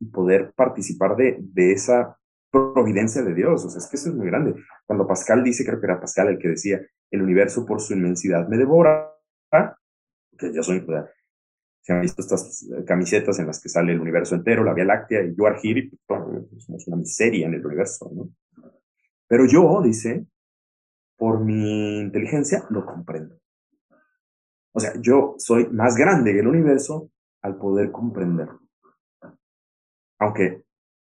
y 0.00 0.06
poder 0.06 0.52
participar 0.54 1.16
de, 1.16 1.38
de 1.40 1.72
esa 1.72 2.18
providencia 2.50 3.22
de 3.22 3.34
Dios. 3.34 3.64
O 3.64 3.68
sea, 3.70 3.78
es 3.78 3.88
que 3.88 3.96
eso 3.96 4.10
es 4.10 4.14
muy 4.14 4.26
grande. 4.26 4.54
Cuando 4.86 5.06
Pascal 5.06 5.42
dice, 5.42 5.64
creo 5.64 5.80
que 5.80 5.86
era 5.86 6.00
Pascal 6.00 6.28
el 6.28 6.38
que 6.38 6.48
decía, 6.48 6.80
el 7.10 7.22
universo 7.22 7.64
por 7.64 7.80
su 7.80 7.94
inmensidad 7.94 8.48
me 8.48 8.56
devora, 8.56 9.14
que 10.38 10.52
yo 10.52 10.62
soy, 10.62 10.84
se 11.82 11.92
han 11.92 12.00
visto 12.00 12.22
estas 12.22 12.66
camisetas 12.86 13.38
en 13.38 13.46
las 13.46 13.60
que 13.60 13.68
sale 13.68 13.92
el 13.92 14.00
universo 14.00 14.34
entero, 14.34 14.64
la 14.64 14.74
Vía 14.74 14.84
Láctea, 14.84 15.22
y 15.22 15.34
yo 15.36 15.46
Argiri, 15.46 15.90
pues, 16.06 16.20
somos 16.64 16.86
una 16.88 16.96
miseria 16.96 17.46
en 17.46 17.54
el 17.54 17.66
universo, 17.66 18.10
¿no? 18.14 18.30
Pero 19.32 19.46
yo, 19.46 19.80
dice, 19.82 20.26
por 21.16 21.40
mi 21.40 22.00
inteligencia, 22.00 22.66
lo 22.68 22.84
comprendo. 22.84 23.34
O 24.74 24.78
sea, 24.78 24.92
yo 25.00 25.36
soy 25.38 25.70
más 25.70 25.96
grande 25.96 26.34
que 26.34 26.40
el 26.40 26.48
universo 26.48 27.08
al 27.40 27.56
poder 27.56 27.90
comprenderlo. 27.90 28.60
Aunque 30.18 30.66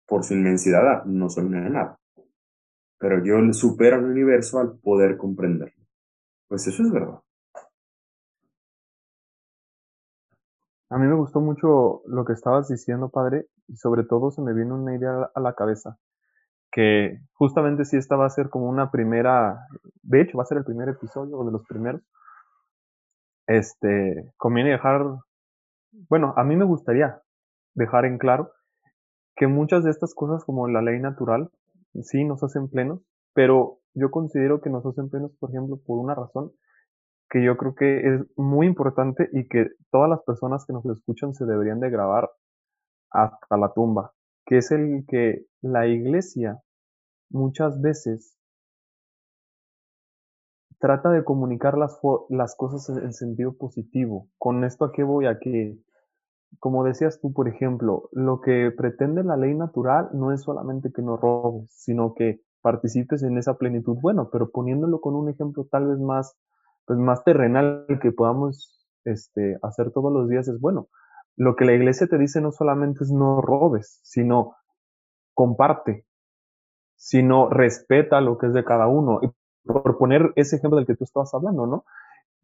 por 0.06 0.26
su 0.26 0.34
inmensidad 0.34 1.06
no 1.06 1.30
soy 1.30 1.48
nada. 1.48 1.98
Pero 2.98 3.24
yo 3.24 3.38
supero 3.54 3.96
al 3.96 4.04
universo 4.04 4.60
al 4.60 4.78
poder 4.80 5.16
comprenderlo. 5.16 5.86
Pues 6.50 6.68
eso 6.68 6.84
es 6.84 6.92
verdad. 6.92 7.22
A 10.90 10.98
mí 10.98 11.08
me 11.08 11.16
gustó 11.16 11.40
mucho 11.40 12.02
lo 12.06 12.26
que 12.26 12.34
estabas 12.34 12.68
diciendo, 12.68 13.08
padre, 13.08 13.48
y 13.70 13.78
sobre 13.78 14.04
todo 14.04 14.30
se 14.30 14.42
me 14.42 14.54
vino 14.54 14.76
una 14.76 14.94
idea 14.94 15.32
a 15.34 15.40
la 15.40 15.54
cabeza, 15.56 15.98
que 16.72 17.20
justamente 17.34 17.86
si 17.86 17.98
esta 17.98 18.16
va 18.16 18.26
a 18.26 18.30
ser 18.30 18.50
como 18.50 18.70
una 18.70 18.92
primera, 18.92 19.68
de 20.04 20.22
hecho 20.22 20.38
va 20.38 20.44
a 20.44 20.48
ser 20.48 20.60
el 20.60 20.66
primer 20.66 20.90
episodio 20.90 21.38
o 21.38 21.46
de 21.46 21.52
los 21.52 21.66
primeros, 21.68 22.02
este, 23.48 24.32
conviene 24.38 24.72
dejar, 24.72 25.04
bueno, 26.10 26.34
a 26.38 26.44
mí 26.44 26.56
me 26.56 26.66
gustaría 26.66 27.22
dejar 27.74 28.06
en 28.06 28.18
claro 28.18 28.52
que 29.36 29.48
muchas 29.48 29.84
de 29.84 29.90
estas 29.90 30.14
cosas 30.14 30.44
como 30.46 30.68
la 30.68 30.82
ley 30.82 31.00
natural, 31.00 31.50
sí 32.04 32.24
nos 32.26 32.44
hacen 32.44 32.70
plenos, 32.70 33.02
pero 33.34 33.80
yo 33.94 34.12
considero 34.12 34.62
que 34.62 34.70
nos 34.70 34.86
hacen 34.86 35.10
plenos, 35.10 35.32
por 35.40 35.50
ejemplo, 35.50 35.80
por 35.86 35.98
una 35.98 36.14
razón, 36.14 36.52
que 37.30 37.44
yo 37.44 37.58
creo 37.58 37.76
que 37.76 38.00
es 38.00 38.38
muy 38.38 38.68
importante 38.68 39.30
y 39.32 39.48
que 39.48 39.68
todas 39.92 40.10
las 40.10 40.22
personas 40.24 40.66
que 40.66 40.74
nos 40.74 40.86
escuchan 40.86 41.34
se 41.34 41.46
deberían 41.46 41.80
de 41.80 41.90
grabar 41.90 42.30
hasta 43.12 43.58
la 43.58 43.72
tumba, 43.74 44.12
que 44.50 44.58
es 44.58 44.72
el 44.72 45.06
que 45.08 45.46
la 45.62 45.86
iglesia 45.86 46.60
muchas 47.30 47.80
veces 47.82 48.36
trata 50.80 51.12
de 51.12 51.24
comunicar 51.24 51.78
las, 51.78 52.00
cosas 52.58 52.90
en 52.98 53.14
sentido 53.14 53.54
positivo. 53.56 54.28
Con 54.40 54.64
esto 54.64 54.86
a 54.86 54.92
qué 54.92 55.04
voy 55.04 55.28
a 55.28 55.38
que, 55.38 55.78
como 56.58 56.84
decías 56.84 57.20
tú, 57.22 57.32
por 57.32 57.48
ejemplo, 57.48 58.10
lo 58.12 58.42
que 58.42 58.72
pretende 58.76 59.24
la 59.24 59.38
ley 59.38 59.54
natural 59.54 60.10
no 60.14 60.34
es 60.34 60.42
solamente 60.42 60.92
que 60.92 61.04
no 61.04 61.16
robes, 61.16 61.70
sino 61.70 62.16
que 62.16 62.42
participes 62.64 63.22
en 63.22 63.38
esa 63.38 63.56
plenitud. 63.60 63.98
Bueno, 64.02 64.32
pero 64.32 64.50
poniéndolo 64.50 65.00
con 65.00 65.14
un 65.14 65.30
ejemplo 65.30 65.68
tal 65.70 65.90
vez 65.90 66.00
más 66.00 66.36
pues 66.86 66.98
más 66.98 67.24
terrenal 67.24 67.86
que 68.02 68.12
podamos 68.12 68.84
este, 69.06 69.60
hacer 69.62 69.92
todos 69.92 70.12
los 70.12 70.28
días 70.28 70.48
es 70.48 70.60
bueno. 70.60 70.90
Lo 71.40 71.56
que 71.56 71.64
la 71.64 71.72
iglesia 71.72 72.06
te 72.06 72.18
dice 72.18 72.42
no 72.42 72.52
solamente 72.52 73.06
es 73.06 73.12
no 73.12 73.40
robes, 73.40 74.02
sino 74.04 74.58
comparte, 75.34 76.06
sino 76.98 77.50
respeta 77.50 78.20
lo 78.20 78.38
que 78.38 78.48
es 78.48 78.54
de 78.54 78.66
cada 78.66 78.88
uno. 78.88 79.22
Y 79.22 79.30
por 79.64 79.98
poner 79.98 80.34
ese 80.36 80.58
ejemplo 80.58 80.76
del 80.76 80.86
que 80.86 80.98
tú 80.98 81.06
estabas 81.06 81.34
hablando, 81.34 81.66
¿no? 81.66 81.86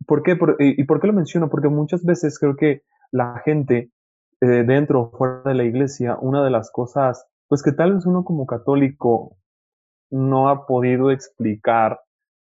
¿Por 0.07 0.23
qué? 0.23 0.37
¿Y 0.59 0.85
por 0.85 1.01
qué 1.01 1.07
lo 1.07 1.13
menciono? 1.13 1.49
Porque 1.49 1.67
muchas 1.67 2.05
veces 2.05 2.39
creo 2.39 2.55
que 2.55 2.83
la 3.11 3.41
gente 3.43 3.91
eh, 4.39 4.63
dentro 4.65 5.01
o 5.01 5.11
fuera 5.11 5.41
de 5.43 5.55
la 5.55 5.65
iglesia, 5.65 6.17
una 6.21 6.41
de 6.41 6.51
las 6.51 6.71
cosas, 6.71 7.27
pues 7.49 7.61
que 7.63 7.73
tal 7.73 7.95
vez 7.95 8.05
uno 8.05 8.23
como 8.23 8.45
católico 8.45 9.35
no 10.09 10.47
ha 10.47 10.65
podido 10.65 11.11
explicar 11.11 11.99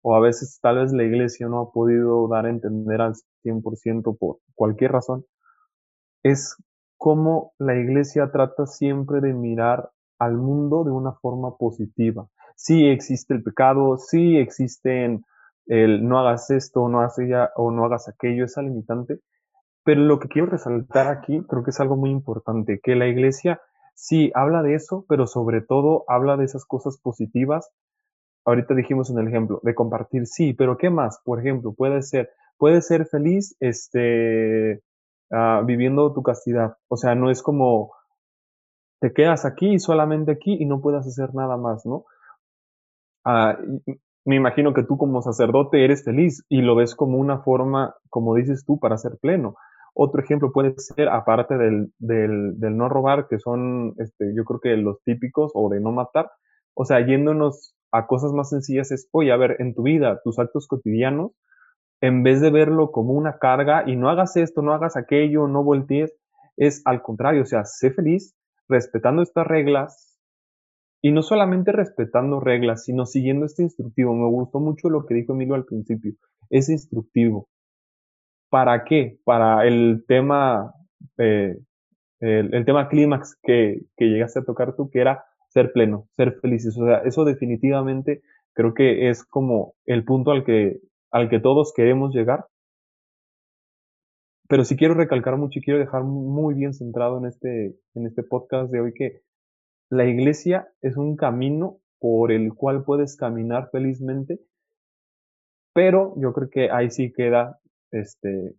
o 0.01 0.15
a 0.15 0.21
veces 0.21 0.59
tal 0.61 0.77
vez 0.77 0.93
la 0.93 1.03
iglesia 1.03 1.49
no 1.49 1.59
ha 1.59 1.71
podido 1.73 2.29
dar 2.29 2.45
a 2.45 2.49
entender 2.51 3.01
al 3.01 3.15
100% 3.43 4.17
por 4.17 4.37
cualquier 4.55 4.93
razón, 4.93 5.25
es 6.23 6.55
cómo 6.97 7.53
la 7.57 7.75
iglesia 7.75 8.31
trata 8.31 8.65
siempre 8.65 9.21
de 9.21 9.33
mirar 9.33 9.91
al 10.19 10.37
mundo 10.37 10.83
de 10.83 10.91
una 10.91 11.13
forma 11.13 11.57
positiva. 11.57 12.27
Sí 12.55 12.87
existe 12.87 13.33
el 13.33 13.43
pecado, 13.43 13.97
sí 13.97 14.37
existen 14.37 15.23
el 15.67 16.07
no 16.07 16.19
hagas 16.19 16.49
esto, 16.49 16.87
no 16.87 17.01
hagas 17.01 17.17
ya, 17.27 17.51
o 17.55 17.71
no 17.71 17.85
hagas 17.85 18.07
aquello, 18.07 18.45
esa 18.45 18.61
limitante, 18.61 19.19
pero 19.83 20.01
lo 20.01 20.19
que 20.19 20.27
quiero 20.27 20.47
resaltar 20.47 21.07
aquí 21.07 21.43
creo 21.47 21.63
que 21.63 21.71
es 21.71 21.79
algo 21.79 21.97
muy 21.97 22.09
importante, 22.09 22.79
que 22.81 22.95
la 22.95 23.07
iglesia 23.07 23.61
sí 23.93 24.31
habla 24.33 24.63
de 24.63 24.75
eso, 24.75 25.05
pero 25.07 25.27
sobre 25.27 25.61
todo 25.61 26.03
habla 26.07 26.37
de 26.37 26.45
esas 26.45 26.65
cosas 26.65 26.97
positivas 26.97 27.71
ahorita 28.47 28.73
dijimos 28.73 29.09
en 29.09 29.19
el 29.19 29.27
ejemplo 29.27 29.59
de 29.61 29.75
compartir, 29.75 30.25
sí, 30.25 30.53
pero 30.53 30.77
¿qué 30.77 30.89
más? 30.89 31.19
Por 31.25 31.39
ejemplo, 31.41 31.73
puede 31.73 32.01
ser, 32.01 32.31
puede 32.57 32.81
ser 32.81 33.05
feliz 33.05 33.57
este, 33.59 34.81
ah, 35.31 35.63
viviendo 35.65 36.13
tu 36.13 36.23
castidad. 36.23 36.77
O 36.87 36.97
sea, 36.97 37.15
no 37.15 37.29
es 37.29 37.41
como 37.41 37.91
te 38.99 39.13
quedas 39.13 39.45
aquí, 39.45 39.79
solamente 39.79 40.31
aquí 40.31 40.57
y 40.59 40.65
no 40.65 40.81
puedes 40.81 41.05
hacer 41.05 41.33
nada 41.35 41.57
más, 41.57 41.85
¿no? 41.85 42.05
Ah, 43.23 43.57
me 44.25 44.35
imagino 44.35 44.73
que 44.73 44.83
tú 44.83 44.97
como 44.97 45.21
sacerdote 45.21 45.83
eres 45.85 46.03
feliz 46.03 46.43
y 46.49 46.61
lo 46.61 46.75
ves 46.75 46.95
como 46.95 47.17
una 47.17 47.39
forma, 47.39 47.95
como 48.09 48.35
dices 48.35 48.65
tú, 48.65 48.79
para 48.79 48.97
ser 48.97 49.17
pleno. 49.21 49.55
Otro 49.93 50.21
ejemplo 50.21 50.51
puede 50.51 50.73
ser, 50.77 51.09
aparte 51.09 51.57
del, 51.57 51.93
del, 51.97 52.59
del 52.59 52.77
no 52.77 52.89
robar, 52.89 53.27
que 53.27 53.39
son, 53.39 53.95
este, 53.97 54.33
yo 54.35 54.43
creo 54.45 54.59
que 54.59 54.77
los 54.77 55.01
típicos, 55.03 55.51
o 55.55 55.69
de 55.69 55.79
no 55.79 55.91
matar, 55.91 56.29
o 56.73 56.85
sea, 56.85 57.05
yéndonos 57.05 57.73
a 57.91 58.05
cosas 58.05 58.31
más 58.33 58.49
sencillas 58.49 58.91
es, 58.91 59.07
oye, 59.11 59.31
a 59.31 59.37
ver, 59.37 59.55
en 59.59 59.73
tu 59.73 59.83
vida, 59.83 60.19
tus 60.23 60.37
actos 60.39 60.67
cotidianos, 60.67 61.31
en 62.01 62.23
vez 62.23 62.41
de 62.41 62.51
verlo 62.51 62.91
como 62.91 63.13
una 63.13 63.37
carga 63.39 63.83
y 63.87 63.95
no 63.95 64.09
hagas 64.09 64.37
esto, 64.37 64.61
no 64.61 64.73
hagas 64.73 64.97
aquello, 64.97 65.47
no 65.47 65.63
voltees, 65.63 66.13
es 66.55 66.81
al 66.85 67.01
contrario, 67.01 67.43
o 67.43 67.45
sea, 67.45 67.65
sé 67.65 67.91
feliz 67.91 68.35
respetando 68.67 69.21
estas 69.21 69.47
reglas 69.47 70.17
y 71.01 71.11
no 71.11 71.21
solamente 71.21 71.71
respetando 71.71 72.39
reglas, 72.39 72.83
sino 72.83 73.05
siguiendo 73.05 73.45
este 73.45 73.63
instructivo. 73.63 74.13
Me 74.13 74.27
gustó 74.27 74.59
mucho 74.59 74.89
lo 74.89 75.05
que 75.05 75.13
dijo 75.13 75.33
Emilio 75.33 75.55
al 75.55 75.65
principio, 75.65 76.13
es 76.49 76.69
instructivo. 76.69 77.47
¿Para 78.49 78.83
qué? 78.83 79.19
Para 79.23 79.67
el 79.67 80.05
tema, 80.07 80.73
eh, 81.17 81.57
el, 82.19 82.65
tema 82.65 82.87
clímax 82.89 83.37
que, 83.43 83.81
que 83.95 84.05
llegaste 84.05 84.39
a 84.39 84.45
tocar 84.45 84.75
tú, 84.75 84.89
que 84.89 85.01
era 85.01 85.25
ser 85.49 85.71
pleno, 85.71 86.07
ser 86.15 86.39
felices. 86.39 86.77
O 86.77 86.85
sea, 86.85 86.99
eso 86.99 87.25
definitivamente 87.25 88.21
creo 88.53 88.73
que 88.73 89.09
es 89.09 89.23
como 89.23 89.75
el 89.85 90.03
punto 90.03 90.31
al 90.31 90.43
que, 90.43 90.79
al 91.11 91.29
que 91.29 91.39
todos 91.39 91.73
queremos 91.75 92.13
llegar. 92.13 92.45
Pero 94.49 94.63
sí 94.63 94.77
quiero 94.77 94.93
recalcar 94.93 95.37
mucho 95.37 95.59
y 95.59 95.61
quiero 95.61 95.79
dejar 95.79 96.03
muy 96.03 96.53
bien 96.53 96.73
centrado 96.73 97.17
en 97.17 97.25
este, 97.25 97.75
en 97.95 98.07
este 98.07 98.23
podcast 98.23 98.71
de 98.71 98.79
hoy 98.79 98.93
que 98.93 99.21
la 99.89 100.05
iglesia 100.05 100.69
es 100.81 100.97
un 100.97 101.15
camino 101.15 101.79
por 101.99 102.31
el 102.31 102.53
cual 102.53 102.83
puedes 102.83 103.17
caminar 103.17 103.69
felizmente, 103.71 104.39
pero 105.73 106.13
yo 106.17 106.33
creo 106.33 106.49
que 106.49 106.71
ahí 106.71 106.89
sí 106.91 107.11
queda 107.13 107.59
este 107.91 108.55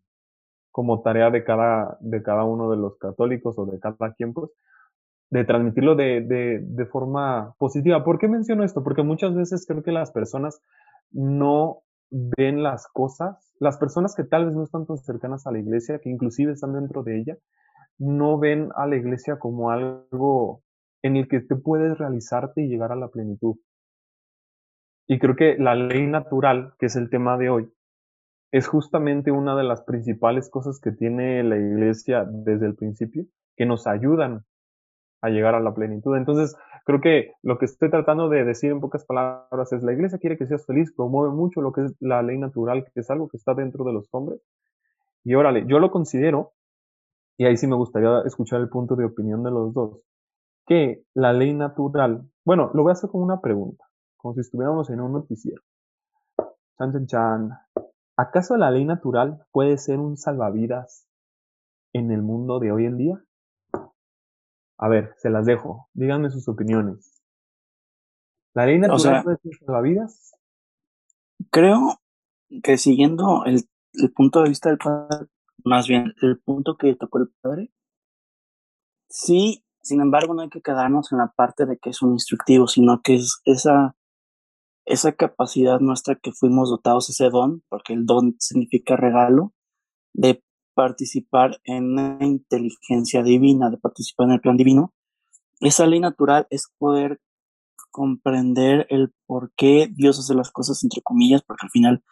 como 0.71 1.03
tarea 1.03 1.31
de 1.31 1.43
cada, 1.43 1.99
de 2.01 2.23
cada 2.23 2.45
uno 2.45 2.71
de 2.71 2.77
los 2.77 2.97
católicos 2.99 3.59
o 3.59 3.67
de 3.67 3.81
cada 3.81 4.15
quien, 4.15 4.33
pues, 4.33 4.51
de 5.31 5.45
transmitirlo 5.45 5.97
de, 5.97 6.21
de, 6.21 6.61
de, 6.63 6.87
forma 6.87 7.55
positiva. 7.59 8.05
¿Por 8.05 8.19
qué 8.19 8.29
menciono 8.29 8.63
esto? 8.63 8.85
Porque 8.85 9.03
muchas 9.03 9.35
veces 9.35 9.67
creo 9.67 9.83
que 9.83 9.91
las 9.91 10.13
personas 10.13 10.63
no 11.11 11.83
ven 12.11 12.63
las 12.63 12.87
cosas, 12.89 13.55
las 13.61 13.79
personas 13.79 14.15
que 14.15 14.25
tal 14.25 14.47
vez 14.47 14.55
no 14.55 14.65
están 14.65 14.87
tan 14.87 14.99
cercanas 14.99 15.47
a 15.47 15.53
la 15.53 15.59
iglesia, 15.59 15.99
que 15.99 16.11
inclusive 16.11 16.53
están 16.53 16.73
dentro 16.73 17.03
de 17.03 17.21
ella, 17.21 17.37
no 17.99 18.39
ven 18.39 18.71
a 18.77 18.87
la 18.87 18.97
iglesia 18.97 19.39
como 19.39 19.71
algo 19.71 20.63
en 21.03 21.17
el 21.17 21.29
que 21.29 21.41
tú 21.41 21.63
puedes 21.63 21.99
realizarte 21.99 22.63
y 22.63 22.69
llegar 22.69 22.93
a 22.93 22.97
la 22.97 23.09
plenitud. 23.09 23.57
Y 25.07 25.19
creo 25.19 25.37
que 25.37 25.57
la 25.59 25.75
ley 25.75 26.07
natural, 26.07 26.75
que 26.79 26.87
es 26.87 26.97
el 26.97 27.11
tema 27.11 27.39
de 27.39 27.51
hoy, 27.51 27.73
es 28.53 28.67
justamente 28.67 29.31
una 29.31 29.57
de 29.57 29.65
las 29.65 29.83
principales 29.83 30.51
cosas 30.51 30.81
que 30.81 30.93
tiene 30.93 31.43
la 31.45 31.57
iglesia 31.57 32.25
desde 32.29 32.67
el 32.67 32.75
principio, 32.75 33.25
que 33.57 33.67
nos 33.67 33.87
ayudan 33.87 34.45
a 35.21 35.29
llegar 35.29 35.55
a 35.55 35.61
la 35.61 35.75
plenitud. 35.75 36.17
Entonces, 36.17 36.57
creo 36.89 37.03
que 37.03 37.33
lo 37.43 37.59
que 37.59 37.67
estoy 37.67 37.91
tratando 37.91 38.31
de 38.31 38.45
decir 38.45 38.71
en 38.71 38.81
pocas 38.81 39.05
palabras 39.05 39.71
es, 39.75 39.83
la 39.83 39.93
iglesia 39.93 40.19
quiere 40.19 40.39
que 40.39 40.47
seas 40.47 40.65
feliz, 40.65 40.91
promueve 40.97 41.35
mucho 41.35 41.61
lo 41.61 41.71
que 41.71 41.85
es 41.85 41.95
la 42.01 42.23
ley 42.23 42.39
natural, 42.39 42.87
que 42.95 43.01
es 43.01 43.11
algo 43.11 43.29
que 43.29 43.37
está 43.37 43.53
dentro 43.53 43.85
de 43.85 43.93
los 43.93 44.09
hombres. 44.11 44.41
Y 45.23 45.35
órale, 45.35 45.67
yo 45.67 45.81
lo 45.81 45.91
considero, 45.91 46.55
y 47.37 47.45
ahí 47.45 47.59
sí 47.59 47.67
me 47.67 47.77
gustaría 47.77 48.23
escuchar 48.25 48.63
el 48.63 48.71
punto 48.71 48.97
de 48.97 49.05
opinión 49.05 49.43
de 49.43 49.51
los 49.51 49.75
dos, 49.75 50.01
que 50.67 51.05
la 51.13 51.35
ley 51.35 51.53
natural, 51.53 52.23
bueno, 52.43 52.71
lo 52.73 52.85
voy 52.85 52.89
a 52.89 52.93
hacer 52.95 53.11
como 53.11 53.23
una 53.23 53.43
pregunta, 53.43 53.85
como 54.17 54.33
si 54.33 54.41
estuviéramos 54.41 54.89
en 54.89 55.03
un 55.03 55.13
noticiero. 55.13 55.61
Chan, 56.79 56.93
chan, 56.93 57.07
chan. 57.07 57.51
¿Acaso 58.17 58.57
la 58.57 58.71
ley 58.71 58.87
natural 58.87 59.45
puede 59.53 59.77
ser 59.77 59.99
un 59.99 60.17
salvavidas 60.17 61.07
en 61.93 62.13
el 62.13 62.23
mundo 62.23 62.61
de 62.61 62.73
hoy 62.73 62.87
en 62.87 62.97
día? 62.97 63.23
A 64.79 64.89
ver, 64.89 65.15
se 65.19 65.31
las 65.31 65.45
dejo. 65.47 65.89
Díganme 65.93 66.31
sus 66.31 66.49
opiniones. 66.49 67.23
¿La 68.55 68.67
ley 68.67 68.79
natural 68.79 69.25
puede 69.25 69.39
ser 69.39 69.53
salvavidas? 69.65 70.35
Creo 71.51 72.01
que 72.63 72.79
siguiendo 72.79 73.45
el, 73.45 73.69
el 73.95 74.13
punto 74.13 74.43
de 74.43 74.49
vista 74.49 74.71
del 74.71 74.79
padre, 74.79 75.27
más 75.65 75.87
bien 75.87 76.15
el 76.23 76.39
punto 76.39 76.77
que 76.77 76.95
tocó 76.95 77.19
el 77.19 77.29
padre, 77.41 77.71
sí, 79.09 79.65
sin 79.83 80.01
embargo, 80.01 80.35
no 80.35 80.43
hay 80.43 80.49
que 80.49 80.63
quedarnos 80.63 81.13
en 81.13 81.19
la 81.19 81.33
parte 81.33 81.67
de 81.67 81.79
que 81.79 81.91
es 81.91 82.03
un 82.03 82.13
instructivo, 82.13 82.67
sino 82.67 83.03
que 83.03 83.17
es 83.17 83.41
esa 83.45 83.97
esa 84.89 85.13
capacidad 85.13 85.81
nuestra 85.81 86.17
que 86.17 86.33
fuimos 86.33 86.71
dotados, 86.71 87.11
ese 87.11 87.29
don, 87.29 87.63
porque 87.69 87.93
el 87.93 88.07
don 88.07 88.37
significa 88.39 88.97
regalo, 88.97 89.53
de 90.15 90.43
participar 90.79 91.61
en 91.65 91.97
la 91.97 92.19
inteligencia 92.21 93.25
divina, 93.25 93.69
de 93.69 93.79
participar 93.79 94.29
en 94.29 94.35
el 94.35 94.41
plan 94.41 94.57
divino, 94.57 94.95
esa 95.59 95.87
ley 95.87 95.99
natural 95.99 96.47
es 96.51 96.73
poder 96.79 97.21
comprender 97.91 98.87
el 98.89 99.13
por 99.27 99.51
qué 99.57 99.91
Dios 99.93 100.21
hace 100.21 100.35
las 100.35 100.53
cosas, 100.53 100.85
entre 100.85 101.03
comillas, 101.03 101.43
porque 101.43 101.67
al 101.67 101.71
final 101.71 102.05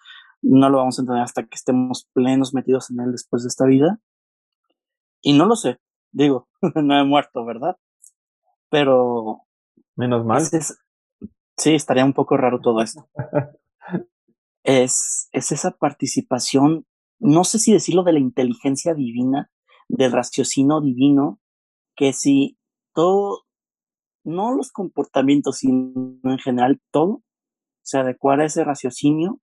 no 0.43 0.69
lo 0.69 0.79
vamos 0.79 0.99
a 0.99 1.03
entender 1.03 1.23
hasta 1.23 1.45
que 1.45 1.55
estemos 1.55 2.09
plenos 2.13 2.55
metidos 2.55 2.91
en 2.91 2.99
él 2.99 3.13
después 3.13 3.45
de 3.45 3.51
esta 3.51 3.67
vida. 3.67 4.01
Y 5.23 5.35
no 5.35 5.47
lo 5.47 5.55
sé, 5.55 5.79
digo, 6.11 6.49
no 6.75 6.99
he 6.99 7.05
muerto, 7.05 7.45
¿verdad? 7.45 7.77
Pero... 8.69 9.43
Menos 9.95 10.27
mal. 10.27 10.43
Sí, 10.43 11.73
estaría 11.73 12.05
un 12.05 12.15
poco 12.15 12.37
raro 12.37 12.61
todo 12.61 12.83
esto. 12.83 13.09
es, 14.65 15.29
es 15.31 15.53
esa 15.53 15.71
participación, 15.71 16.85
no 17.19 17.45
sé 17.45 17.59
si 17.59 17.73
decirlo 17.73 18.03
de 18.03 18.13
la 18.13 18.19
inteligencia 18.19 18.95
divina, 18.95 19.51
del 19.89 20.13
raciocinio 20.13 20.81
divino, 20.81 21.41
que 21.95 22.13
si 22.13 22.59
todo, 22.93 23.45
no 24.25 24.55
los 24.55 24.73
comportamientos, 24.73 25.59
sino 25.59 26.19
en 26.25 26.39
general 26.39 26.81
todo, 26.91 27.23
se 27.83 27.99
adecuara 27.99 28.43
a 28.43 28.47
ese 28.47 28.65
raciocinio, 28.65 29.41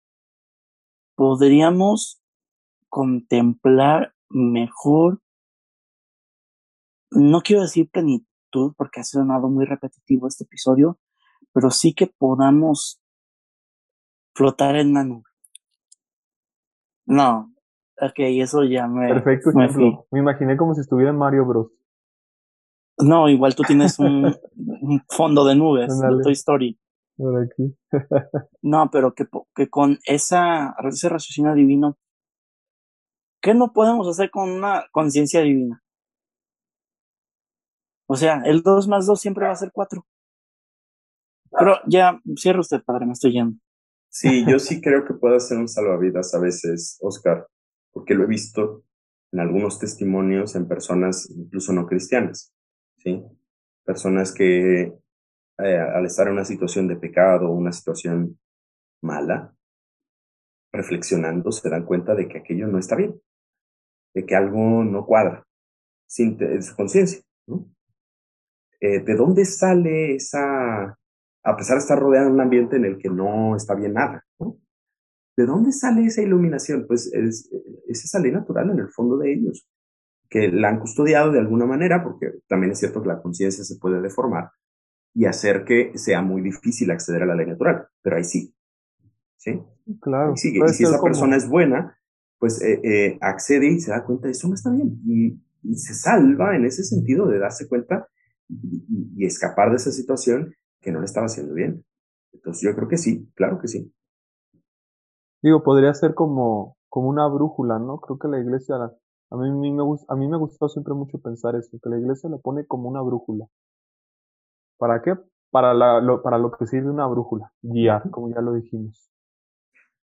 podríamos 1.15 2.21
contemplar 2.87 4.15
mejor, 4.29 5.21
no 7.11 7.41
quiero 7.41 7.63
decir 7.63 7.89
plenitud, 7.89 8.73
porque 8.77 9.01
ha 9.01 9.03
sonado 9.03 9.49
muy 9.49 9.65
repetitivo 9.65 10.27
este 10.27 10.45
episodio, 10.45 10.99
pero 11.51 11.71
sí 11.71 11.93
que 11.93 12.07
podamos 12.07 13.01
flotar 14.33 14.75
en 14.75 14.93
la 14.93 15.03
nube. 15.03 15.29
No, 17.05 17.51
ok, 18.01 18.19
eso 18.41 18.63
ya 18.63 18.87
me. 18.87 19.07
Perfecto 19.07 19.51
me 19.53 19.67
Me 20.11 20.19
imaginé 20.19 20.57
como 20.57 20.73
si 20.73 20.81
estuviera 20.81 21.11
en 21.11 21.17
Mario 21.17 21.45
Bros. 21.45 21.71
No, 22.97 23.29
igual 23.29 23.55
tú 23.55 23.63
tienes 23.63 23.97
un, 23.99 24.35
fondo 25.09 25.45
de 25.45 25.55
nubes 25.55 25.97
de 25.99 26.23
Toy 26.23 26.33
Story. 26.33 26.79
Por 27.15 27.43
aquí. 27.43 27.77
no, 28.61 28.89
pero 28.91 29.13
que, 29.13 29.25
que 29.55 29.69
con 29.69 29.99
esa, 30.05 30.75
ese 30.83 31.09
raciocinio 31.09 31.53
divino, 31.53 31.97
¿qué 33.41 33.53
no 33.53 33.71
podemos 33.71 34.07
hacer 34.07 34.29
con 34.29 34.49
una 34.49 34.85
conciencia 34.91 35.41
divina? 35.41 35.81
O 38.07 38.15
sea, 38.15 38.41
el 38.43 38.63
2 38.63 38.87
más 38.87 39.05
2 39.05 39.19
siempre 39.19 39.45
va 39.45 39.51
a 39.51 39.55
ser 39.55 39.71
4. 39.71 40.05
Pero 41.51 41.77
ya, 41.87 42.19
cierra 42.35 42.59
usted, 42.59 42.83
padre, 42.83 43.05
me 43.05 43.13
estoy 43.13 43.33
yendo. 43.33 43.57
Sí, 44.09 44.43
yo 44.47 44.59
sí 44.59 44.81
creo 44.81 45.05
que 45.05 45.13
puede 45.13 45.39
ser 45.39 45.57
un 45.57 45.67
salvavidas 45.67 46.33
a 46.33 46.39
veces, 46.39 46.97
Oscar, 47.01 47.47
porque 47.91 48.13
lo 48.13 48.23
he 48.23 48.27
visto 48.27 48.83
en 49.31 49.39
algunos 49.39 49.79
testimonios 49.79 50.55
en 50.55 50.67
personas 50.67 51.29
incluso 51.29 51.73
no 51.73 51.85
cristianas, 51.85 52.53
¿sí? 52.97 53.23
Personas 53.83 54.33
que 54.33 54.81
eh, 55.57 55.77
al 55.77 56.05
estar 56.05 56.27
en 56.27 56.33
una 56.33 56.45
situación 56.45 56.87
de 56.87 56.95
pecado, 56.95 57.51
una 57.51 57.71
situación 57.71 58.39
mala, 59.01 59.53
reflexionando, 60.71 61.51
se 61.51 61.69
dan 61.69 61.85
cuenta 61.85 62.15
de 62.15 62.27
que 62.27 62.39
aquello 62.39 62.67
no 62.67 62.77
está 62.77 62.95
bien, 62.95 63.19
de 64.13 64.25
que 64.25 64.35
algo 64.35 64.83
no 64.83 65.05
cuadra, 65.05 65.45
sin 66.07 66.37
su 66.61 66.75
conciencia. 66.75 67.21
¿no? 67.47 67.65
Eh, 68.79 68.99
¿De 68.99 69.15
dónde 69.15 69.45
sale 69.45 70.15
esa 70.15 70.99
a 71.43 71.55
pesar 71.55 71.77
de 71.77 71.81
estar 71.81 71.99
rodeado 71.99 72.27
en 72.27 72.33
un 72.33 72.41
ambiente 72.41 72.75
en 72.75 72.85
el 72.85 72.97
que 72.97 73.09
no 73.09 73.55
está 73.55 73.75
bien 73.75 73.93
nada. 73.93 74.25
¿De 75.39 75.45
dónde 75.45 75.71
sale 75.71 76.05
esa 76.05 76.21
iluminación? 76.21 76.85
Pues 76.85 77.13
es, 77.13 77.49
es, 77.87 78.03
esa 78.03 78.19
ley 78.19 78.29
natural 78.29 78.71
en 78.71 78.79
el 78.79 78.89
fondo 78.89 79.17
de 79.17 79.31
ellos, 79.31 79.65
que 80.29 80.49
la 80.51 80.67
han 80.67 80.81
custodiado 80.81 81.31
de 81.31 81.39
alguna 81.39 81.65
manera, 81.65 82.03
porque 82.03 82.41
también 82.49 82.73
es 82.73 82.79
cierto 82.79 83.01
que 83.01 83.07
la 83.07 83.21
conciencia 83.21 83.63
se 83.63 83.77
puede 83.77 84.01
deformar 84.01 84.49
y 85.13 85.27
hacer 85.27 85.63
que 85.63 85.97
sea 85.97 86.21
muy 86.21 86.41
difícil 86.41 86.91
acceder 86.91 87.23
a 87.23 87.25
la 87.25 87.35
ley 87.35 87.45
natural, 87.45 87.87
pero 88.01 88.17
ahí 88.17 88.25
sí. 88.25 88.53
¿Sí? 89.37 89.61
Claro. 90.01 90.33
Y, 90.33 90.37
si 90.73 90.83
esa 90.83 91.01
persona 91.01 91.37
es 91.37 91.47
buena, 91.47 91.97
pues 92.37 92.61
eh, 92.61 92.81
eh, 92.83 93.17
accede 93.21 93.67
y 93.67 93.79
se 93.79 93.91
da 93.91 94.03
cuenta 94.03 94.27
de 94.27 94.33
eso 94.33 94.49
no 94.49 94.55
está 94.55 94.71
bien. 94.71 94.99
Y, 95.07 95.39
se 95.73 95.93
salva 95.93 96.53
en 96.57 96.65
ese 96.65 96.83
sentido 96.83 97.29
de 97.29 97.39
darse 97.39 97.69
cuenta 97.69 98.09
y 98.49 99.25
escapar 99.25 99.69
de 99.69 99.77
esa 99.77 99.91
situación 99.91 100.53
que 100.81 100.91
no 100.91 100.99
le 100.99 101.05
estaba 101.05 101.27
haciendo 101.27 101.53
bien. 101.53 101.85
Entonces 102.33 102.61
yo 102.61 102.75
creo 102.75 102.89
que 102.89 102.97
sí, 102.97 103.29
claro 103.35 103.57
que 103.61 103.69
sí. 103.69 103.89
Digo, 105.41 105.63
podría 105.63 105.93
ser 105.93 106.13
como, 106.13 106.77
como 106.89 107.09
una 107.09 107.27
brújula, 107.27 107.79
¿no? 107.79 107.99
Creo 107.99 108.19
que 108.19 108.27
la 108.27 108.39
iglesia, 108.39 108.75
a 108.75 109.37
mí, 109.37 109.51
me, 109.51 109.83
a 110.07 110.15
mí 110.15 110.27
me 110.27 110.37
gustó 110.37 110.69
siempre 110.69 110.93
mucho 110.93 111.19
pensar 111.19 111.55
eso, 111.55 111.77
que 111.81 111.89
la 111.89 111.97
iglesia 111.97 112.29
la 112.29 112.37
pone 112.37 112.65
como 112.65 112.89
una 112.89 113.01
brújula. 113.01 113.45
¿Para 114.77 115.01
qué? 115.01 115.15
Para, 115.51 115.73
la, 115.73 115.99
lo, 116.01 116.21
para 116.21 116.37
lo 116.37 116.51
que 116.51 116.67
sirve 116.67 116.89
una 116.89 117.07
brújula, 117.07 117.51
guiar, 117.61 118.09
como 118.11 118.29
ya 118.29 118.41
lo 118.41 118.53
dijimos. 118.53 119.09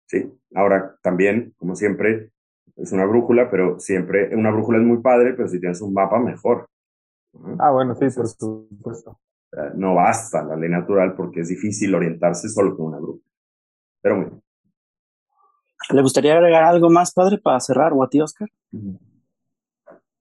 Sí, 0.07 0.31
ahora 0.55 0.97
también, 1.01 1.53
como 1.57 1.75
siempre, 1.75 2.31
es 2.75 2.91
una 2.91 3.05
brújula, 3.05 3.49
pero 3.49 3.79
siempre, 3.79 4.35
una 4.35 4.51
brújula 4.51 4.79
es 4.79 4.85
muy 4.85 5.01
padre, 5.01 5.33
pero 5.33 5.47
si 5.47 5.59
tienes 5.59 5.81
un 5.81 5.93
mapa, 5.93 6.19
mejor. 6.19 6.67
Ah, 7.59 7.71
bueno, 7.71 7.95
sí, 7.95 8.05
por 8.15 8.27
supuesto 8.27 9.19
no 9.75 9.95
basta 9.95 10.43
la 10.43 10.55
ley 10.55 10.69
natural 10.69 11.15
porque 11.15 11.41
es 11.41 11.47
difícil 11.49 11.93
orientarse 11.95 12.49
solo 12.49 12.75
con 12.75 12.87
una 12.87 12.97
brújula. 12.97 13.23
Pero 14.01 14.15
bueno. 14.17 14.41
¿Le 15.89 16.01
gustaría 16.01 16.33
agregar 16.33 16.63
algo 16.63 16.89
más, 16.89 17.13
padre, 17.13 17.37
para 17.37 17.59
cerrar, 17.59 17.93
o 17.93 18.03
a 18.03 18.09
ti, 18.09 18.21
Oscar? 18.21 18.49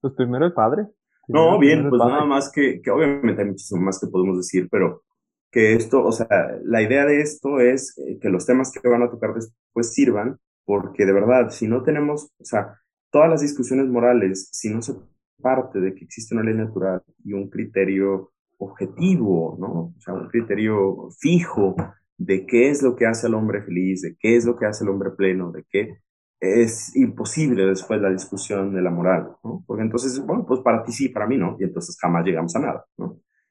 Pues 0.01 0.13
primero 0.15 0.45
el 0.47 0.53
padre. 0.53 0.87
no, 1.29 1.59
bien, 1.59 1.89
pues 1.89 1.99
nada 1.99 2.25
más 2.25 2.51
que, 2.53 2.83
que 2.83 2.91
obviamente 2.91 3.43
hay 3.43 3.49
muchísimo 3.49 3.81
más 3.81 3.99
que 3.99 4.09
podemos 4.09 4.37
decir, 4.37 4.69
pero 4.71 5.03
que 5.51 5.75
esto, 5.75 6.05
o 6.05 6.13
sea, 6.13 6.27
la 6.65 6.83
idea 6.83 7.07
de 7.07 7.21
esto 7.21 7.61
es 7.61 7.97
eh, 7.99 8.19
que 8.21 8.29
los 8.29 8.45
temas 8.45 8.73
que 8.73 8.89
van 8.89 9.03
a 9.03 9.11
tocar 9.11 9.33
después 9.35 9.95
sirvan, 9.95 10.39
porque 10.65 11.07
de 11.07 11.13
verdad, 11.13 11.51
si 11.51 11.69
no 11.69 11.83
tenemos, 11.83 12.33
o 12.39 12.45
sea, 12.45 12.81
todas 13.11 13.31
las 13.31 13.41
discusiones 13.41 13.87
morales, 13.87 14.49
si 14.51 14.69
no 14.69 14.83
se 14.83 14.95
parte 15.41 15.79
de 15.79 15.95
que 15.95 16.05
existe 16.05 16.35
una 16.35 16.43
ley 16.43 16.55
natural 16.55 17.03
y 17.25 17.35
un 17.35 17.49
criterio 17.49 18.33
objetivo, 18.59 19.57
¿no? 19.61 19.95
O 19.97 20.01
sea, 20.01 20.15
un 20.15 20.29
criterio 20.29 21.09
fijo 21.19 21.77
de 22.17 22.47
qué 22.47 22.71
es 22.71 22.83
lo 22.83 22.97
que 22.97 23.07
hace 23.07 23.27
al 23.27 23.35
hombre 23.35 23.63
feliz, 23.63 24.03
de 24.03 24.17
qué 24.19 24.37
es 24.37 24.45
lo 24.45 24.57
que 24.57 24.67
hace 24.67 24.85
al 24.85 24.91
hombre 24.91 25.11
pleno, 25.11 25.53
de 25.53 25.65
qué 25.69 25.99
es 26.41 26.95
imposible 26.97 27.67
después 27.67 28.01
la 28.01 28.11
discusión 28.11 28.75
de 28.75 28.83
la 28.83 28.91
moral. 28.91 29.37
Porque 29.67 29.83
entonces, 29.83 30.25
bueno, 30.25 30.45
pues 30.47 30.61
para 30.61 30.85
ti 30.85 30.93
sí, 30.93 31.09
para 31.09 31.27
mí 31.27 31.37
no, 31.37 31.57
y 31.59 31.65
entonces 31.65 31.97
jamás 32.01 32.25
llegamos 32.25 32.55
a 32.57 32.61
nada. 32.61 32.85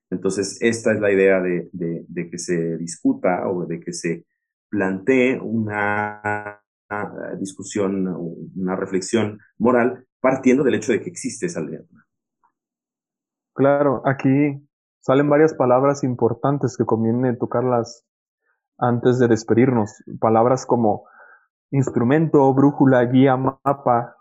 Entonces, 0.09 0.57
esta 0.61 0.93
es 0.93 0.99
la 0.99 1.11
idea 1.11 1.41
de, 1.41 1.70
de, 1.72 2.05
de 2.07 2.30
que 2.30 2.38
se 2.38 2.78
discuta 2.78 3.47
o 3.49 3.66
de 3.66 3.80
que 3.80 3.93
se 3.93 4.26
plantee 4.70 5.39
una 5.39 6.59
discusión, 7.39 8.07
una 8.55 8.76
reflexión 8.76 9.39
moral 9.57 10.05
partiendo 10.20 10.64
del 10.64 10.76
hecho 10.76 10.91
de 10.91 11.01
que 11.01 11.09
existe 11.09 11.47
esa 11.47 11.61
ley. 11.61 11.80
Claro, 13.53 14.01
aquí 14.05 14.68
salen 14.99 15.30
varias 15.30 15.53
palabras 15.53 16.03
importantes 16.03 16.78
que 16.78 16.86
conviene 16.86 17.36
tocarlas 17.36 18.05
antes 18.78 19.19
de 19.19 19.28
despedirnos. 19.28 20.03
Palabras 20.19 20.65
como 20.65 21.05
instrumento, 21.71 22.53
brújula, 22.53 23.03
guía, 23.05 23.36
mapa, 23.36 24.15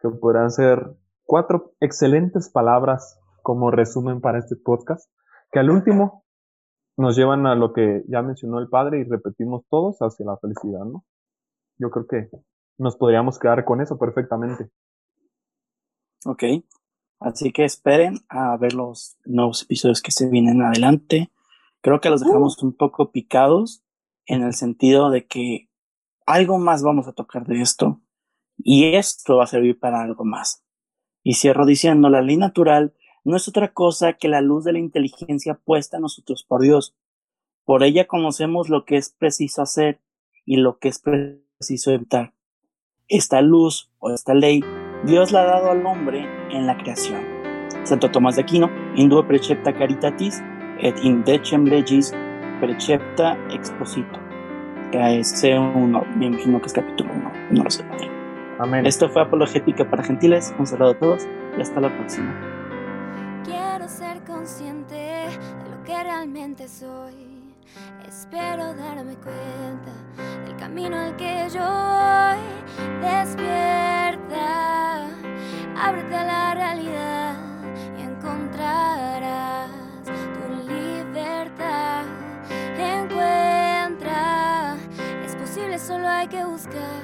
que 0.00 0.08
podrán 0.08 0.50
ser 0.50 0.96
cuatro 1.24 1.72
excelentes 1.80 2.50
palabras 2.50 3.18
como 3.42 3.70
resumen 3.70 4.20
para 4.20 4.38
este 4.38 4.56
podcast, 4.56 5.10
que 5.50 5.58
al 5.58 5.70
último 5.70 6.24
nos 6.96 7.16
llevan 7.16 7.46
a 7.46 7.54
lo 7.54 7.72
que 7.72 8.04
ya 8.08 8.22
mencionó 8.22 8.58
el 8.58 8.68
padre 8.68 9.00
y 9.00 9.04
repetimos 9.04 9.64
todos 9.70 9.98
hacia 10.00 10.26
la 10.26 10.36
felicidad, 10.36 10.84
¿no? 10.84 11.04
Yo 11.78 11.90
creo 11.90 12.06
que 12.06 12.28
nos 12.76 12.96
podríamos 12.96 13.38
quedar 13.38 13.64
con 13.64 13.80
eso 13.80 13.98
perfectamente. 13.98 14.68
Ok, 16.26 16.42
así 17.20 17.52
que 17.52 17.64
esperen 17.64 18.18
a 18.28 18.56
ver 18.56 18.74
los 18.74 19.16
nuevos 19.24 19.62
episodios 19.62 20.02
que 20.02 20.10
se 20.10 20.28
vienen 20.28 20.62
adelante. 20.62 21.30
Creo 21.80 22.00
que 22.00 22.10
los 22.10 22.20
dejamos 22.20 22.60
un 22.62 22.72
poco 22.72 23.12
picados 23.12 23.84
en 24.28 24.42
el 24.42 24.54
sentido 24.54 25.10
de 25.10 25.26
que 25.26 25.68
algo 26.26 26.58
más 26.58 26.82
vamos 26.82 27.08
a 27.08 27.12
tocar 27.12 27.46
de 27.46 27.60
esto 27.60 28.00
y 28.58 28.94
esto 28.94 29.38
va 29.38 29.44
a 29.44 29.48
servir 29.48 29.78
para 29.78 30.02
algo 30.02 30.24
más. 30.24 30.62
Y 31.24 31.34
cierro 31.34 31.66
diciendo, 31.66 32.10
la 32.10 32.22
ley 32.22 32.36
natural 32.36 32.94
no 33.24 33.36
es 33.36 33.48
otra 33.48 33.72
cosa 33.72 34.12
que 34.12 34.28
la 34.28 34.40
luz 34.40 34.64
de 34.64 34.72
la 34.72 34.78
inteligencia 34.78 35.54
puesta 35.54 35.96
a 35.96 36.00
nosotros 36.00 36.44
por 36.44 36.62
Dios. 36.62 36.94
Por 37.64 37.82
ella 37.82 38.06
conocemos 38.06 38.68
lo 38.68 38.84
que 38.84 38.96
es 38.96 39.10
preciso 39.10 39.62
hacer 39.62 40.00
y 40.44 40.56
lo 40.56 40.78
que 40.78 40.88
es 40.88 41.00
preciso 41.00 41.90
evitar. 41.90 42.34
Esta 43.08 43.40
luz 43.40 43.90
o 43.98 44.10
esta 44.10 44.34
ley 44.34 44.62
Dios 45.04 45.32
la 45.32 45.42
ha 45.42 45.46
dado 45.46 45.70
al 45.70 45.84
hombre 45.86 46.26
en 46.50 46.66
la 46.66 46.76
creación. 46.76 47.24
Santo 47.84 48.10
Tomás 48.10 48.36
de 48.36 48.42
Aquino, 48.42 48.70
Indue 48.96 49.24
precepta 49.24 49.72
caritatis 49.72 50.42
et 50.80 50.98
indecem 51.04 51.64
legis 51.64 52.12
precepta 52.60 53.36
exposito. 53.50 54.18
Que 54.92 55.20
es 55.20 55.42
uno, 55.44 56.04
me 56.16 56.26
imagino 56.26 56.60
que 56.60 56.66
es 56.66 56.72
capítulo 56.72 57.12
1, 57.12 57.32
no 57.50 57.64
lo 57.64 57.70
sé. 57.70 57.84
Amén. 58.58 58.86
Esto 58.86 59.08
fue 59.08 59.22
Apologética 59.22 59.88
para 59.88 60.02
Gentiles. 60.02 60.52
Un 60.58 60.66
saludo 60.66 60.90
a 60.90 60.98
todos 60.98 61.28
y 61.56 61.60
hasta 61.60 61.80
la 61.80 61.94
próxima. 61.94 62.34
Quiero 63.44 63.88
ser 63.88 64.24
consciente 64.24 64.94
de 64.94 65.70
lo 65.70 65.84
que 65.84 66.02
realmente 66.02 66.66
soy. 66.66 67.28
Espero 68.06 68.74
darme 68.74 69.14
cuenta 69.16 69.92
del 70.44 70.56
camino 70.56 70.96
al 70.96 71.14
que 71.16 71.46
yo 71.52 71.60
voy. 71.60 72.38
Despierta, 73.00 75.06
ábrete 75.76 76.16
a 76.16 76.24
la 76.24 76.54
realidad 76.54 77.36
y 77.96 78.02
encontrarás 78.02 79.70
tu 80.04 80.72
libertad. 80.72 82.04
Encuentra, 82.78 84.76
es 85.24 85.34
posible, 85.34 85.78
solo 85.78 86.08
hay 86.08 86.28
que 86.28 86.44
buscar 86.44 87.02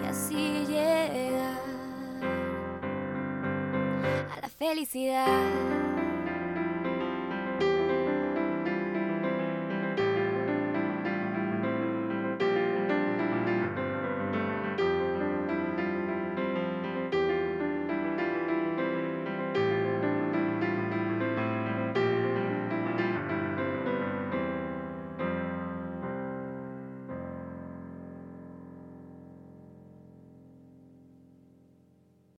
y 0.00 0.06
así 0.06 0.64
llegar 0.66 1.58
a 4.30 4.40
la 4.42 4.48
felicidad. 4.48 5.91